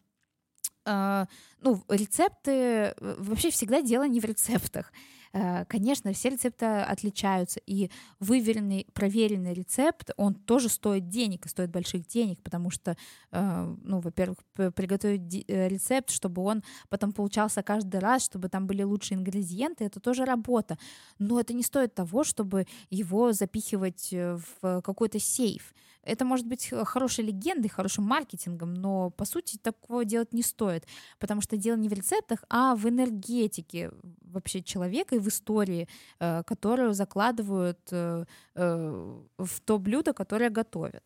ну, 0.84 1.80
рецепты, 1.88 2.94
вообще 2.98 3.50
всегда 3.50 3.82
дело 3.82 4.08
не 4.08 4.18
в 4.18 4.24
рецептах. 4.24 4.92
Э, 5.32 5.64
конечно, 5.66 6.12
все 6.12 6.30
рецепты 6.30 6.66
отличаются, 6.66 7.60
и 7.66 7.90
выверенный, 8.20 8.86
проверенный 8.92 9.54
рецепт, 9.54 10.10
он 10.16 10.34
тоже 10.34 10.68
стоит 10.68 11.08
денег, 11.08 11.46
и 11.46 11.48
стоит 11.48 11.70
больших 11.70 12.06
денег, 12.06 12.42
потому 12.42 12.70
что, 12.70 12.96
э, 13.30 13.76
ну, 13.82 14.00
во-первых, 14.00 14.38
приготовить 14.54 15.44
э, 15.48 15.68
рецепт, 15.68 16.10
чтобы 16.10 16.42
он 16.42 16.62
потом 16.88 17.12
получался 17.12 17.62
каждый 17.62 18.00
раз, 18.00 18.24
чтобы 18.24 18.48
там 18.48 18.66
были 18.66 18.82
лучшие 18.82 19.18
ингредиенты, 19.18 19.84
это 19.84 20.00
тоже 20.00 20.24
работа. 20.24 20.78
Но 21.18 21.40
это 21.40 21.54
не 21.54 21.62
стоит 21.62 21.94
того, 21.94 22.24
чтобы 22.24 22.66
его 22.90 23.32
запихивать 23.32 24.10
в 24.12 24.82
какой-то 24.82 25.18
сейф. 25.18 25.72
Это 26.02 26.24
может 26.24 26.46
быть 26.46 26.68
хорошей 26.84 27.24
легендой, 27.24 27.68
хорошим 27.68 28.04
маркетингом, 28.04 28.74
но 28.74 29.10
по 29.10 29.24
сути 29.24 29.56
такого 29.56 30.04
делать 30.04 30.32
не 30.32 30.42
стоит, 30.42 30.86
потому 31.18 31.40
что 31.40 31.56
дело 31.56 31.76
не 31.76 31.88
в 31.88 31.92
рецептах, 31.92 32.44
а 32.48 32.74
в 32.74 32.88
энергетике 32.88 33.92
вообще 34.22 34.62
человека 34.62 35.14
и 35.14 35.18
в 35.18 35.28
истории, 35.28 35.88
э, 36.18 36.42
которую 36.44 36.94
закладывают 36.94 37.80
э, 37.92 38.24
э, 38.54 39.20
в 39.38 39.60
то 39.64 39.78
блюдо, 39.78 40.12
которое 40.12 40.50
готовят. 40.50 41.04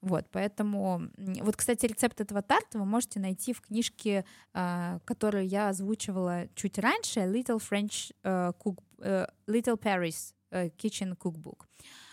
Вот, 0.00 0.26
поэтому, 0.30 1.02
вот, 1.40 1.56
кстати, 1.56 1.86
рецепт 1.86 2.20
этого 2.20 2.40
тарта 2.40 2.78
вы 2.78 2.84
можете 2.84 3.18
найти 3.18 3.52
в 3.52 3.60
книжке, 3.60 4.24
которую 4.52 5.48
я 5.48 5.70
озвучивала 5.70 6.46
чуть 6.54 6.78
раньше, 6.78 7.18
Little 7.18 7.58
French 7.58 8.14
Cook, 8.22 8.78
Little 9.48 9.76
Paris 9.76 10.34
Kitchen 10.52 11.16
Cookbook. 11.18 11.64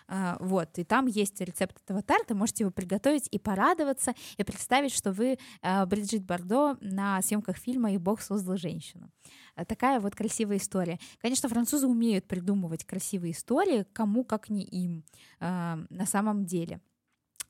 А, 0.08 0.38
вот, 0.40 0.78
и 0.78 0.84
там 0.84 1.08
есть 1.08 1.42
рецепт 1.42 1.82
этого 1.84 2.04
тарта, 2.04 2.36
можете 2.36 2.64
его 2.64 2.72
приготовить 2.72 3.28
и 3.32 3.40
порадоваться, 3.40 4.14
и 4.38 4.44
представить, 4.44 4.94
что 4.94 5.12
вы 5.12 5.40
а, 5.62 5.86
Бриджит 5.86 6.24
Бардо 6.24 6.78
на 6.80 7.22
съемках 7.22 7.58
фильма 7.58 7.92
«И 7.92 7.98
Бог 7.98 8.22
создал 8.22 8.58
женщину». 8.58 9.10
А, 9.56 9.66
такая 9.66 10.00
вот 10.00 10.16
красивая 10.16 10.58
история. 10.58 11.00
Конечно, 11.22 11.50
французы 11.50 11.88
умеют 11.88 12.28
придумывать 12.28 12.86
красивые 12.86 13.32
истории, 13.32 13.86
кому 13.94 14.24
как 14.24 14.50
не 14.50 14.64
им 14.64 15.04
на 15.40 16.06
самом 16.06 16.46
деле 16.46 16.80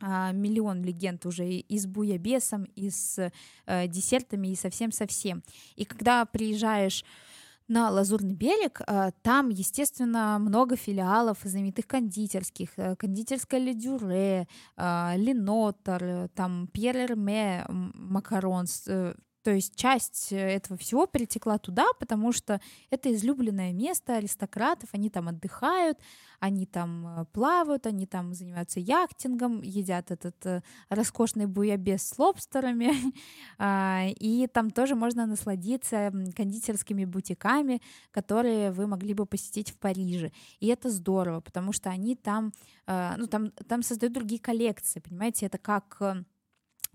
миллион 0.02 0.84
легенд 0.84 1.26
уже 1.26 1.50
и 1.50 1.80
с 1.80 1.86
буябесом, 1.86 2.66
и 2.76 2.90
с 2.90 3.32
десертами, 3.66 4.50
и 4.50 4.56
совсем-совсем. 4.56 5.44
И 5.76 5.86
когда 5.86 6.26
приезжаешь 6.26 7.06
на 7.68 7.90
Лазурный 7.90 8.34
берег. 8.34 8.82
Э, 8.88 9.12
там, 9.22 9.50
естественно, 9.50 10.38
много 10.40 10.76
филиалов 10.76 11.40
знаменитых 11.44 11.88
кондитерских. 11.88 12.70
Э, 12.78 12.96
кондитерская 12.96 13.60
Ледюре, 13.60 14.48
э, 14.78 15.14
Ленотер, 15.18 16.30
там 16.36 16.68
Пьер 16.68 16.98
Эрме, 16.98 17.66
Макаронс, 17.68 18.88
то 19.46 19.52
есть 19.52 19.76
часть 19.76 20.34
э, 20.34 20.38
этого 20.38 20.76
всего 20.76 21.06
перетекла 21.06 21.60
туда, 21.60 21.86
потому 22.00 22.32
что 22.32 22.60
это 22.90 23.14
излюбленное 23.14 23.74
место 23.74 24.16
аристократов, 24.16 24.90
они 24.92 25.12
там 25.12 25.28
отдыхают, 25.28 26.00
они 26.40 26.66
там 26.66 27.06
э, 27.06 27.26
плавают, 27.26 27.86
они 27.86 28.08
там 28.08 28.34
занимаются 28.34 28.80
яхтингом, 28.80 29.62
едят 29.62 30.10
этот 30.10 30.44
э, 30.48 30.64
роскошный 30.90 31.46
буябес 31.46 32.02
с 32.02 32.18
лобстерами, 32.18 32.92
а, 33.60 34.08
и 34.20 34.48
там 34.48 34.72
тоже 34.72 34.96
можно 34.96 35.28
насладиться 35.28 36.12
кондитерскими 36.36 37.06
бутиками, 37.06 37.84
которые 38.10 38.72
вы 38.72 38.88
могли 38.88 39.14
бы 39.14 39.28
посетить 39.28 39.70
в 39.70 39.78
Париже. 39.78 40.32
И 40.60 40.66
это 40.66 40.90
здорово, 40.90 41.42
потому 41.42 41.72
что 41.72 41.92
они 41.92 42.16
там, 42.16 42.52
ну, 42.88 43.28
там, 43.28 43.52
там 43.52 43.84
создают 43.84 44.14
другие 44.14 44.42
коллекции, 44.42 45.02
понимаете, 45.02 45.46
это 45.46 45.60
как 45.60 46.02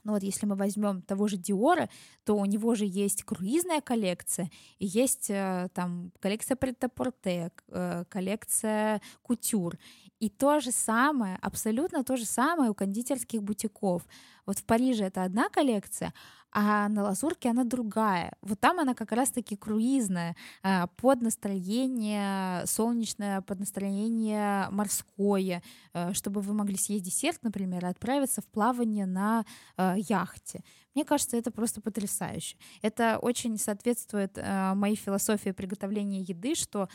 ну 0.04 0.12
вот 0.12 0.22
если 0.22 0.46
мы 0.46 0.56
возьмем 0.56 1.02
того 1.02 1.28
же 1.28 1.36
Диора, 1.36 1.88
то 2.24 2.36
у 2.36 2.44
него 2.44 2.74
же 2.74 2.84
есть 2.86 3.24
круизная 3.24 3.80
коллекция, 3.80 4.50
и 4.78 4.86
есть 4.86 5.30
э, 5.30 5.68
там 5.74 6.12
коллекция 6.20 6.56
Претапорте, 6.56 7.52
э, 7.68 8.04
коллекция 8.08 9.00
Кутюр. 9.22 9.78
И 10.18 10.28
то 10.28 10.60
же 10.60 10.70
самое, 10.70 11.38
абсолютно 11.40 12.04
то 12.04 12.16
же 12.16 12.26
самое 12.26 12.70
у 12.70 12.74
кондитерских 12.74 13.42
бутиков. 13.42 14.06
Вот 14.44 14.58
в 14.58 14.64
Париже 14.64 15.04
это 15.04 15.24
одна 15.24 15.48
коллекция, 15.48 16.12
а 16.52 16.88
на 16.88 17.02
Лазурке 17.04 17.50
она 17.50 17.64
другая. 17.64 18.32
Вот 18.42 18.58
там 18.60 18.80
она 18.80 18.94
как 18.94 19.12
раз-таки 19.12 19.56
круизная, 19.56 20.36
а, 20.62 20.88
под 20.88 21.22
настроение 21.22 22.66
солнечное, 22.66 23.40
под 23.42 23.60
настроение 23.60 24.68
морское, 24.70 25.62
э, 25.94 26.12
чтобы 26.12 26.40
вы 26.40 26.54
могли 26.54 26.76
съесть 26.76 27.04
десерт, 27.04 27.42
например, 27.42 27.84
и 27.84 27.88
отправиться 27.88 28.40
в 28.40 28.46
плавание 28.46 29.06
на 29.06 29.44
э, 29.76 29.94
яхте. 30.08 30.62
Мне 30.94 31.04
кажется, 31.04 31.36
это 31.36 31.52
просто 31.52 31.80
потрясающе. 31.80 32.56
Это 32.82 33.18
очень 33.22 33.56
соответствует 33.58 34.36
э, 34.36 34.74
моей 34.74 34.96
философии 34.96 35.50
приготовления 35.50 36.20
еды, 36.20 36.54
что 36.54 36.88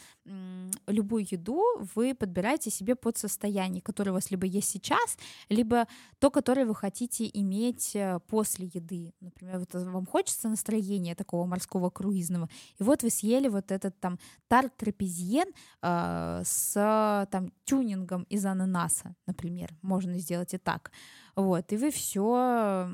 любую 0.88 1.26
еду 1.30 1.64
вы 1.95 2.14
подбираете 2.14 2.70
себе 2.72 2.95
под 2.95 3.18
состояние, 3.18 3.82
которое 3.82 4.12
у 4.12 4.16
вас 4.16 4.32
либо 4.32 4.45
есть 4.45 4.70
сейчас, 4.70 5.18
либо 5.49 5.88
то, 6.20 6.30
которое 6.30 6.66
вы 6.66 6.76
хотите 6.76 7.30
иметь 7.34 7.95
после 8.28 8.70
еды. 8.74 9.14
Например, 9.22 9.44
вот 9.53 9.73
вам 9.73 10.05
хочется 10.05 10.49
настроения 10.49 11.15
такого 11.15 11.45
морского 11.45 11.89
круизного, 11.89 12.49
и 12.79 12.83
вот 12.83 13.03
вы 13.03 13.09
съели 13.09 13.47
вот 13.47 13.71
этот 13.71 13.99
там 13.99 14.19
тарт 14.47 14.75
трапезиен 14.77 15.47
э, 15.81 16.41
с 16.43 17.27
там 17.31 17.51
тюнингом 17.63 18.23
из 18.23 18.45
ананаса, 18.45 19.15
например, 19.27 19.69
можно 19.81 20.19
сделать 20.19 20.53
и 20.53 20.57
так. 20.57 20.91
Вот, 21.35 21.73
и 21.73 21.77
вы 21.77 21.91
все 21.91 22.89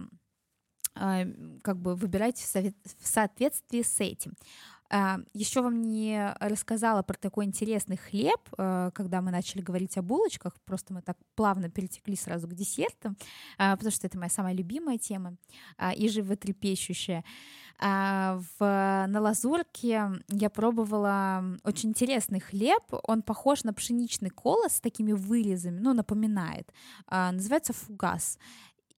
а, 0.94 1.26
как 1.64 1.78
бы 1.78 1.96
выбирайте 1.96 2.44
в 3.00 3.08
соответствии 3.08 3.82
с 3.82 4.00
этим. 4.02 4.34
А, 4.94 5.20
Еще 5.34 5.62
вам 5.62 5.82
не 5.82 6.36
рассказала 6.42 7.02
про 7.02 7.16
такой 7.18 7.46
интересный 7.46 7.96
хлеб, 7.96 8.42
э, 8.58 8.92
когда 8.94 9.22
мы 9.22 9.32
начали 9.32 9.62
говорить 9.62 9.98
о 9.98 10.02
булочках, 10.02 10.54
просто 10.66 10.94
мы 10.94 11.02
так 11.02 11.18
плавно 11.36 11.70
перетекли 11.70 12.18
сразу 12.18 12.48
к 12.50 12.54
десертам, 12.54 13.16
а, 13.58 13.78
потому 13.78 13.92
что 13.92 14.08
это 14.08 14.18
моя 14.18 14.30
самая 14.30 14.54
любимая 14.54 14.98
тема 14.98 15.38
а, 15.78 15.94
и 15.94 16.10
животрепещущая. 16.10 17.24
В, 17.80 18.60
на 18.60 19.22
лазурке 19.22 20.12
я 20.28 20.50
пробовала 20.52 21.44
очень 21.64 21.90
интересный 21.90 22.40
хлеб, 22.40 22.84
он 23.08 23.24
похож 23.24 23.64
на 23.64 23.74
пшеничный 23.74 24.30
колос 24.30 24.74
с 24.74 24.82
такими 24.82 25.14
вырезами, 25.14 25.80
ну, 25.80 25.94
напоминает, 25.94 26.72
называется 27.10 27.74
фугас 27.74 28.38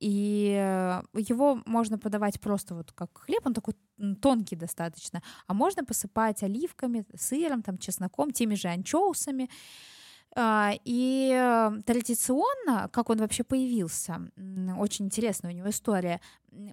и 0.04 0.54
э, 0.60 1.02
его 1.14 1.62
можно 1.66 1.98
подавать 1.98 2.42
просто 2.42 2.76
вот 2.76 2.92
как 2.92 3.10
хлеб, 3.18 3.40
он 3.46 3.54
такой 3.54 3.74
тонкий 4.22 4.56
достаточно, 4.56 5.22
а 5.48 5.54
можно 5.54 5.84
посыпать 5.84 6.44
оливками, 6.44 7.06
сыром, 7.16 7.62
там, 7.62 7.78
чесноком, 7.78 8.32
теми 8.32 8.56
же 8.56 8.68
анчоусами. 8.68 9.50
А, 10.36 10.74
и 10.84 11.32
э, 11.32 11.82
традиционно, 11.86 12.90
как 12.92 13.10
он 13.10 13.20
вообще 13.20 13.44
появился, 13.44 14.20
очень 14.80 15.06
интересная 15.06 15.52
у 15.52 15.56
него 15.56 15.70
история, 15.70 16.22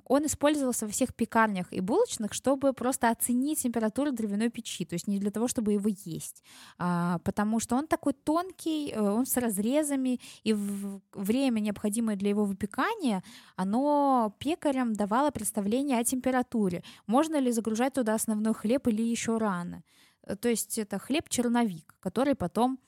он 0.07 0.27
использовался 0.27 0.87
во 0.87 0.93
всех 0.93 1.15
пекарнях 1.15 1.67
и 1.71 1.81
булочных, 1.81 2.33
чтобы 2.33 2.73
просто 2.73 3.11
оценить 3.11 3.63
температуру 3.63 4.13
дровяной 4.13 4.49
печи, 4.49 4.85
то 4.85 4.95
есть 4.95 5.09
не 5.09 5.19
для 5.19 5.31
того, 5.31 5.47
чтобы 5.49 5.73
его 5.73 5.91
есть, 6.05 6.43
а, 6.79 7.19
потому 7.19 7.61
что 7.61 7.77
он 7.77 7.87
такой 7.87 8.15
тонкий, 8.15 8.93
э, 8.93 9.01
он 9.01 9.27
с 9.27 9.37
разрезами, 9.37 10.21
и 10.43 10.55
время, 11.13 11.61
необходимое 11.61 12.17
для 12.17 12.31
его 12.31 12.45
выпекания, 12.45 13.23
оно 13.57 14.35
пекарям 14.39 14.95
давало 14.95 15.31
представление 15.31 15.99
о 15.99 16.05
температуре. 16.05 16.83
Можно 17.07 17.39
ли 17.39 17.53
загружать 17.53 17.95
туда 17.95 18.15
основной 18.15 18.55
хлеб 18.55 18.87
или 18.87 19.03
еще 19.03 19.37
рано? 19.37 19.83
Э, 20.23 20.37
то 20.37 20.49
есть 20.49 20.79
это 20.79 20.99
хлеб-черновик, 20.99 21.95
который 22.01 22.35
потом 22.35 22.79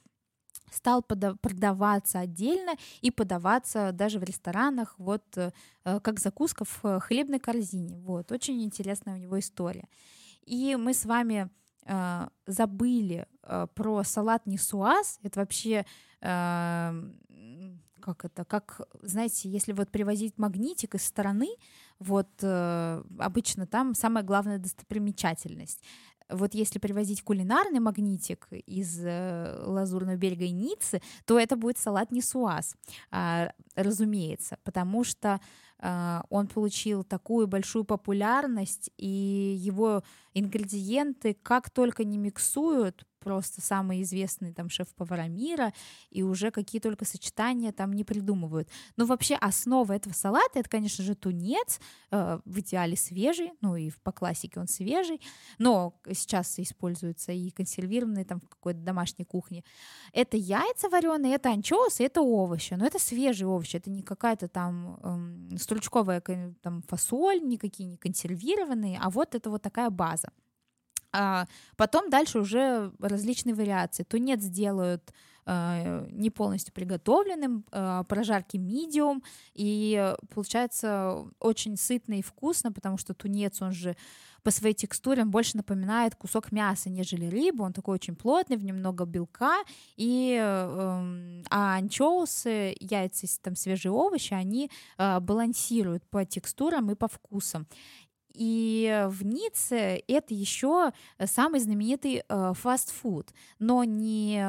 стал 0.73 1.03
продаваться 1.03 2.20
отдельно 2.20 2.73
и 3.01 3.11
подаваться 3.11 3.93
даже 3.93 4.18
в 4.18 4.25
ресторанах, 4.25 4.95
вот 4.99 5.23
э, 5.37 5.53
э, 5.85 6.01
как 6.01 6.18
закуска 6.18 6.64
в 6.64 6.85
э, 6.85 7.01
хлебной 7.01 7.39
корзине. 7.39 7.99
Вот, 7.99 8.33
очень 8.33 8.62
интересная 8.62 9.14
у 9.14 9.18
него 9.18 9.39
история. 9.39 9.89
И 10.45 10.77
мы 10.77 10.95
с 10.95 11.05
вами 11.05 11.51
э, 11.85 12.29
забыли 12.47 13.27
э, 13.43 13.66
про 13.75 14.03
салат 14.03 14.47
нисуаз. 14.47 15.18
Это 15.23 15.41
вообще 15.41 15.85
э, 16.20 17.12
как 18.03 18.25
это, 18.25 18.45
как, 18.45 18.81
знаете, 19.01 19.49
если 19.49 19.73
вот 19.73 19.91
привозить 19.91 20.37
магнитик 20.37 20.97
из 20.97 21.05
стороны, 21.05 21.49
вот 21.99 22.29
э, 22.43 23.03
обычно 23.18 23.66
там 23.66 23.95
самая 23.95 24.25
главная 24.25 24.59
достопримечательность 24.59 25.83
вот 26.33 26.55
если 26.55 26.78
привозить 26.78 27.22
кулинарный 27.22 27.80
магнитик 27.80 28.49
из 28.51 29.01
э, 29.05 29.62
Лазурного 29.64 30.16
берега 30.16 30.45
и 30.45 30.51
Ниццы, 30.51 31.01
то 31.24 31.39
это 31.39 31.57
будет 31.57 31.78
салат 31.78 32.12
нисуаз, 32.12 32.74
э, 33.11 33.49
разумеется, 33.74 34.59
потому 34.64 35.05
что 35.05 35.41
э, 35.78 36.20
он 36.28 36.49
получил 36.49 37.05
такую 37.05 37.47
большую 37.47 37.85
популярность, 37.85 38.91
и 38.97 39.57
его 39.59 40.03
ингредиенты 40.35 41.35
как 41.43 41.70
только 41.70 42.05
не 42.05 42.18
миксуют, 42.18 43.07
просто 43.23 43.61
самые 43.61 44.03
известные 44.03 44.53
там 44.53 44.68
шеф-повара 44.68 45.29
мира, 45.29 45.73
и 46.11 46.23
уже 46.23 46.51
какие 46.51 46.81
только 46.81 47.05
сочетания 47.05 47.73
там 47.73 47.93
не 47.93 48.05
придумывают. 48.05 48.68
Но 48.97 49.07
вообще 49.07 49.35
основа 49.37 49.93
этого 49.93 50.12
салата, 50.12 50.59
это, 50.59 50.68
конечно 50.68 51.05
же, 51.05 51.14
тунец, 51.14 51.81
э, 52.11 52.41
в 52.45 52.61
идеале 52.61 52.97
свежий, 52.97 53.53
ну 53.61 53.77
и 53.77 53.91
по 54.03 54.12
классике 54.12 54.61
он 54.61 54.68
свежий, 54.68 55.20
но 55.59 55.95
сейчас 56.12 56.59
используется 56.59 57.33
и 57.33 57.51
консервированный 57.51 58.25
там 58.25 58.41
в 58.41 58.49
какой-то 58.49 58.81
домашней 58.81 59.25
кухне. 59.25 59.64
Это 60.12 60.37
яйца 60.37 60.89
вареные, 60.89 61.35
это 61.35 61.51
анчоусы, 61.51 62.05
это 62.05 62.20
овощи, 62.20 62.75
но 62.75 62.87
это 62.87 62.99
свежие 62.99 63.47
овощи, 63.47 63.77
это 63.77 63.91
не 63.91 64.03
какая-то 64.03 64.49
там 64.49 64.99
эм, 65.03 65.59
стручковая 65.59 66.23
там 66.62 66.83
фасоль, 66.83 67.41
никакие 67.43 67.89
не 67.89 67.97
консервированные, 67.97 68.99
а 69.01 69.11
вот 69.11 69.35
это 69.35 69.51
вот 69.51 69.62
такая 69.62 69.91
база. 69.91 70.29
А 71.13 71.47
потом 71.77 72.11
дальше 72.11 72.39
уже 72.39 72.93
различные 72.99 73.55
вариации. 73.55 74.03
Тунец 74.03 74.41
делают 74.43 75.13
э, 75.47 76.07
не 76.11 76.31
полностью 76.31 76.73
приготовленным, 76.73 77.65
э, 77.71 78.05
прожарки 78.09 78.57
медиум, 78.57 79.23
и 79.55 80.15
получается 80.35 81.25
очень 81.39 81.77
сытно 81.77 82.15
и 82.15 82.23
вкусно, 82.23 82.73
потому 82.73 82.97
что 82.97 83.15
тунец, 83.15 83.61
он 83.61 83.73
же 83.73 83.97
по 84.43 84.51
своей 84.51 84.75
текстуре 84.75 85.23
он 85.23 85.31
больше 85.31 85.57
напоминает 85.57 86.17
кусок 86.17 86.51
мяса, 86.53 86.91
нежели 86.91 87.27
рыбу, 87.27 87.65
он 87.65 87.73
такой 87.73 87.95
очень 87.95 88.17
плотный, 88.17 88.57
в 88.57 88.65
нем 88.65 88.77
много 88.79 89.05
белка, 89.05 89.63
и 89.97 90.37
э, 90.41 91.43
а 91.51 91.77
анчоусы, 91.77 92.75
яйца, 92.81 93.27
там 93.41 93.55
свежие 93.55 93.93
овощи, 93.93 94.35
они 94.35 94.71
э, 94.99 95.21
балансируют 95.21 96.05
по 96.07 96.25
текстурам 96.25 96.91
и 96.91 96.95
по 96.95 97.09
вкусам. 97.09 97.67
И 98.35 99.07
в 99.09 99.24
Ницце 99.24 100.03
это 100.07 100.35
еще 100.35 100.93
самый 101.24 101.61
знаменитый 101.61 102.22
э, 102.28 102.53
фастфуд, 102.55 103.30
но 103.59 103.85
не 103.85 104.43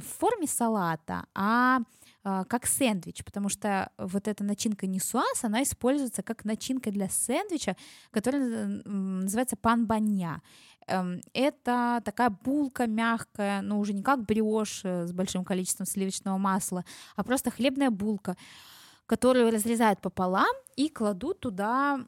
в 0.00 0.18
форме 0.18 0.46
салата, 0.46 1.26
а 1.34 1.80
э, 2.24 2.44
как 2.48 2.66
сэндвич, 2.66 3.24
потому 3.24 3.48
что 3.48 3.90
вот 3.98 4.28
эта 4.28 4.44
начинка 4.44 4.86
нисуаз, 4.86 5.44
она 5.44 5.62
используется 5.62 6.22
как 6.22 6.44
начинка 6.44 6.90
для 6.90 7.08
сэндвича, 7.08 7.76
которая 8.10 8.66
называется 8.84 9.56
панбанья. 9.56 10.42
Эм, 10.88 11.20
это 11.32 12.00
такая 12.04 12.30
булка 12.30 12.86
мягкая, 12.86 13.60
но 13.62 13.80
уже 13.80 13.92
не 13.92 14.02
как 14.02 14.24
бриош 14.24 14.82
э, 14.84 15.06
с 15.06 15.12
большим 15.12 15.44
количеством 15.44 15.86
сливочного 15.86 16.38
масла, 16.38 16.84
а 17.16 17.24
просто 17.24 17.50
хлебная 17.50 17.90
булка, 17.90 18.36
которую 19.06 19.50
разрезают 19.50 20.00
пополам 20.00 20.54
и 20.76 20.88
кладут 20.88 21.40
туда 21.40 22.06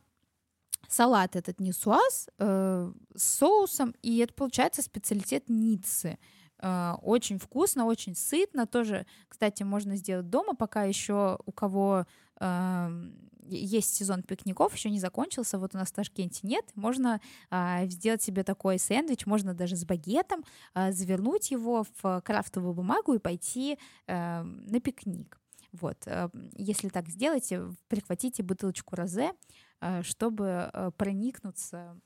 салат 0.87 1.37
этот 1.37 1.61
нисуаз 1.61 2.29
э, 2.39 2.93
с 3.15 3.23
соусом, 3.23 3.95
и 4.03 4.19
это 4.19 4.33
получается 4.35 4.83
специалитет 4.83 5.45
Ниццы. 5.49 6.19
Э, 6.61 6.95
очень 7.03 7.39
вкусно, 7.39 7.85
очень 7.87 8.15
сытно. 8.15 8.67
Тоже, 8.67 9.07
кстати, 9.29 9.63
можно 9.63 9.97
сделать 9.97 10.31
дома, 10.31 10.55
пока 10.55 10.85
еще 10.85 11.39
у 11.45 11.53
кого 11.53 12.07
э, 12.41 13.11
есть 13.51 13.95
сезон 13.95 14.23
пикников, 14.23 14.75
еще 14.75 14.91
не 14.91 15.01
закончился, 15.01 15.59
вот 15.59 15.75
у 15.75 15.79
нас 15.79 15.89
в 15.89 15.93
Ташкенте 15.95 16.41
нет, 16.43 16.65
можно 16.75 17.21
э, 17.51 17.87
сделать 17.89 18.23
себе 18.23 18.45
такой 18.45 18.79
сэндвич, 18.79 19.27
можно 19.27 19.55
даже 19.55 19.77
с 19.77 19.85
багетом, 19.85 20.45
э, 20.75 20.93
завернуть 20.93 21.51
его 21.51 21.85
в 22.03 22.21
крафтовую 22.23 22.75
бумагу 22.75 23.15
и 23.15 23.19
пойти 23.19 23.79
э, 24.07 24.43
на 24.43 24.81
пикник. 24.81 25.39
Вот, 25.73 26.07
э, 26.07 26.29
если 26.55 26.89
так 26.89 27.09
сделаете, 27.09 27.69
прихватите 27.89 28.43
бутылочку 28.43 28.97
розе, 28.97 29.33
Э, 29.81 30.03
чтобы 30.03 30.71
э, 30.73 30.91
проникнуться 30.97 32.01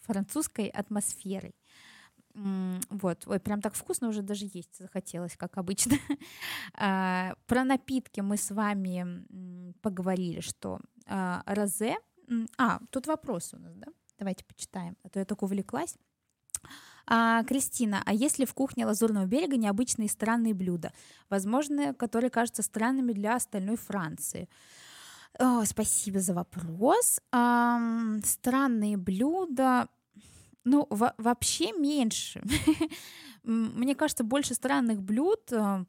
французской 0.00 0.66
атмосферой. 0.66 1.54
Вот, 2.34 3.26
ой, 3.26 3.38
прям 3.38 3.62
так 3.62 3.74
вкусно 3.74 4.08
уже 4.08 4.20
даже 4.20 4.46
есть 4.52 4.76
захотелось, 4.76 5.36
как 5.36 5.56
обычно. 5.58 5.96
Про 7.46 7.64
напитки 7.64 8.20
мы 8.20 8.36
с 8.36 8.50
вами 8.50 9.72
поговорили, 9.80 10.40
что 10.40 10.80
розе... 11.06 11.96
А, 12.58 12.80
тут 12.90 13.06
вопрос 13.06 13.54
у 13.54 13.58
нас, 13.58 13.76
да? 13.76 13.86
Давайте 14.18 14.44
почитаем, 14.44 14.96
а 15.04 15.08
то 15.08 15.20
я 15.20 15.24
только 15.24 15.44
увлеклась. 15.44 15.96
А, 17.08 17.44
Кристина, 17.44 18.02
а 18.04 18.12
есть 18.12 18.38
ли 18.38 18.46
в 18.46 18.54
кухне 18.54 18.84
Лазурного 18.84 19.26
берега 19.26 19.56
необычные 19.56 20.08
странные 20.08 20.54
блюда, 20.54 20.92
возможно, 21.30 21.94
которые 21.94 22.30
кажутся 22.30 22.62
странными 22.62 23.12
для 23.12 23.36
остальной 23.36 23.76
Франции? 23.76 24.48
О, 25.38 25.64
спасибо 25.64 26.20
за 26.20 26.34
вопрос. 26.34 27.20
Эм, 27.32 28.22
странные 28.24 28.96
блюда. 28.96 29.88
Ну, 30.64 30.86
во- 30.90 31.14
вообще 31.18 31.72
меньше. 31.72 32.42
Мне 33.44 33.94
кажется, 33.94 34.24
больше 34.24 34.54
странных 34.54 35.02
блюд, 35.02 35.52
э, 35.52 35.84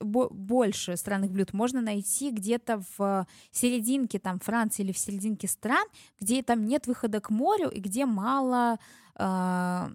больше 0.00 0.96
странных 0.96 1.30
блюд 1.30 1.52
можно 1.52 1.80
найти 1.80 2.30
где-то 2.30 2.82
в 2.96 3.26
серединке 3.50 4.18
там 4.18 4.38
Франции 4.38 4.82
или 4.82 4.92
в 4.92 4.98
серединке 4.98 5.48
стран, 5.48 5.86
где 6.20 6.42
там 6.42 6.66
нет 6.66 6.86
выхода 6.86 7.20
к 7.20 7.30
морю 7.30 7.68
и 7.68 7.80
где 7.80 8.06
мало 8.06 8.78
э, 9.16 9.88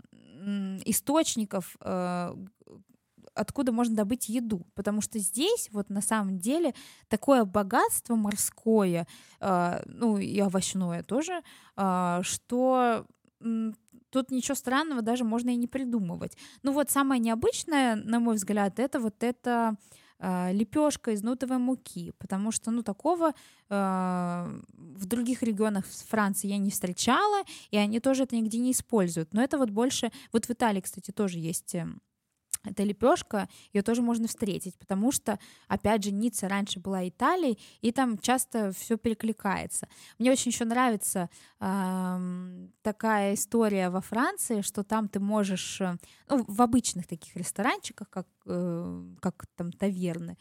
источников, 0.85 1.77
э, 1.81 2.35
откуда 3.33 3.71
можно 3.71 3.95
добыть 3.95 4.29
еду, 4.29 4.65
потому 4.75 5.01
что 5.01 5.19
здесь 5.19 5.69
вот 5.71 5.89
на 5.89 6.01
самом 6.01 6.39
деле 6.39 6.73
такое 7.07 7.45
богатство 7.45 8.15
морское, 8.15 9.07
э, 9.39 9.81
ну 9.85 10.17
и 10.17 10.41
овощное 10.41 11.03
тоже, 11.03 11.41
э, 11.77 12.19
что 12.23 13.05
тут 14.09 14.31
ничего 14.31 14.55
странного 14.55 15.01
даже 15.01 15.23
можно 15.23 15.49
и 15.49 15.55
не 15.55 15.67
придумывать. 15.67 16.37
Ну 16.63 16.71
вот 16.71 16.89
самое 16.89 17.19
необычное, 17.19 17.95
на 17.95 18.19
мой 18.19 18.35
взгляд, 18.35 18.79
это 18.79 18.99
вот 18.99 19.23
это 19.23 19.75
э, 20.19 20.53
лепешка 20.53 21.11
из 21.11 21.23
нутовой 21.23 21.57
муки, 21.57 22.13
потому 22.17 22.51
что, 22.51 22.71
ну, 22.71 22.83
такого 22.83 23.29
э, 23.29 23.33
в 23.69 25.05
других 25.05 25.43
регионах 25.43 25.85
Франции 25.85 26.47
я 26.47 26.57
не 26.57 26.69
встречала, 26.69 27.43
и 27.71 27.77
они 27.77 27.99
тоже 27.99 28.23
это 28.23 28.35
нигде 28.35 28.59
не 28.59 28.71
используют. 28.71 29.33
Но 29.33 29.41
это 29.41 29.57
вот 29.57 29.69
больше... 29.69 30.11
Вот 30.31 30.45
в 30.45 30.49
Италии, 30.49 30.81
кстати, 30.81 31.11
тоже 31.11 31.39
есть 31.39 31.75
эм, 31.75 32.01
эта 32.63 32.83
лепешка, 32.83 33.47
ее 33.73 33.81
тоже 33.81 34.01
можно 34.01 34.27
встретить, 34.27 34.77
потому 34.77 35.11
что, 35.11 35.39
опять 35.67 36.03
же, 36.03 36.11
Ницца 36.11 36.49
раньше 36.49 36.79
была 36.79 37.07
Италией, 37.07 37.57
и 37.81 37.91
там 37.91 38.17
часто 38.17 38.71
все 38.73 38.97
перекликается. 38.97 39.87
Мне 40.17 40.31
очень 40.31 40.51
еще 40.51 40.65
нравится 40.65 41.29
э, 41.59 42.67
такая 42.81 43.33
история 43.35 43.89
во 43.89 44.01
Франции, 44.01 44.61
что 44.61 44.83
там 44.83 45.07
ты 45.07 45.19
можешь, 45.19 45.79
э, 45.79 45.95
ну, 46.27 46.43
в 46.47 46.61
обычных 46.61 47.07
таких 47.07 47.35
ресторанчиках, 47.35 48.09
как, 48.09 48.27
э, 48.45 49.05
как 49.21 49.45
там 49.55 49.71
таверны, 49.71 50.37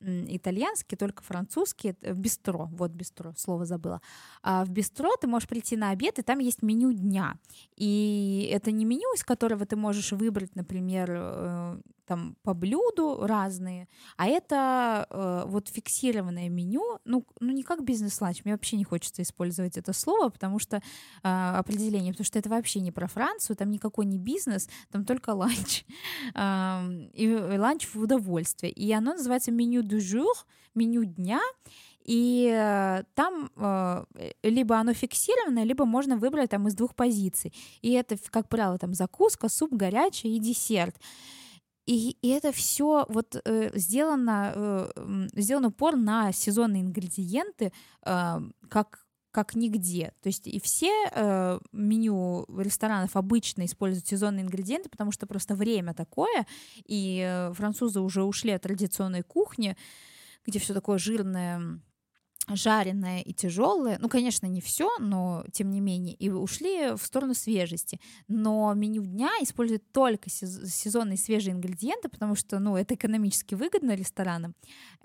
итальянский, 0.00 0.96
только 0.96 1.22
французский, 1.22 1.94
бистро, 2.00 2.68
вот 2.72 2.90
бистро, 2.92 3.34
слово 3.36 3.64
забыла. 3.64 4.00
А 4.42 4.64
в 4.64 4.70
бистро 4.70 5.10
ты 5.20 5.26
можешь 5.26 5.48
прийти 5.48 5.76
на 5.76 5.90
обед, 5.90 6.18
и 6.18 6.22
там 6.22 6.38
есть 6.38 6.62
меню 6.62 6.92
дня. 6.92 7.36
И 7.76 8.50
это 8.52 8.70
не 8.70 8.84
меню, 8.84 9.14
из 9.14 9.24
которого 9.24 9.66
ты 9.66 9.76
можешь 9.76 10.12
выбрать, 10.12 10.54
например, 10.56 11.10
э, 11.10 11.80
там 12.08 12.36
по 12.42 12.54
блюду 12.54 13.26
разные, 13.26 13.86
а 14.16 14.26
это 14.26 15.06
э, 15.10 15.44
вот 15.46 15.68
фиксированное 15.68 16.48
меню, 16.48 16.98
ну, 17.04 17.24
ну 17.38 17.52
не 17.52 17.62
как 17.62 17.84
бизнес-ланч, 17.84 18.44
мне 18.44 18.54
вообще 18.54 18.76
не 18.76 18.84
хочется 18.84 19.20
использовать 19.22 19.76
это 19.76 19.92
слово, 19.92 20.30
потому 20.30 20.58
что 20.58 20.78
э, 20.78 20.80
определение, 21.22 22.12
потому 22.14 22.24
что 22.24 22.38
это 22.38 22.48
вообще 22.48 22.80
не 22.80 22.92
про 22.92 23.08
Францию, 23.08 23.56
там 23.56 23.70
никакой 23.70 24.06
не 24.06 24.18
бизнес, 24.18 24.70
там 24.90 25.04
только 25.04 25.34
ланч, 25.34 25.84
э, 26.34 27.08
и 27.12 27.34
ланч 27.58 27.86
в 27.92 28.00
удовольствие, 28.00 28.72
и 28.72 28.90
оно 28.90 29.12
называется 29.12 29.52
menu 29.52 29.82
du 29.88 29.98
jour, 29.98 30.34
меню 30.74 31.04
дня, 31.04 31.40
и 32.04 32.50
э, 32.50 33.02
там 33.14 33.50
э, 33.56 34.04
либо 34.42 34.78
оно 34.78 34.94
фиксированное, 34.94 35.64
либо 35.64 35.84
можно 35.84 36.16
выбрать 36.16 36.50
там 36.50 36.66
из 36.66 36.74
двух 36.74 36.94
позиций. 36.94 37.52
И 37.82 37.92
это, 37.92 38.16
как 38.30 38.48
правило, 38.48 38.78
там 38.78 38.94
закуска, 38.94 39.48
суп 39.48 39.72
горячий 39.72 40.36
и 40.36 40.38
десерт. 40.38 40.96
И, 41.86 42.16
и 42.22 42.28
это 42.28 42.52
все 42.52 43.06
вот 43.08 43.40
э, 43.44 43.70
сделано, 43.74 44.52
э, 44.54 45.28
сделан 45.34 45.66
упор 45.66 45.96
на 45.96 46.32
сезонные 46.32 46.82
ингредиенты, 46.82 47.72
э, 48.04 48.40
как 48.68 49.06
как 49.38 49.54
нигде. 49.54 50.12
То 50.20 50.28
есть 50.30 50.48
и 50.48 50.58
все 50.58 50.90
э, 51.12 51.60
меню 51.70 52.44
ресторанов 52.58 53.14
обычно 53.14 53.66
используют 53.66 54.08
сезонные 54.08 54.42
ингредиенты, 54.42 54.88
потому 54.88 55.12
что 55.12 55.28
просто 55.28 55.54
время 55.54 55.94
такое, 55.94 56.44
и 56.84 57.22
э, 57.24 57.52
французы 57.54 58.00
уже 58.00 58.24
ушли 58.24 58.50
от 58.50 58.62
традиционной 58.62 59.22
кухни, 59.22 59.76
где 60.44 60.58
все 60.58 60.74
такое 60.74 60.98
жирное, 60.98 61.80
жареное 62.48 63.20
и 63.20 63.32
тяжелое. 63.32 63.98
Ну, 64.00 64.08
конечно, 64.08 64.46
не 64.46 64.60
все, 64.60 64.90
но 64.98 65.44
тем 65.52 65.70
не 65.70 65.80
менее. 65.80 66.14
И 66.14 66.30
ушли 66.30 66.96
в 66.96 67.02
сторону 67.04 67.34
свежести. 67.34 68.00
Но 68.28 68.72
меню 68.74 69.04
дня 69.04 69.30
использует 69.40 69.90
только 69.92 70.30
сезонные 70.30 71.16
свежие 71.16 71.54
ингредиенты, 71.54 72.08
потому 72.08 72.34
что, 72.34 72.58
ну, 72.58 72.76
это 72.76 72.94
экономически 72.94 73.54
выгодно 73.54 73.94
ресторанам. 73.94 74.54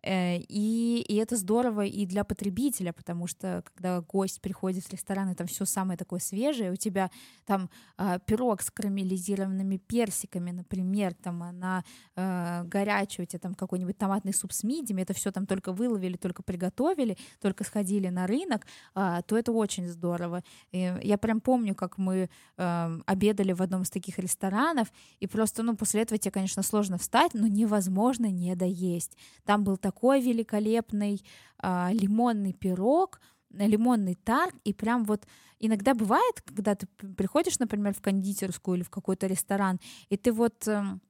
Э, 0.04 0.38
и, 0.38 1.06
и 1.08 1.16
это 1.16 1.38
здорово 1.38 1.86
и 1.86 2.06
для 2.06 2.24
потребителя, 2.24 2.92
потому 2.92 3.28
что 3.28 3.64
когда 3.74 4.02
гость 4.02 4.42
приходит 4.42 4.84
в 4.84 4.92
ресторан, 4.92 5.30
и 5.30 5.36
там 5.36 5.48
все 5.48 5.66
самое 5.66 5.98
такое 5.98 6.20
свежее, 6.20 6.72
у 6.72 6.76
тебя 6.76 7.10
там 7.46 7.70
э, 7.98 8.20
пирог 8.26 8.62
с 8.62 8.70
карамелизированными 8.70 9.78
персиками, 9.78 10.52
например, 10.52 11.14
там 11.14 11.40
на 11.40 11.84
э, 12.16 12.64
горячий 12.66 13.22
у 13.22 13.26
тебя 13.26 13.40
там 13.40 13.56
какой-нибудь 13.56 13.98
томатный 13.98 14.34
суп 14.34 14.52
с 14.52 14.64
мидиями, 14.64 15.02
это 15.02 15.14
все 15.14 15.32
там 15.32 15.46
только 15.46 15.72
выловили, 15.72 16.18
только 16.18 16.44
приготовили, 16.44 17.18
только 17.42 17.64
сходили 17.64 18.10
на 18.10 18.28
рынок, 18.28 18.66
э, 18.96 19.22
то 19.26 19.38
это 19.38 19.52
очень 19.52 19.88
здорово. 19.88 20.44
И 20.72 20.94
я 21.04 21.18
прям 21.18 21.42
помню, 21.42 21.76
как 21.76 21.98
мы 21.98 22.30
э, 22.58 23.00
обедали 23.06 23.54
в 23.54 23.62
одном 23.62 23.84
из 23.84 23.90
таких 23.90 24.20
ресторанов, 24.20 24.92
и 25.20 25.28
просто, 25.28 25.64
ну, 25.64 25.76
после 25.76 26.02
этого 26.02 26.18
тебе, 26.18 26.32
конечно, 26.32 26.64
сложно 26.64 26.98
встать, 26.98 27.34
но 27.34 27.48
невозможно 27.48 28.28
не 28.28 28.56
доесть. 28.56 29.18
Там 29.46 29.64
был 29.64 29.78
такой 29.78 30.22
великолепный 30.22 31.24
а, 31.60 31.92
лимонный 31.94 32.52
пирог, 32.54 33.22
лимонный 33.52 34.16
тарт, 34.16 34.56
и 34.66 34.74
прям 34.74 35.06
вот 35.06 35.26
иногда 35.60 35.94
бывает, 35.94 36.42
когда 36.42 36.76
ты 36.76 36.88
приходишь, 36.88 37.60
например, 37.60 37.94
в 37.94 38.02
кондитерскую 38.02 38.78
или 38.78 38.84
в 38.84 38.90
какой-то 38.90 39.28
ресторан, 39.28 39.80
и 40.10 40.18
ты 40.18 40.34
вот 40.34 40.68
эм, 40.68 41.02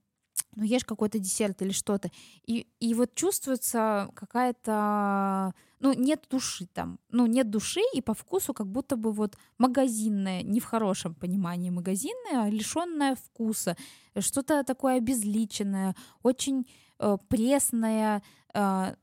ну, 0.56 0.64
ешь 0.64 0.84
какой-то 0.84 1.18
десерт 1.18 1.62
или 1.62 1.72
что-то, 1.72 2.10
и, 2.46 2.66
и 2.80 2.94
вот 2.94 3.14
чувствуется 3.14 4.10
какая-то, 4.14 5.54
ну, 5.80 5.92
нет 5.92 6.26
души 6.30 6.66
там, 6.72 6.98
ну, 7.10 7.26
нет 7.26 7.50
души, 7.50 7.80
и 7.94 8.00
по 8.00 8.14
вкусу 8.14 8.54
как 8.54 8.66
будто 8.66 8.96
бы 8.96 9.12
вот 9.12 9.36
магазинное, 9.58 10.42
не 10.42 10.60
в 10.60 10.64
хорошем 10.64 11.14
понимании 11.14 11.70
магазинное, 11.70 12.44
а 12.44 12.50
лишенное 12.50 13.16
вкуса, 13.16 13.76
что-то 14.18 14.64
такое 14.64 14.96
обезличенное, 14.96 15.94
очень 16.22 16.66
э, 16.98 17.16
пресное, 17.28 18.22
э, 18.54 18.94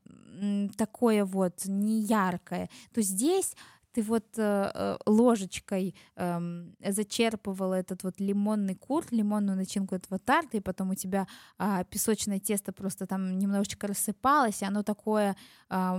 такое 0.76 1.24
вот 1.24 1.62
неяркое, 1.66 2.68
то 2.92 3.02
здесь 3.02 3.54
ты 3.92 4.02
вот 4.02 4.24
э, 4.36 4.70
э 4.74 4.96
ложечкой 5.06 5.94
э, 6.16 6.40
зачерпывала 6.80 7.74
этот 7.74 8.02
вот 8.02 8.20
лимонный 8.20 8.74
курт, 8.74 9.12
лимонную 9.12 9.56
начинку 9.56 9.94
этого 9.94 10.18
тарта, 10.18 10.56
и 10.56 10.60
потом 10.60 10.90
у 10.90 10.94
тебя 10.94 11.26
э, 11.58 11.84
песочное 11.90 12.38
тесто 12.38 12.72
просто 12.72 13.06
там 13.06 13.38
немножечко 13.38 13.86
рассыпалось, 13.86 14.62
и 14.62 14.64
оно 14.64 14.82
такое 14.82 15.36
э, 15.70 15.98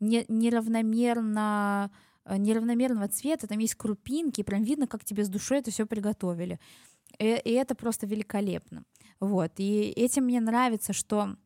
не, 0.00 0.24
неравномерно 0.28 1.90
э, 2.24 2.36
неравномерного 2.36 3.08
цвета, 3.08 3.46
там 3.46 3.58
есть 3.58 3.74
крупинки, 3.74 4.42
прям 4.42 4.62
видно, 4.62 4.86
как 4.86 5.04
тебе 5.04 5.24
с 5.24 5.28
душой 5.28 5.58
это 5.58 5.70
все 5.70 5.86
приготовили. 5.86 6.58
И, 7.18 7.40
и 7.44 7.50
это 7.52 7.74
просто 7.74 8.06
великолепно. 8.06 8.84
Вот. 9.20 9.52
И 9.58 9.92
этим 9.96 10.24
мне 10.24 10.40
нравится, 10.40 10.92
что 10.92 11.36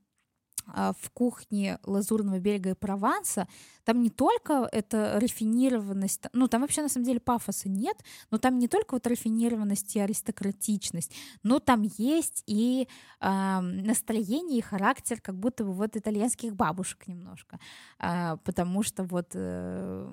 в 0.74 1.10
кухне 1.12 1.78
Лазурного 1.84 2.38
берега 2.38 2.70
и 2.70 2.74
Прованса, 2.74 3.48
там 3.88 4.02
не 4.02 4.10
только 4.10 4.68
это 4.70 5.18
рафинированность, 5.18 6.26
ну 6.34 6.46
там 6.46 6.60
вообще 6.60 6.82
на 6.82 6.90
самом 6.90 7.06
деле 7.06 7.20
пафоса 7.20 7.70
нет, 7.70 7.96
но 8.30 8.36
там 8.36 8.58
не 8.58 8.68
только 8.68 8.92
вот 8.92 9.06
рафинированность 9.06 9.96
и 9.96 10.00
аристократичность, 10.00 11.10
но 11.42 11.58
там 11.58 11.88
есть 11.96 12.44
и 12.46 12.86
э, 13.20 13.60
настроение 13.60 14.58
и 14.58 14.60
характер 14.60 15.22
как 15.22 15.36
будто 15.36 15.64
бы 15.64 15.72
вот 15.72 15.96
итальянских 15.96 16.54
бабушек 16.54 17.08
немножко, 17.08 17.58
э, 17.98 18.36
потому 18.44 18.82
что 18.82 19.04
вот 19.04 19.30
э, 19.32 20.12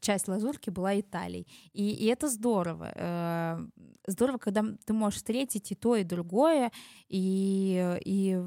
часть 0.00 0.26
лазурки 0.26 0.70
была 0.70 0.98
Италией, 0.98 1.46
и, 1.72 1.88
и 1.90 2.06
это 2.06 2.28
здорово, 2.28 2.90
э, 2.92 3.66
здорово, 4.08 4.38
когда 4.38 4.64
ты 4.84 4.92
можешь 4.92 5.18
встретить 5.18 5.70
и 5.70 5.76
то, 5.76 5.94
и 5.94 6.02
другое, 6.02 6.72
и, 7.08 8.00
и 8.04 8.42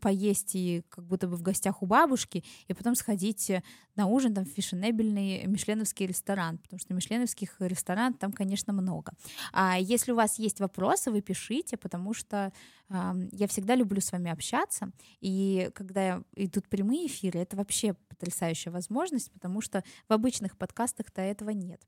поесть 0.00 0.54
и 0.54 0.83
как 0.88 1.04
будто 1.06 1.28
бы 1.28 1.36
в 1.36 1.42
гостях 1.42 1.82
у 1.82 1.86
бабушки, 1.86 2.44
и 2.68 2.74
потом 2.74 2.94
сходить 2.94 3.50
на 3.96 4.06
ужин 4.06 4.34
там, 4.34 4.44
в 4.44 4.48
фешенебельный 4.48 5.46
мишленовский 5.46 6.06
ресторан, 6.06 6.58
потому 6.58 6.80
что 6.80 6.94
мишленовских 6.94 7.56
ресторанов 7.60 8.18
там, 8.18 8.32
конечно, 8.32 8.72
много. 8.72 9.12
А 9.52 9.78
если 9.78 10.12
у 10.12 10.16
вас 10.16 10.38
есть 10.38 10.60
вопросы, 10.60 11.10
вы 11.10 11.20
пишите, 11.20 11.76
потому 11.76 12.14
что 12.14 12.52
э, 12.88 13.12
я 13.32 13.46
всегда 13.48 13.74
люблю 13.74 14.00
с 14.00 14.12
вами 14.12 14.30
общаться, 14.30 14.90
и 15.20 15.70
когда 15.74 16.22
идут 16.36 16.68
прямые 16.68 17.06
эфиры, 17.06 17.40
это 17.40 17.56
вообще 17.56 17.94
потрясающая 18.08 18.72
возможность, 18.72 19.32
потому 19.32 19.60
что 19.60 19.82
в 20.08 20.12
обычных 20.12 20.56
подкастах-то 20.56 21.22
этого 21.22 21.50
нет. 21.50 21.80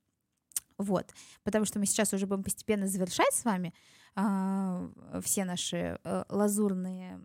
Вот, 0.78 1.10
потому 1.42 1.64
что 1.64 1.78
мы 1.78 1.86
сейчас 1.86 2.12
уже 2.12 2.26
будем 2.26 2.42
постепенно 2.42 2.86
завершать 2.86 3.32
с 3.32 3.44
вами 3.44 3.68
э, 3.68 3.72
все 4.16 5.44
наши 5.44 5.98
э, 6.02 6.24
лазурные 6.28 7.20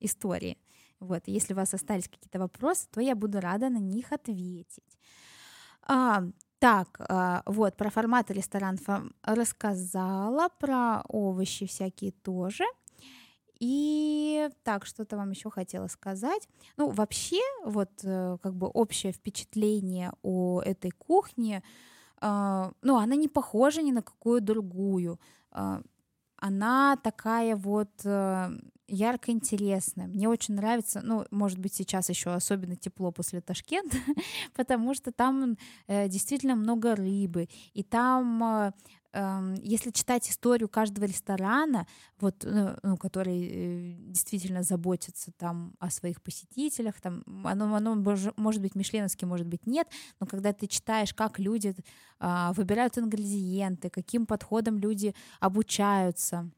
истории. 0.00 0.58
Вот, 0.98 1.22
если 1.26 1.54
у 1.54 1.56
вас 1.56 1.72
остались 1.72 2.08
какие-то 2.08 2.38
вопросы, 2.38 2.86
то 2.90 3.00
я 3.00 3.14
буду 3.14 3.40
рада 3.40 3.68
на 3.68 3.78
них 3.78 4.12
ответить. 4.12 4.98
А, 5.82 6.24
так, 6.58 7.00
а, 7.08 7.42
вот, 7.46 7.76
про 7.76 7.90
формат 7.90 8.30
ресторанов 8.30 8.82
рассказала, 9.22 10.48
про 10.58 11.02
овощи 11.08 11.66
всякие 11.66 12.12
тоже. 12.12 12.64
И 13.60 14.48
так, 14.62 14.86
что-то 14.86 15.16
вам 15.16 15.30
еще 15.30 15.50
хотела 15.50 15.86
сказать. 15.86 16.48
Ну, 16.76 16.90
вообще, 16.90 17.40
вот, 17.64 17.90
э, 18.02 18.38
как 18.42 18.54
бы 18.54 18.68
общее 18.68 19.12
впечатление 19.12 20.12
о 20.22 20.60
этой 20.62 20.90
кухне, 20.90 21.62
а, 22.20 22.72
ну, 22.82 22.96
она 22.96 23.16
не 23.16 23.28
похожа 23.28 23.82
ни 23.82 23.92
на 23.92 24.02
какую 24.02 24.40
другую. 24.40 25.18
Она 26.40 26.96
такая 26.96 27.54
вот 27.54 27.90
э, 28.04 28.50
ярко 28.90 29.30
интересное. 29.30 30.06
Мне 30.06 30.28
очень 30.28 30.54
нравится, 30.54 31.00
ну, 31.02 31.24
может 31.30 31.58
быть, 31.58 31.74
сейчас 31.74 32.08
еще 32.08 32.30
особенно 32.30 32.76
тепло 32.76 33.12
после 33.12 33.40
Ташкента, 33.40 33.96
потому 34.54 34.94
что 34.94 35.12
там 35.12 35.56
э, 35.86 36.08
действительно 36.08 36.56
много 36.56 36.94
рыбы, 36.94 37.48
и 37.72 37.82
там 37.82 38.42
э, 38.42 38.72
эм, 39.12 39.54
если 39.62 39.90
читать 39.90 40.28
историю 40.28 40.68
каждого 40.68 41.04
ресторана, 41.04 41.86
вот, 42.20 42.44
ну, 42.44 42.76
ну 42.82 42.96
который 42.96 43.48
э, 43.48 43.94
действительно 43.98 44.62
заботится 44.62 45.32
там 45.32 45.74
о 45.78 45.90
своих 45.90 46.22
посетителях, 46.22 47.00
там, 47.00 47.24
оно, 47.44 47.74
оно 47.74 47.94
может 48.36 48.60
быть 48.60 48.74
мишленовским, 48.74 49.28
может 49.28 49.46
быть 49.46 49.66
нет, 49.66 49.88
но 50.20 50.26
когда 50.26 50.52
ты 50.52 50.66
читаешь, 50.66 51.14
как 51.14 51.38
люди 51.38 51.74
а, 52.18 52.52
выбирают 52.52 52.98
ингредиенты, 52.98 53.88
каким 53.88 54.26
подходом 54.26 54.78
люди 54.78 55.14
обучаются, 55.40 56.50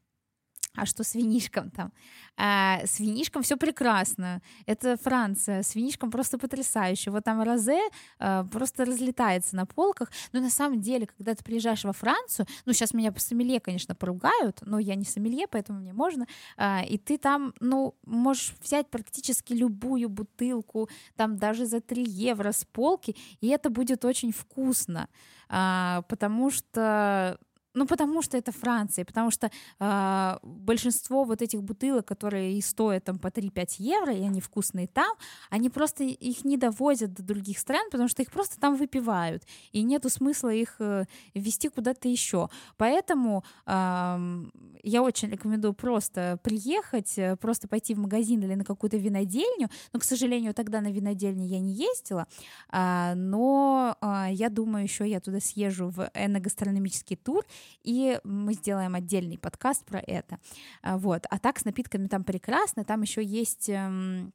а 0.75 0.85
что 0.85 1.03
с 1.03 1.13
винишком 1.13 1.69
там? 1.69 1.91
А, 2.35 2.81
с 2.85 2.99
винишком 2.99 3.43
все 3.43 3.57
прекрасно. 3.57 4.41
Это 4.65 4.97
Франция. 4.97 5.61
С 5.61 5.75
винишком 5.75 6.09
просто 6.09 6.39
потрясающе. 6.39 7.11
Вот 7.11 7.23
там 7.23 7.43
розе 7.43 7.79
а, 8.17 8.43
просто 8.45 8.85
разлетается 8.85 9.55
на 9.55 9.67
полках. 9.67 10.11
Но 10.31 10.39
на 10.39 10.49
самом 10.49 10.81
деле, 10.81 11.05
когда 11.05 11.35
ты 11.35 11.43
приезжаешь 11.43 11.83
во 11.83 11.93
Францию, 11.93 12.47
ну, 12.65 12.73
сейчас 12.73 12.93
меня 12.93 13.11
по 13.11 13.19
сомелье, 13.19 13.59
конечно, 13.59 13.93
поругают, 13.93 14.59
но 14.65 14.79
я 14.79 14.95
не 14.95 15.05
сомелье, 15.05 15.47
поэтому 15.47 15.79
мне 15.79 15.93
можно. 15.93 16.25
А, 16.57 16.83
и 16.83 16.97
ты 16.97 17.19
там, 17.19 17.53
ну, 17.59 17.95
можешь 18.05 18.55
взять 18.63 18.89
практически 18.89 19.53
любую 19.53 20.09
бутылку, 20.09 20.89
там 21.15 21.37
даже 21.37 21.67
за 21.67 21.81
3 21.81 22.03
евро 22.03 22.51
с 22.51 22.65
полки, 22.65 23.15
и 23.41 23.47
это 23.47 23.69
будет 23.69 24.05
очень 24.05 24.31
вкусно. 24.31 25.07
А, 25.49 26.01
потому 26.07 26.49
что 26.49 27.37
ну, 27.73 27.87
потому 27.87 28.21
что 28.21 28.37
это 28.37 28.51
Франция, 28.51 29.05
потому 29.05 29.31
что 29.31 29.49
э, 29.79 30.37
большинство 30.43 31.23
вот 31.23 31.41
этих 31.41 31.63
бутылок, 31.63 32.05
которые 32.05 32.53
и 32.53 32.61
стоят 32.61 33.05
там 33.05 33.17
по 33.17 33.27
3-5 33.27 33.75
евро, 33.79 34.13
и 34.13 34.21
они 34.21 34.41
вкусные 34.41 34.87
там, 34.87 35.15
они 35.49 35.69
просто 35.69 36.03
их 36.03 36.45
не 36.45 36.57
довозят 36.57 37.13
до 37.13 37.23
других 37.23 37.59
стран, 37.59 37.89
потому 37.91 38.09
что 38.09 38.21
их 38.21 38.31
просто 38.31 38.59
там 38.59 38.75
выпивают, 38.75 39.43
и 39.71 39.81
нету 39.83 40.09
смысла 40.09 40.49
их 40.53 40.75
э, 40.79 41.05
везти 41.33 41.69
куда-то 41.69 42.07
еще. 42.07 42.49
Поэтому 42.77 43.43
э, 43.65 44.43
я 44.83 45.01
очень 45.01 45.29
рекомендую 45.29 45.73
просто 45.73 46.39
приехать, 46.43 47.17
э, 47.17 47.35
просто 47.37 47.67
пойти 47.67 47.95
в 47.95 47.99
магазин 47.99 48.43
или 48.43 48.55
на 48.55 48.63
какую-то 48.63 48.97
винодельню, 48.97 49.69
но, 49.93 49.99
к 49.99 50.03
сожалению, 50.03 50.53
тогда 50.53 50.81
на 50.81 50.91
винодельне 50.91 51.45
я 51.47 51.59
не 51.59 51.73
ездила, 51.73 52.27
э, 52.71 53.13
но 53.15 53.97
э, 53.99 54.27
я 54.31 54.49
думаю, 54.49 54.83
еще 54.83 55.09
я 55.09 55.19
туда 55.19 55.39
съезжу 55.39 55.89
в 55.89 56.09
эногастрономический 56.13 57.15
тур, 57.15 57.43
и 57.83 58.19
мы 58.23 58.53
сделаем 58.53 58.95
отдельный 58.95 59.37
подкаст 59.37 59.85
про 59.85 59.99
это. 59.99 60.39
А, 60.81 60.97
вот. 60.97 61.25
А 61.29 61.39
так 61.39 61.59
с 61.59 61.65
напитками 61.65 62.07
там 62.07 62.23
прекрасно, 62.23 62.83
там 62.83 63.01
еще 63.01 63.23
есть 63.23 63.69
эм, 63.69 64.33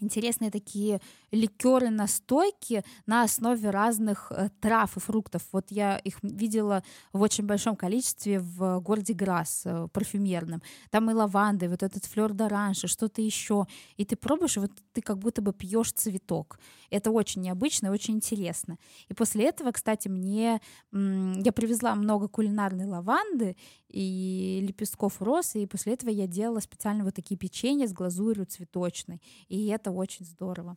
интересные 0.00 0.50
такие 0.50 1.00
ликеры 1.30 1.90
настойки 1.90 2.84
на 3.06 3.22
основе 3.22 3.70
разных 3.70 4.30
э, 4.30 4.48
трав 4.60 4.96
и 4.96 5.00
фруктов. 5.00 5.42
Вот 5.52 5.70
я 5.70 5.98
их 5.98 6.18
видела 6.22 6.82
в 7.12 7.20
очень 7.20 7.44
большом 7.44 7.76
количестве 7.76 8.40
в 8.40 8.80
городе 8.80 9.14
Грасс 9.14 9.62
э, 9.64 9.88
парфюмерном. 9.92 10.62
Там 10.90 11.10
и 11.10 11.14
лаванда, 11.14 11.66
и 11.66 11.68
вот 11.68 11.82
этот 11.82 12.04
флер 12.06 12.32
д'оранж, 12.32 12.86
что-то 12.86 13.20
еще. 13.20 13.66
И 13.96 14.04
ты 14.04 14.16
пробуешь, 14.16 14.56
и 14.56 14.60
вот 14.60 14.72
ты 14.92 15.02
как 15.02 15.18
будто 15.18 15.42
бы 15.42 15.52
пьешь 15.52 15.92
цветок. 15.92 16.58
Это 16.90 17.10
очень 17.10 17.42
необычно 17.42 17.90
очень 17.90 18.14
интересно. 18.14 18.78
И 19.08 19.14
после 19.14 19.46
этого, 19.46 19.72
кстати, 19.72 20.08
мне 20.08 20.60
я 20.92 21.52
привезла 21.52 21.94
много 21.94 22.28
кулинарной 22.28 22.86
лаванды 22.86 23.56
и 23.88 24.60
лепестков 24.66 25.20
роз, 25.20 25.54
и 25.56 25.66
после 25.66 25.94
этого 25.94 26.10
я 26.10 26.26
делала 26.26 26.60
специально 26.60 27.04
вот 27.04 27.14
такие 27.14 27.36
печенья 27.36 27.86
с 27.86 27.92
глазурью 27.92 28.46
цветочной. 28.46 29.20
И 29.48 29.66
это 29.68 29.87
очень 29.90 30.24
здорово. 30.24 30.76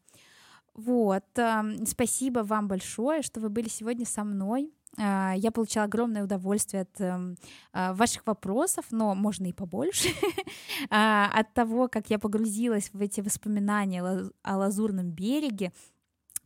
Вот, 0.74 1.26
спасибо 1.86 2.40
вам 2.40 2.70
большое, 2.70 3.22
что 3.22 3.42
вы 3.42 3.50
были 3.50 3.68
сегодня 3.68 4.06
со 4.06 4.24
мной. 4.24 4.72
А, 4.98 5.34
я 5.38 5.52
получала 5.52 5.86
огромное 5.86 6.24
удовольствие 6.24 6.84
от 6.84 7.00
эм, 7.00 7.38
а, 7.72 7.94
ваших 7.94 8.26
вопросов, 8.26 8.86
но 8.92 9.16
можно 9.16 9.46
и 9.46 9.54
побольше, 9.54 10.10
а, 10.90 11.32
от 11.34 11.54
того, 11.54 11.88
как 11.88 12.10
я 12.10 12.20
погрузилась 12.20 12.90
в 12.92 13.02
эти 13.02 13.22
воспоминания 13.22 14.04
о 14.04 14.58
Лазурном 14.58 15.12
береге, 15.12 15.72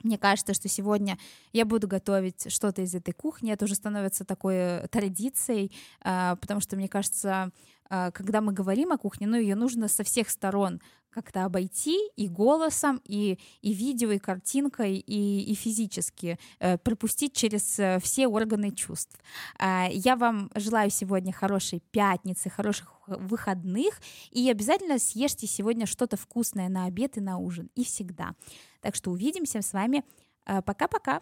мне 0.03 0.19
кажется, 0.19 0.53
что 0.53 0.67
сегодня 0.67 1.17
я 1.51 1.65
буду 1.65 1.87
готовить 1.87 2.53
что-то 2.53 2.83
из 2.83 2.93
этой 2.93 3.13
кухни. 3.13 3.51
Это 3.51 3.65
уже 3.65 3.73
становится 3.73 4.23
такой 4.23 4.55
э, 4.55 4.87
традицией, 4.89 5.71
потому 6.01 6.59
что, 6.59 6.75
мне 6.75 6.87
кажется, 6.87 7.51
когда 7.89 8.41
мы 8.41 8.53
говорим 8.53 8.91
о 8.91 8.99
кухне, 8.99 9.25
ну, 9.25 9.35
ее 9.35 9.55
нужно 9.55 9.87
со 9.87 10.03
всех 10.03 10.29
сторон 10.29 10.79
как-то 11.15 11.45
обойти 11.45 11.97
и 12.17 12.27
голосом, 12.27 13.01
и, 13.05 13.39
и 13.61 13.73
видео, 13.73 14.11
и 14.11 14.19
картинкой, 14.19 14.97
и, 14.97 15.51
и 15.51 15.55
физически 15.55 16.37
э, 16.59 16.77
пропустить 16.77 17.33
через 17.33 17.79
э, 17.79 17.99
все 18.01 18.27
органы 18.27 18.71
чувств. 18.71 19.17
Э, 19.57 19.87
я 19.91 20.17
вам 20.17 20.51
желаю 20.55 20.89
сегодня 20.89 21.31
хорошей 21.31 21.81
пятницы, 21.91 22.49
хороших 22.49 22.99
выходных, 23.07 24.01
и 24.31 24.51
обязательно 24.51 24.99
съешьте 24.99 25.47
сегодня 25.47 25.85
что-то 25.85 26.17
вкусное 26.17 26.67
на 26.67 26.85
обед 26.85 27.15
и 27.17 27.21
на 27.21 27.37
ужин, 27.37 27.69
и 27.75 27.85
всегда. 27.85 28.35
Так 28.81 28.95
что 28.95 29.11
увидимся 29.11 29.61
с 29.61 29.71
вами. 29.71 30.03
Э, 30.45 30.61
пока-пока. 30.61 31.21